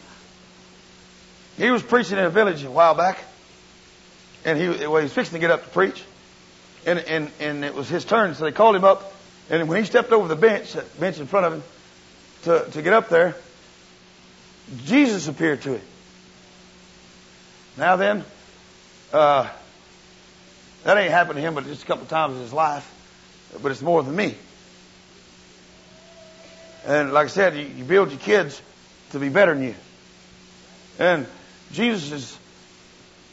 he 1.57 1.71
was 1.71 1.83
preaching 1.83 2.19
in 2.19 2.25
a 2.25 2.31
village 2.31 2.65
a 2.65 2.71
while 2.71 2.95
back, 2.95 3.19
and 4.45 4.59
he, 4.59 4.69
well, 4.69 4.97
he 4.97 5.05
was 5.05 5.13
fixing 5.13 5.35
to 5.35 5.39
get 5.39 5.51
up 5.51 5.65
to 5.65 5.71
preach, 5.71 6.03
and, 6.85 6.99
and, 6.99 7.31
and 7.41 7.65
it 7.65 7.75
was 7.75 7.89
his 7.89 8.05
turn, 8.05 8.35
so 8.35 8.45
they 8.45 8.53
called 8.53 8.77
him 8.77 8.85
up, 8.85 9.13
and 9.51 9.69
when 9.69 9.79
he 9.79 9.85
stepped 9.87 10.13
over 10.13 10.29
the 10.29 10.37
bench, 10.37 10.77
bench 10.99 11.19
in 11.19 11.27
front 11.27 11.47
of 11.47 11.53
him, 11.55 11.63
to, 12.43 12.71
to 12.73 12.83
get 12.83 12.93
up 12.93 13.09
there, 13.09 13.35
Jesus 14.85 15.29
appeared 15.29 15.63
to 15.63 15.75
him. 15.75 15.83
Now 17.77 17.97
then, 17.97 18.25
uh, 19.13 19.49
that 20.85 20.97
ain't 20.97 21.11
happened 21.11 21.37
to 21.37 21.43
him 21.43 21.55
but 21.55 21.65
just 21.65 21.83
a 21.83 21.87
couple 21.87 22.07
times 22.07 22.37
in 22.37 22.43
his 22.43 22.53
life, 22.53 22.91
but 23.63 23.73
it's 23.73 23.83
more 23.83 24.03
than 24.03 24.15
me. 24.15 24.35
And 26.87 27.13
like 27.13 27.27
I 27.27 27.29
said, 27.29 27.57
you, 27.57 27.85
build 27.85 28.11
your 28.11 28.21
kids 28.21 28.63
to 29.11 29.19
be 29.19 29.29
better 29.29 29.55
than 29.55 29.65
you. 29.65 29.75
And 30.99 31.27
Jesus 31.73 32.13
is 32.13 32.39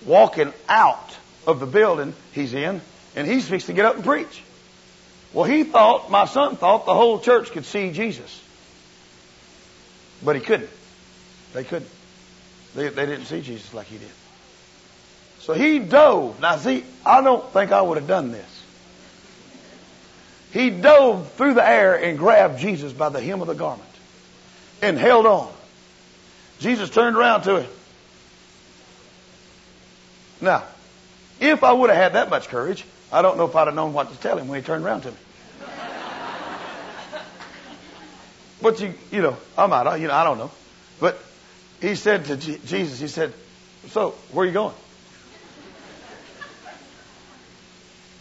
walking 0.05 0.51
out 0.67 1.15
of 1.45 1.59
the 1.59 1.65
building 1.65 2.13
he's 2.33 2.53
in, 2.53 2.81
and 3.15 3.27
he's 3.27 3.47
fixing 3.47 3.75
to 3.75 3.81
get 3.81 3.85
up 3.85 3.95
and 3.95 4.03
preach. 4.03 4.43
Well, 5.33 5.45
he 5.45 5.63
thought, 5.63 6.09
my 6.09 6.25
son 6.25 6.57
thought, 6.57 6.85
the 6.85 6.93
whole 6.93 7.19
church 7.19 7.51
could 7.51 7.65
see 7.65 7.91
Jesus. 7.91 8.41
But 10.23 10.35
he 10.35 10.41
couldn't. 10.41 10.69
They 11.53 11.63
couldn't. 11.63 11.89
They, 12.75 12.89
they 12.89 13.05
didn't 13.05 13.25
see 13.25 13.41
Jesus 13.41 13.73
like 13.73 13.87
he 13.87 13.97
did. 13.97 14.09
So 15.39 15.53
he 15.53 15.79
dove. 15.79 16.39
Now, 16.39 16.57
see, 16.57 16.83
I 17.05 17.21
don't 17.21 17.47
think 17.51 17.71
I 17.71 17.81
would 17.81 17.97
have 17.97 18.07
done 18.07 18.31
this. 18.31 18.52
He 20.53 20.69
dove 20.69 21.31
through 21.33 21.55
the 21.55 21.67
air 21.67 21.95
and 21.95 22.17
grabbed 22.17 22.59
Jesus 22.59 22.93
by 22.93 23.09
the 23.09 23.19
hem 23.19 23.41
of 23.41 23.47
the 23.47 23.55
garment 23.55 23.89
and 24.83 24.99
held 24.99 25.25
on. 25.25 25.51
Jesus 26.59 26.91
turned 26.91 27.17
around 27.17 27.41
to 27.43 27.61
him. 27.61 27.71
Now, 30.41 30.63
if 31.39 31.63
I 31.63 31.73
would 31.73 31.89
have 31.89 31.97
had 31.97 32.13
that 32.13 32.29
much 32.29 32.49
courage, 32.49 32.85
I 33.11 33.23
don't 33.23 33.37
know 33.37 33.45
if 33.45 33.55
I'd 33.55 33.65
have 33.65 33.75
known 33.75 33.93
what 33.93 34.11
to 34.11 34.17
tell 34.19 34.37
him 34.37 34.47
when 34.47 34.61
he 34.61 34.65
turned 34.65 34.85
around 34.85 35.01
to 35.01 35.11
me. 35.11 35.17
but 38.61 38.79
you, 38.79 38.93
you 39.11 39.23
know, 39.23 39.37
I 39.57 39.65
might, 39.65 39.95
you 39.97 40.07
know, 40.07 40.13
I 40.13 40.23
don't 40.23 40.37
know. 40.37 40.51
But 40.99 41.17
he 41.81 41.95
said 41.95 42.25
to 42.25 42.37
G- 42.37 42.59
Jesus, 42.65 42.99
he 42.99 43.07
said, 43.07 43.33
"So, 43.89 44.11
where 44.31 44.43
are 44.43 44.47
you 44.47 44.53
going?" 44.53 44.75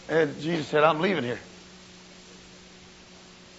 And 0.09 0.39
Jesus 0.41 0.67
said, 0.67 0.83
"I'm 0.83 0.99
leaving 0.99 1.23
here." 1.23 1.39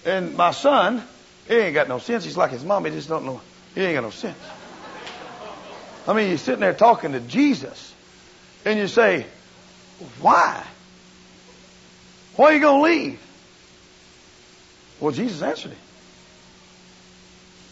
And 0.04 0.36
my 0.36 0.50
son, 0.50 1.02
he 1.48 1.54
ain't 1.54 1.74
got 1.74 1.88
no 1.88 1.98
sense. 1.98 2.24
He's 2.24 2.36
like 2.36 2.50
his 2.50 2.64
mom. 2.64 2.84
He 2.84 2.90
just 2.90 3.08
don't 3.08 3.24
know. 3.24 3.40
He 3.74 3.82
ain't 3.82 3.94
got 3.94 4.02
no 4.02 4.10
sense. 4.10 4.38
I 6.06 6.12
mean, 6.12 6.28
you're 6.28 6.38
sitting 6.38 6.60
there 6.60 6.74
talking 6.74 7.12
to 7.12 7.20
Jesus, 7.20 7.94
and 8.64 8.78
you 8.78 8.88
say, 8.88 9.26
"Why? 10.20 10.62
Why 12.36 12.46
are 12.46 12.52
you 12.54 12.60
going 12.60 12.78
to 12.78 13.02
leave?" 13.02 13.20
Well, 15.00 15.12
Jesus 15.12 15.42
answered 15.42 15.72
him. 15.72 15.78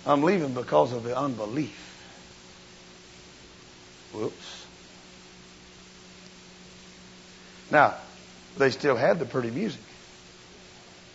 I'm 0.05 0.22
leaving 0.22 0.53
because 0.55 0.93
of 0.93 1.05
the 1.05 1.16
unbelief. 1.16 1.78
Whoops. 4.12 4.66
Now, 7.70 7.95
they 8.59 8.70
still 8.70 8.97
had 8.97 9.18
the 9.18 9.24
pretty 9.24 9.51
music. 9.51 9.80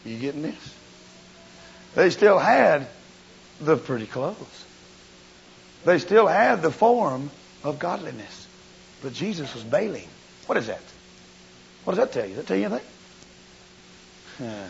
You 0.06 0.18
getting 0.18 0.42
this? 0.42 0.76
They 1.98 2.12
still 2.12 2.38
had 2.38 2.86
the 3.60 3.76
pretty 3.76 4.06
clothes. 4.06 4.66
They 5.84 5.98
still 5.98 6.28
had 6.28 6.62
the 6.62 6.70
form 6.70 7.32
of 7.64 7.80
godliness. 7.80 8.48
But 9.02 9.14
Jesus 9.14 9.52
was 9.56 9.64
bailing. 9.64 10.08
What 10.46 10.60
is 10.60 10.68
that? 10.68 10.84
What 11.86 11.96
does 11.96 12.06
that 12.06 12.14
tell 12.14 12.30
you? 12.30 12.36
Does 12.36 12.46
that 12.46 12.48
tell 12.50 12.58
you 12.58 12.66
anything? 14.38 14.70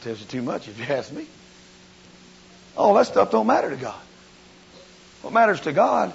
Tells 0.00 0.18
you 0.18 0.26
too 0.26 0.42
much 0.42 0.66
if 0.66 0.76
you 0.80 0.92
ask 0.92 1.12
me. 1.12 1.28
All 2.76 2.94
that 2.94 3.06
stuff 3.06 3.30
don't 3.30 3.46
matter 3.46 3.70
to 3.70 3.76
God. 3.76 4.02
What 5.22 5.32
matters 5.32 5.60
to 5.60 5.72
God 5.72 6.12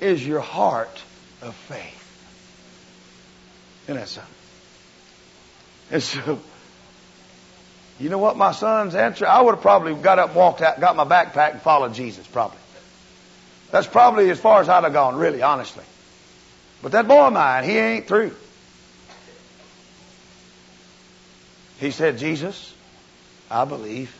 is 0.00 0.26
your 0.26 0.40
heart 0.40 1.00
of 1.40 1.54
faith. 1.54 2.02
Isn't 3.84 3.94
that 3.94 4.08
something? 4.08 4.34
And 5.92 6.02
so, 6.02 6.40
you 8.00 8.08
know 8.08 8.18
what 8.18 8.36
my 8.36 8.52
son's 8.52 8.94
answer? 8.94 9.26
I 9.26 9.42
would 9.42 9.54
have 9.56 9.62
probably 9.62 9.94
got 9.94 10.18
up, 10.18 10.34
walked 10.34 10.62
out, 10.62 10.80
got 10.80 10.96
my 10.96 11.04
backpack, 11.04 11.52
and 11.52 11.60
followed 11.60 11.92
Jesus, 11.92 12.26
probably. 12.26 12.58
That's 13.70 13.86
probably 13.86 14.30
as 14.30 14.40
far 14.40 14.62
as 14.62 14.70
I'd 14.70 14.84
have 14.84 14.94
gone, 14.94 15.16
really, 15.16 15.42
honestly. 15.42 15.84
But 16.82 16.92
that 16.92 17.06
boy 17.06 17.26
of 17.26 17.32
mine, 17.34 17.64
he 17.64 17.76
ain't 17.76 18.08
through. 18.08 18.34
He 21.78 21.90
said, 21.90 22.16
Jesus, 22.16 22.74
I 23.50 23.66
believe. 23.66 24.16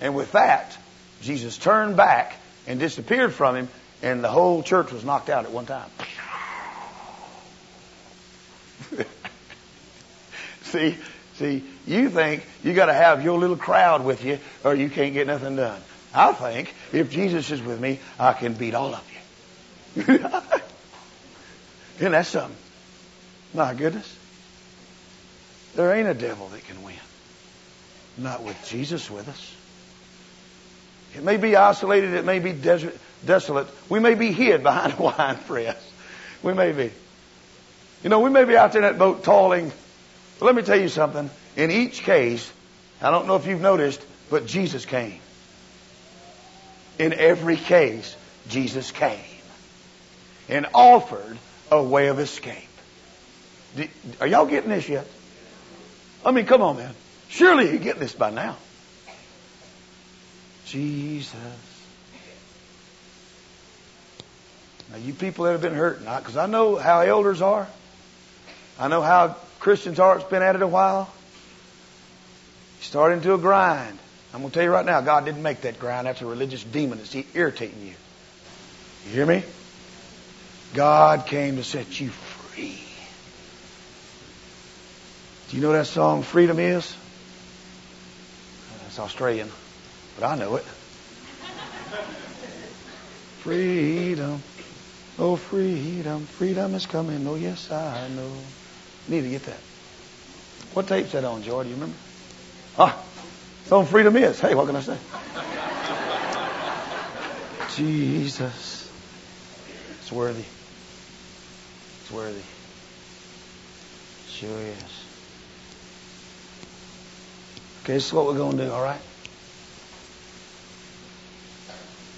And 0.00 0.16
with 0.16 0.32
that, 0.32 0.76
Jesus 1.22 1.56
turned 1.56 1.96
back 1.96 2.34
and 2.66 2.80
disappeared 2.80 3.32
from 3.32 3.54
him, 3.54 3.68
and 4.02 4.24
the 4.24 4.28
whole 4.28 4.64
church 4.64 4.90
was 4.90 5.04
knocked 5.04 5.30
out 5.30 5.44
at 5.44 5.52
one 5.52 5.66
time. 5.66 5.88
see, 10.62 10.96
see, 11.38 11.64
you 11.86 12.10
think 12.10 12.44
you 12.62 12.74
got 12.74 12.86
to 12.86 12.94
have 12.94 13.24
your 13.24 13.38
little 13.38 13.56
crowd 13.56 14.04
with 14.04 14.24
you, 14.24 14.38
or 14.64 14.74
you 14.74 14.90
can't 14.90 15.14
get 15.14 15.26
nothing 15.26 15.56
done. 15.56 15.80
I 16.14 16.32
think 16.32 16.74
if 16.92 17.10
Jesus 17.10 17.50
is 17.50 17.62
with 17.62 17.80
me, 17.80 18.00
I 18.18 18.32
can 18.32 18.54
beat 18.54 18.74
all 18.74 18.94
of 18.94 19.04
you. 19.96 20.02
Isn't 21.98 22.12
that 22.12 22.26
something? 22.26 22.56
My 23.54 23.74
goodness. 23.74 24.14
There 25.74 25.92
ain't 25.92 26.08
a 26.08 26.14
devil 26.14 26.48
that 26.48 26.64
can 26.64 26.82
win. 26.82 26.94
Not 28.18 28.42
with 28.42 28.56
Jesus 28.68 29.10
with 29.10 29.28
us. 29.28 29.54
It 31.14 31.22
may 31.22 31.36
be 31.36 31.56
isolated, 31.56 32.14
it 32.14 32.24
may 32.24 32.38
be 32.38 32.52
desert, 32.52 32.96
desolate. 33.24 33.66
We 33.88 34.00
may 34.00 34.14
be 34.14 34.32
hid 34.32 34.62
behind 34.62 34.94
a 34.98 35.02
wine 35.02 35.38
press. 35.46 35.76
We 36.42 36.52
may 36.54 36.72
be. 36.72 36.90
You 38.02 38.10
know, 38.10 38.20
we 38.20 38.30
may 38.30 38.44
be 38.44 38.56
out 38.56 38.72
there 38.72 38.82
in 38.82 38.88
that 38.88 38.98
boat 38.98 39.24
toiling. 39.24 39.72
But 40.38 40.46
let 40.46 40.54
me 40.54 40.62
tell 40.62 40.78
you 40.78 40.88
something. 40.88 41.30
In 41.56 41.70
each 41.70 42.00
case, 42.02 42.52
I 43.00 43.10
don't 43.10 43.26
know 43.26 43.36
if 43.36 43.46
you've 43.46 43.60
noticed, 43.60 44.04
but 44.30 44.46
Jesus 44.46 44.84
came. 44.84 45.20
In 46.98 47.12
every 47.12 47.56
case, 47.56 48.16
Jesus 48.48 48.90
came 48.90 49.18
and 50.48 50.66
offered 50.74 51.38
a 51.70 51.82
way 51.82 52.08
of 52.08 52.18
escape. 52.18 52.62
Are 54.20 54.26
y'all 54.26 54.46
getting 54.46 54.70
this 54.70 54.88
yet? 54.88 55.06
I 56.24 56.30
mean, 56.30 56.46
come 56.46 56.62
on, 56.62 56.76
man. 56.76 56.94
Surely 57.28 57.70
you 57.70 57.78
get 57.78 57.98
this 57.98 58.12
by 58.12 58.30
now. 58.30 58.56
Jesus. 60.66 61.34
Now, 64.90 64.98
you 64.98 65.12
people 65.12 65.44
that 65.44 65.52
have 65.52 65.60
been 65.60 65.74
hurt, 65.74 65.98
because 66.00 66.36
I 66.36 66.46
know 66.46 66.76
how 66.76 67.00
elders 67.00 67.42
are. 67.42 67.66
I 68.78 68.88
know 68.88 69.02
how 69.02 69.36
Christians. 69.66 69.98
It's 70.00 70.24
been 70.26 70.44
at 70.44 70.54
it 70.54 70.62
a 70.62 70.66
while. 70.68 71.12
You 72.78 72.84
start 72.84 73.14
into 73.14 73.34
a 73.34 73.38
grind. 73.38 73.98
I'm 74.32 74.38
going 74.38 74.52
to 74.52 74.54
tell 74.54 74.62
you 74.62 74.70
right 74.70 74.86
now, 74.86 75.00
God 75.00 75.24
didn't 75.24 75.42
make 75.42 75.62
that 75.62 75.80
grind. 75.80 76.06
That's 76.06 76.22
a 76.22 76.26
religious 76.26 76.62
demon 76.62 76.98
that's 76.98 77.16
irritating 77.34 77.82
you. 77.82 77.94
You 79.06 79.10
hear 79.10 79.26
me? 79.26 79.42
God 80.72 81.26
came 81.26 81.56
to 81.56 81.64
set 81.64 81.98
you 81.98 82.10
free. 82.10 82.78
Do 85.48 85.56
you 85.56 85.62
know 85.64 85.72
that 85.72 85.88
song, 85.88 86.22
Freedom 86.22 86.60
Is? 86.60 86.94
That's 88.84 89.00
Australian, 89.00 89.50
but 90.14 90.26
I 90.26 90.36
know 90.36 90.54
it. 90.54 90.64
freedom. 93.40 94.40
Oh, 95.18 95.34
freedom. 95.34 96.26
Freedom 96.26 96.72
is 96.76 96.86
coming. 96.86 97.26
Oh, 97.26 97.34
yes, 97.34 97.72
I 97.72 98.06
know. 98.10 98.30
Need 99.08 99.22
to 99.22 99.30
get 99.30 99.44
that. 99.44 99.58
What 100.74 100.88
tape's 100.88 101.12
that 101.12 101.24
on, 101.24 101.42
Joy? 101.42 101.62
Do 101.62 101.68
you 101.68 101.74
remember? 101.74 101.96
Ah, 102.78 103.02
it's 103.62 103.72
on 103.72 103.86
Freedom 103.86 104.16
Is. 104.16 104.40
Hey, 104.40 104.54
what 104.54 104.66
can 104.66 104.76
I 104.76 104.80
say? 104.80 104.98
Jesus. 107.76 108.90
It's 110.00 110.12
worthy. 110.12 110.44
It's 112.02 112.10
worthy. 112.10 112.42
Sure 114.28 114.60
is. 114.60 115.04
Okay, 117.82 117.94
this 117.94 118.06
is 118.06 118.12
what 118.12 118.26
we're 118.26 118.36
going 118.36 118.58
to 118.58 118.66
do, 118.66 118.70
all 118.70 118.82
right? 118.82 119.00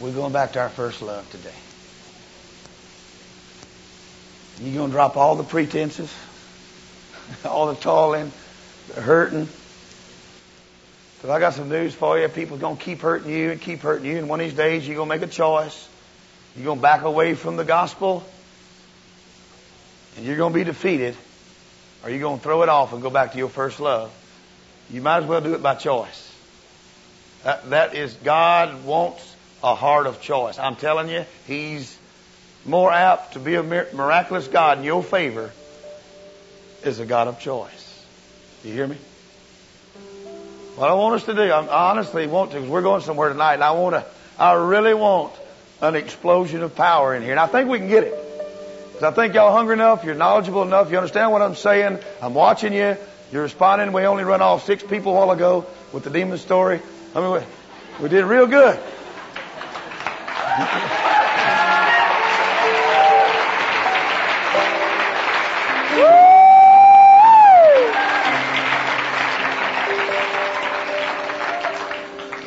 We're 0.01 0.13
going 0.13 0.33
back 0.33 0.53
to 0.53 0.61
our 0.61 0.69
first 0.69 1.01
love 1.01 1.31
today. 1.31 1.55
You're 4.61 4.75
going 4.75 4.91
to 4.91 4.93
drop 4.93 5.17
all 5.17 5.37
the 5.37 5.45
pretenses, 5.45 6.13
all 7.45 7.67
the 7.67 7.75
toiling, 7.75 8.33
the 8.95 9.01
hurting. 9.01 9.49
Because 11.17 11.31
I 11.31 11.41
got 11.41 11.55
some 11.55 11.69
news 11.69 11.95
for 11.95 12.19
you. 12.19 12.29
People's 12.29 12.61
going 12.61 12.77
to 12.77 12.83
keep 12.83 13.01
hurting 13.01 13.31
you 13.31 13.51
and 13.51 13.61
keep 13.61 13.81
hurting 13.81 14.07
you. 14.07 14.19
And 14.19 14.29
one 14.29 14.41
of 14.41 14.47
these 14.47 14.57
days, 14.57 14.87
you're 14.87 14.97
going 14.97 15.09
to 15.09 15.15
make 15.17 15.29
a 15.29 15.31
choice. 15.31 15.89
You're 16.55 16.65
going 16.65 16.79
to 16.79 16.83
back 16.83 17.03
away 17.03 17.35
from 17.35 17.57
the 17.57 17.65
gospel. 17.65 18.25
And 20.17 20.25
you're 20.25 20.37
going 20.37 20.53
to 20.53 20.59
be 20.59 20.65
defeated. 20.65 21.17
Or 22.05 22.11
you're 22.11 22.21
going 22.21 22.39
to 22.39 22.43
throw 22.43 22.63
it 22.63 22.69
off 22.69 22.93
and 22.93 23.03
go 23.03 23.11
back 23.11 23.33
to 23.33 23.39
your 23.39 23.49
first 23.49 23.81
love. 23.81 24.13
You 24.91 25.03
might 25.03 25.19
as 25.19 25.25
well 25.25 25.41
do 25.41 25.55
it 25.55 25.63
by 25.63 25.75
choice. 25.75 26.33
That, 27.43 27.71
that 27.71 27.95
is, 27.95 28.15
God 28.15 28.85
wants 28.85 29.35
a 29.63 29.75
heart 29.75 30.07
of 30.07 30.21
choice. 30.21 30.59
I'm 30.59 30.77
telling 30.77 31.09
you, 31.09 31.25
He's 31.47 31.99
more 32.65 32.93
apt 32.93 33.33
to 33.33 33.41
be 33.41 33.55
a 33.55 33.63
miraculous 33.63 34.47
God 34.47 34.79
in 34.79 34.85
your 34.85 35.03
favor 35.03 35.51
is 36.85 37.01
a 37.01 37.07
God 37.07 37.29
of 37.29 37.39
choice. 37.39 38.07
You 38.65 38.73
hear 38.73 38.87
me? 38.87 38.97
What 40.77 40.91
I 40.91 40.95
want 40.95 41.17
us 41.17 41.25
to 41.25 41.35
do, 41.35 41.43
I 41.43 41.91
honestly 41.91 42.27
want 42.27 42.53
to, 42.53 42.57
because 42.59 42.71
we're 42.71 42.83
going 42.83 43.03
somewhere 43.03 43.31
tonight, 43.31 43.55
and 43.55 43.65
I 43.65 43.73
want 43.73 43.97
to, 43.97 44.05
I 44.39 44.53
really 44.55 44.95
want 44.95 45.33
an 45.81 45.97
explosion 45.97 46.63
of 46.63 46.77
power 46.77 47.15
in 47.15 47.23
here. 47.23 47.33
And 47.33 47.41
I 47.41 47.47
think 47.47 47.69
we 47.69 47.79
can 47.79 47.89
get 47.89 48.05
it. 48.05 48.15
Because 48.93 49.03
I 49.03 49.11
think 49.11 49.35
y'all 49.35 49.53
hungry 49.53 49.75
enough, 49.75 50.05
you're 50.05 50.15
knowledgeable 50.15 50.63
enough, 50.63 50.91
you 50.91 50.97
understand 50.97 51.33
what 51.33 51.43
I'm 51.43 51.55
saying. 51.55 51.99
I'm 52.23 52.35
watching 52.35 52.73
you. 52.73 52.97
You're 53.33 53.43
responding. 53.43 53.93
We 53.93 54.05
only 54.05 54.25
run 54.25 54.41
off 54.41 54.65
six 54.65 54.83
people 54.83 55.13
a 55.13 55.17
while 55.17 55.31
ago 55.31 55.67
with 55.93 56.05
the 56.05 56.11
demon 56.11 56.39
story. 56.39 56.81
I 57.15 57.21
mean, 57.21 57.33
we, 57.33 57.41
we 58.05 58.09
did 58.09 58.25
real 58.25 58.47
good. 58.47 58.79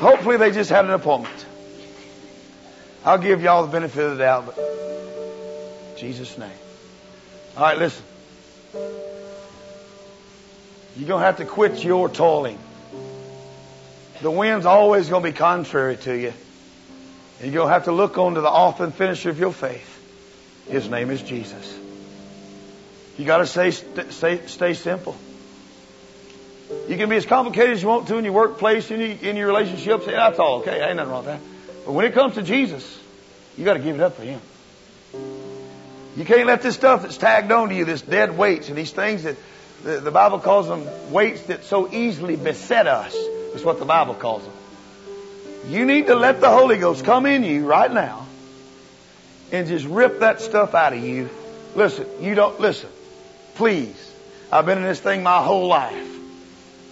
Hopefully 0.01 0.37
they 0.37 0.49
just 0.49 0.71
had 0.71 0.83
an 0.85 0.91
appointment. 0.91 1.45
I'll 3.05 3.19
give 3.19 3.43
y'all 3.43 3.67
the 3.67 3.71
benefit 3.71 4.03
of 4.03 4.17
the 4.17 4.23
doubt, 4.23 4.47
but 4.47 5.95
Jesus' 5.95 6.39
name. 6.39 6.49
All 7.55 7.61
right, 7.61 7.77
listen. 7.77 8.03
You're 10.97 11.07
going 11.07 11.21
to 11.21 11.25
have 11.25 11.37
to 11.37 11.45
quit 11.45 11.83
your 11.83 12.09
toiling. 12.09 12.57
The 14.23 14.31
wind's 14.31 14.65
always 14.65 15.07
going 15.07 15.21
to 15.21 15.29
be 15.29 15.37
contrary 15.37 15.97
to 15.97 16.17
you. 16.17 16.33
And 17.39 17.53
you're 17.53 17.61
going 17.61 17.67
to 17.67 17.73
have 17.73 17.85
to 17.85 17.91
look 17.91 18.17
on 18.17 18.33
to 18.33 18.41
the 18.41 18.49
author 18.49 18.85
and 18.85 18.95
finisher 18.95 19.29
of 19.29 19.37
your 19.37 19.53
faith. 19.53 19.87
His 20.67 20.89
name 20.89 21.11
is 21.11 21.21
Jesus. 21.21 21.77
You 23.19 23.25
got 23.25 23.37
to 23.37 23.45
stay, 23.45 23.69
stay, 23.69 24.47
stay 24.47 24.73
simple. 24.73 25.15
You 26.87 26.97
can 26.97 27.09
be 27.09 27.15
as 27.15 27.25
complicated 27.25 27.71
as 27.71 27.81
you 27.81 27.87
want 27.87 28.07
to 28.07 28.17
in 28.17 28.25
your 28.25 28.33
workplace, 28.33 28.91
in 28.91 28.99
your, 28.99 29.09
in 29.09 29.35
your 29.35 29.47
relationships. 29.47 30.05
Yeah, 30.07 30.29
that's 30.29 30.39
all 30.39 30.59
okay. 30.59 30.85
Ain't 30.85 30.97
nothing 30.97 31.11
wrong 31.11 31.25
with 31.25 31.33
that. 31.33 31.85
But 31.85 31.93
when 31.93 32.05
it 32.05 32.13
comes 32.13 32.35
to 32.35 32.43
Jesus, 32.43 32.99
you 33.57 33.65
got 33.65 33.73
to 33.73 33.79
give 33.79 33.95
it 33.95 34.01
up 34.01 34.15
for 34.15 34.23
Him. 34.23 34.41
You 36.17 36.25
can't 36.25 36.45
let 36.45 36.61
this 36.61 36.75
stuff 36.75 37.03
that's 37.03 37.17
tagged 37.17 37.51
on 37.51 37.69
to 37.69 37.75
you, 37.75 37.85
this 37.85 38.01
dead 38.01 38.37
weights 38.37 38.69
and 38.69 38.77
these 38.77 38.91
things 38.91 39.23
that 39.23 39.37
the, 39.83 39.99
the 39.99 40.11
Bible 40.11 40.39
calls 40.39 40.67
them 40.67 40.85
weights 41.11 41.43
that 41.43 41.63
so 41.63 41.91
easily 41.91 42.35
beset 42.35 42.87
us. 42.87 43.15
Is 43.15 43.65
what 43.65 43.79
the 43.79 43.85
Bible 43.85 44.13
calls 44.13 44.43
them. 44.43 44.53
You 45.67 45.85
need 45.85 46.07
to 46.07 46.15
let 46.15 46.39
the 46.39 46.49
Holy 46.49 46.77
Ghost 46.77 47.03
come 47.03 47.25
in 47.25 47.43
you 47.43 47.65
right 47.65 47.91
now 47.91 48.25
and 49.51 49.67
just 49.67 49.85
rip 49.85 50.19
that 50.19 50.39
stuff 50.39 50.73
out 50.73 50.93
of 50.93 51.03
you. 51.03 51.29
Listen, 51.75 52.07
you 52.21 52.33
don't 52.33 52.59
listen. 52.61 52.89
Please. 53.55 54.13
I've 54.51 54.65
been 54.65 54.77
in 54.77 54.85
this 54.85 55.01
thing 55.01 55.21
my 55.23 55.43
whole 55.43 55.67
life. 55.67 56.20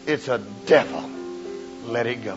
It's 0.09 0.27
a 0.27 0.39
devil. 0.65 1.07
Let 1.85 2.07
it 2.07 2.23
go. 2.23 2.35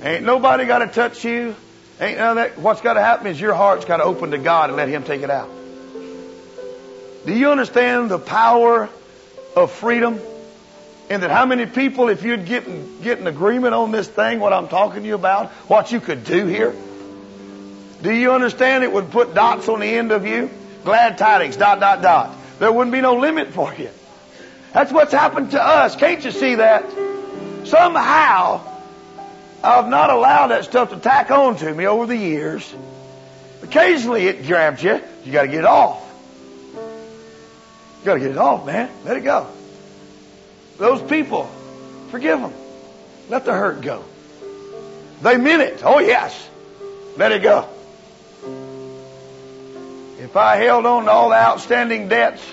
Ain't 0.00 0.22
nobody 0.22 0.64
got 0.64 0.78
to 0.78 0.86
touch 0.86 1.24
you. 1.24 1.56
Ain't 2.00 2.18
none 2.18 2.36
that. 2.36 2.56
What's 2.56 2.82
got 2.82 2.92
to 2.94 3.00
happen 3.00 3.26
is 3.26 3.40
your 3.40 3.52
heart's 3.52 3.84
got 3.84 3.96
to 3.96 4.04
open 4.04 4.30
to 4.30 4.38
God 4.38 4.70
and 4.70 4.76
let 4.76 4.88
Him 4.88 5.02
take 5.02 5.22
it 5.22 5.30
out. 5.30 5.50
Do 7.26 7.34
you 7.34 7.50
understand 7.50 8.12
the 8.12 8.20
power 8.20 8.88
of 9.56 9.72
freedom? 9.72 10.20
And 11.10 11.20
that 11.24 11.32
how 11.32 11.46
many 11.46 11.66
people, 11.66 12.08
if 12.08 12.22
you'd 12.22 12.46
get, 12.46 13.02
get 13.02 13.18
an 13.18 13.26
agreement 13.26 13.74
on 13.74 13.90
this 13.90 14.06
thing, 14.06 14.38
what 14.38 14.52
I'm 14.52 14.68
talking 14.68 15.02
to 15.02 15.08
you 15.08 15.16
about, 15.16 15.48
what 15.68 15.90
you 15.90 15.98
could 15.98 16.22
do 16.22 16.46
here? 16.46 16.72
Do 18.02 18.12
you 18.12 18.30
understand 18.30 18.84
it 18.84 18.92
would 18.92 19.10
put 19.10 19.34
dots 19.34 19.68
on 19.68 19.80
the 19.80 19.86
end 19.86 20.12
of 20.12 20.24
you? 20.26 20.48
Glad 20.84 21.18
tidings, 21.18 21.56
dot, 21.56 21.80
dot, 21.80 22.02
dot. 22.02 22.36
There 22.60 22.70
wouldn't 22.70 22.92
be 22.92 23.00
no 23.00 23.16
limit 23.16 23.48
for 23.48 23.74
you. 23.74 23.90
That's 24.76 24.92
what's 24.92 25.10
happened 25.10 25.52
to 25.52 25.62
us. 25.62 25.96
Can't 25.96 26.22
you 26.22 26.30
see 26.30 26.56
that? 26.56 26.84
Somehow, 27.64 28.60
I've 29.64 29.88
not 29.88 30.10
allowed 30.10 30.48
that 30.48 30.66
stuff 30.66 30.90
to 30.90 30.98
tack 30.98 31.30
on 31.30 31.56
to 31.56 31.72
me 31.72 31.86
over 31.86 32.04
the 32.04 32.14
years. 32.14 32.74
Occasionally 33.62 34.26
it 34.26 34.46
grabs 34.46 34.82
you. 34.82 35.00
You 35.24 35.32
gotta 35.32 35.48
get 35.48 35.60
it 35.60 35.64
off. 35.64 36.06
You 36.74 38.04
gotta 38.04 38.20
get 38.20 38.32
it 38.32 38.36
off, 38.36 38.66
man. 38.66 38.90
Let 39.06 39.16
it 39.16 39.22
go. 39.22 39.46
Those 40.76 41.00
people, 41.00 41.50
forgive 42.10 42.38
them. 42.38 42.52
Let 43.30 43.46
the 43.46 43.54
hurt 43.54 43.80
go. 43.80 44.04
They 45.22 45.38
meant 45.38 45.62
it. 45.62 45.80
Oh 45.86 46.00
yes. 46.00 46.50
Let 47.16 47.32
it 47.32 47.42
go. 47.42 47.66
If 50.22 50.36
I 50.36 50.56
held 50.56 50.84
on 50.84 51.06
to 51.06 51.10
all 51.10 51.30
the 51.30 51.36
outstanding 51.36 52.08
debts, 52.08 52.46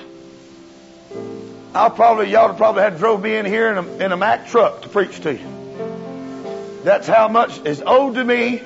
I'll 1.75 1.89
probably, 1.89 2.29
y'all 2.29 2.49
would 2.49 2.57
probably 2.57 2.83
have 2.83 2.99
drove 2.99 3.21
me 3.21 3.35
in 3.35 3.45
here 3.45 3.71
in 3.71 3.77
a, 3.77 4.05
in 4.05 4.11
a 4.11 4.17
Mack 4.17 4.47
truck 4.47 4.83
to 4.83 4.89
preach 4.89 5.19
to 5.21 5.33
you. 5.33 6.81
That's 6.83 7.07
how 7.07 7.27
much 7.27 7.65
is 7.65 7.81
owed 7.83 8.15
to 8.15 8.23
me, 8.23 8.61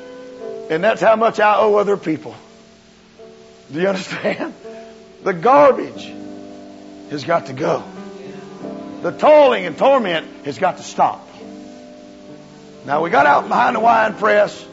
and 0.69 0.83
that's 0.83 0.99
how 0.99 1.15
much 1.15 1.39
I 1.39 1.55
owe 1.57 1.75
other 1.75 1.95
people. 1.95 2.35
Do 3.71 3.81
you 3.81 3.87
understand? 3.87 4.53
The 5.23 5.33
garbage 5.33 6.13
has 7.09 7.25
got 7.25 7.47
to 7.47 7.53
go. 7.53 7.83
The 9.01 9.11
toiling 9.11 9.65
and 9.65 9.77
torment 9.77 10.45
has 10.45 10.57
got 10.59 10.77
to 10.77 10.83
stop. 10.83 11.27
Now 12.85 13.03
we 13.03 13.09
got 13.09 13.25
out 13.25 13.47
behind 13.47 13.75
the 13.75 13.79
wine 13.79 14.13
press. 14.13 14.65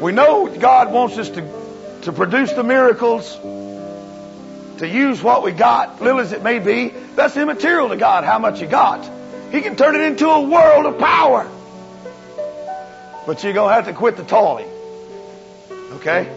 We 0.00 0.12
know 0.12 0.46
God 0.46 0.92
wants 0.92 1.16
us 1.18 1.30
to, 1.30 2.00
to 2.02 2.12
produce 2.12 2.52
the 2.52 2.62
miracles, 2.62 3.36
to 4.78 4.88
use 4.88 5.22
what 5.22 5.42
we 5.42 5.52
got, 5.52 6.00
little 6.02 6.20
as 6.20 6.32
it 6.32 6.42
may 6.42 6.58
be. 6.58 6.88
That's 7.14 7.36
immaterial 7.36 7.88
to 7.88 7.96
God, 7.96 8.24
how 8.24 8.38
much 8.38 8.60
you 8.60 8.66
got. 8.66 9.10
He 9.50 9.60
can 9.62 9.76
turn 9.76 9.94
it 9.94 10.02
into 10.02 10.28
a 10.28 10.40
world 10.42 10.86
of 10.86 10.98
power. 10.98 11.50
But 13.26 13.42
you're 13.42 13.52
going 13.52 13.70
to 13.70 13.74
have 13.74 13.86
to 13.86 13.92
quit 13.92 14.16
the 14.16 14.24
toiling. 14.24 14.68
Okay? 15.94 16.32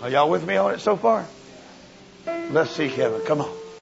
Are 0.00 0.08
y'all 0.08 0.30
with 0.30 0.46
me 0.46 0.56
on 0.56 0.74
it 0.74 0.80
so 0.80 0.96
far? 0.96 1.26
Let's 2.26 2.70
see, 2.70 2.88
Kevin. 2.88 3.20
Come 3.22 3.40
on. 3.40 3.61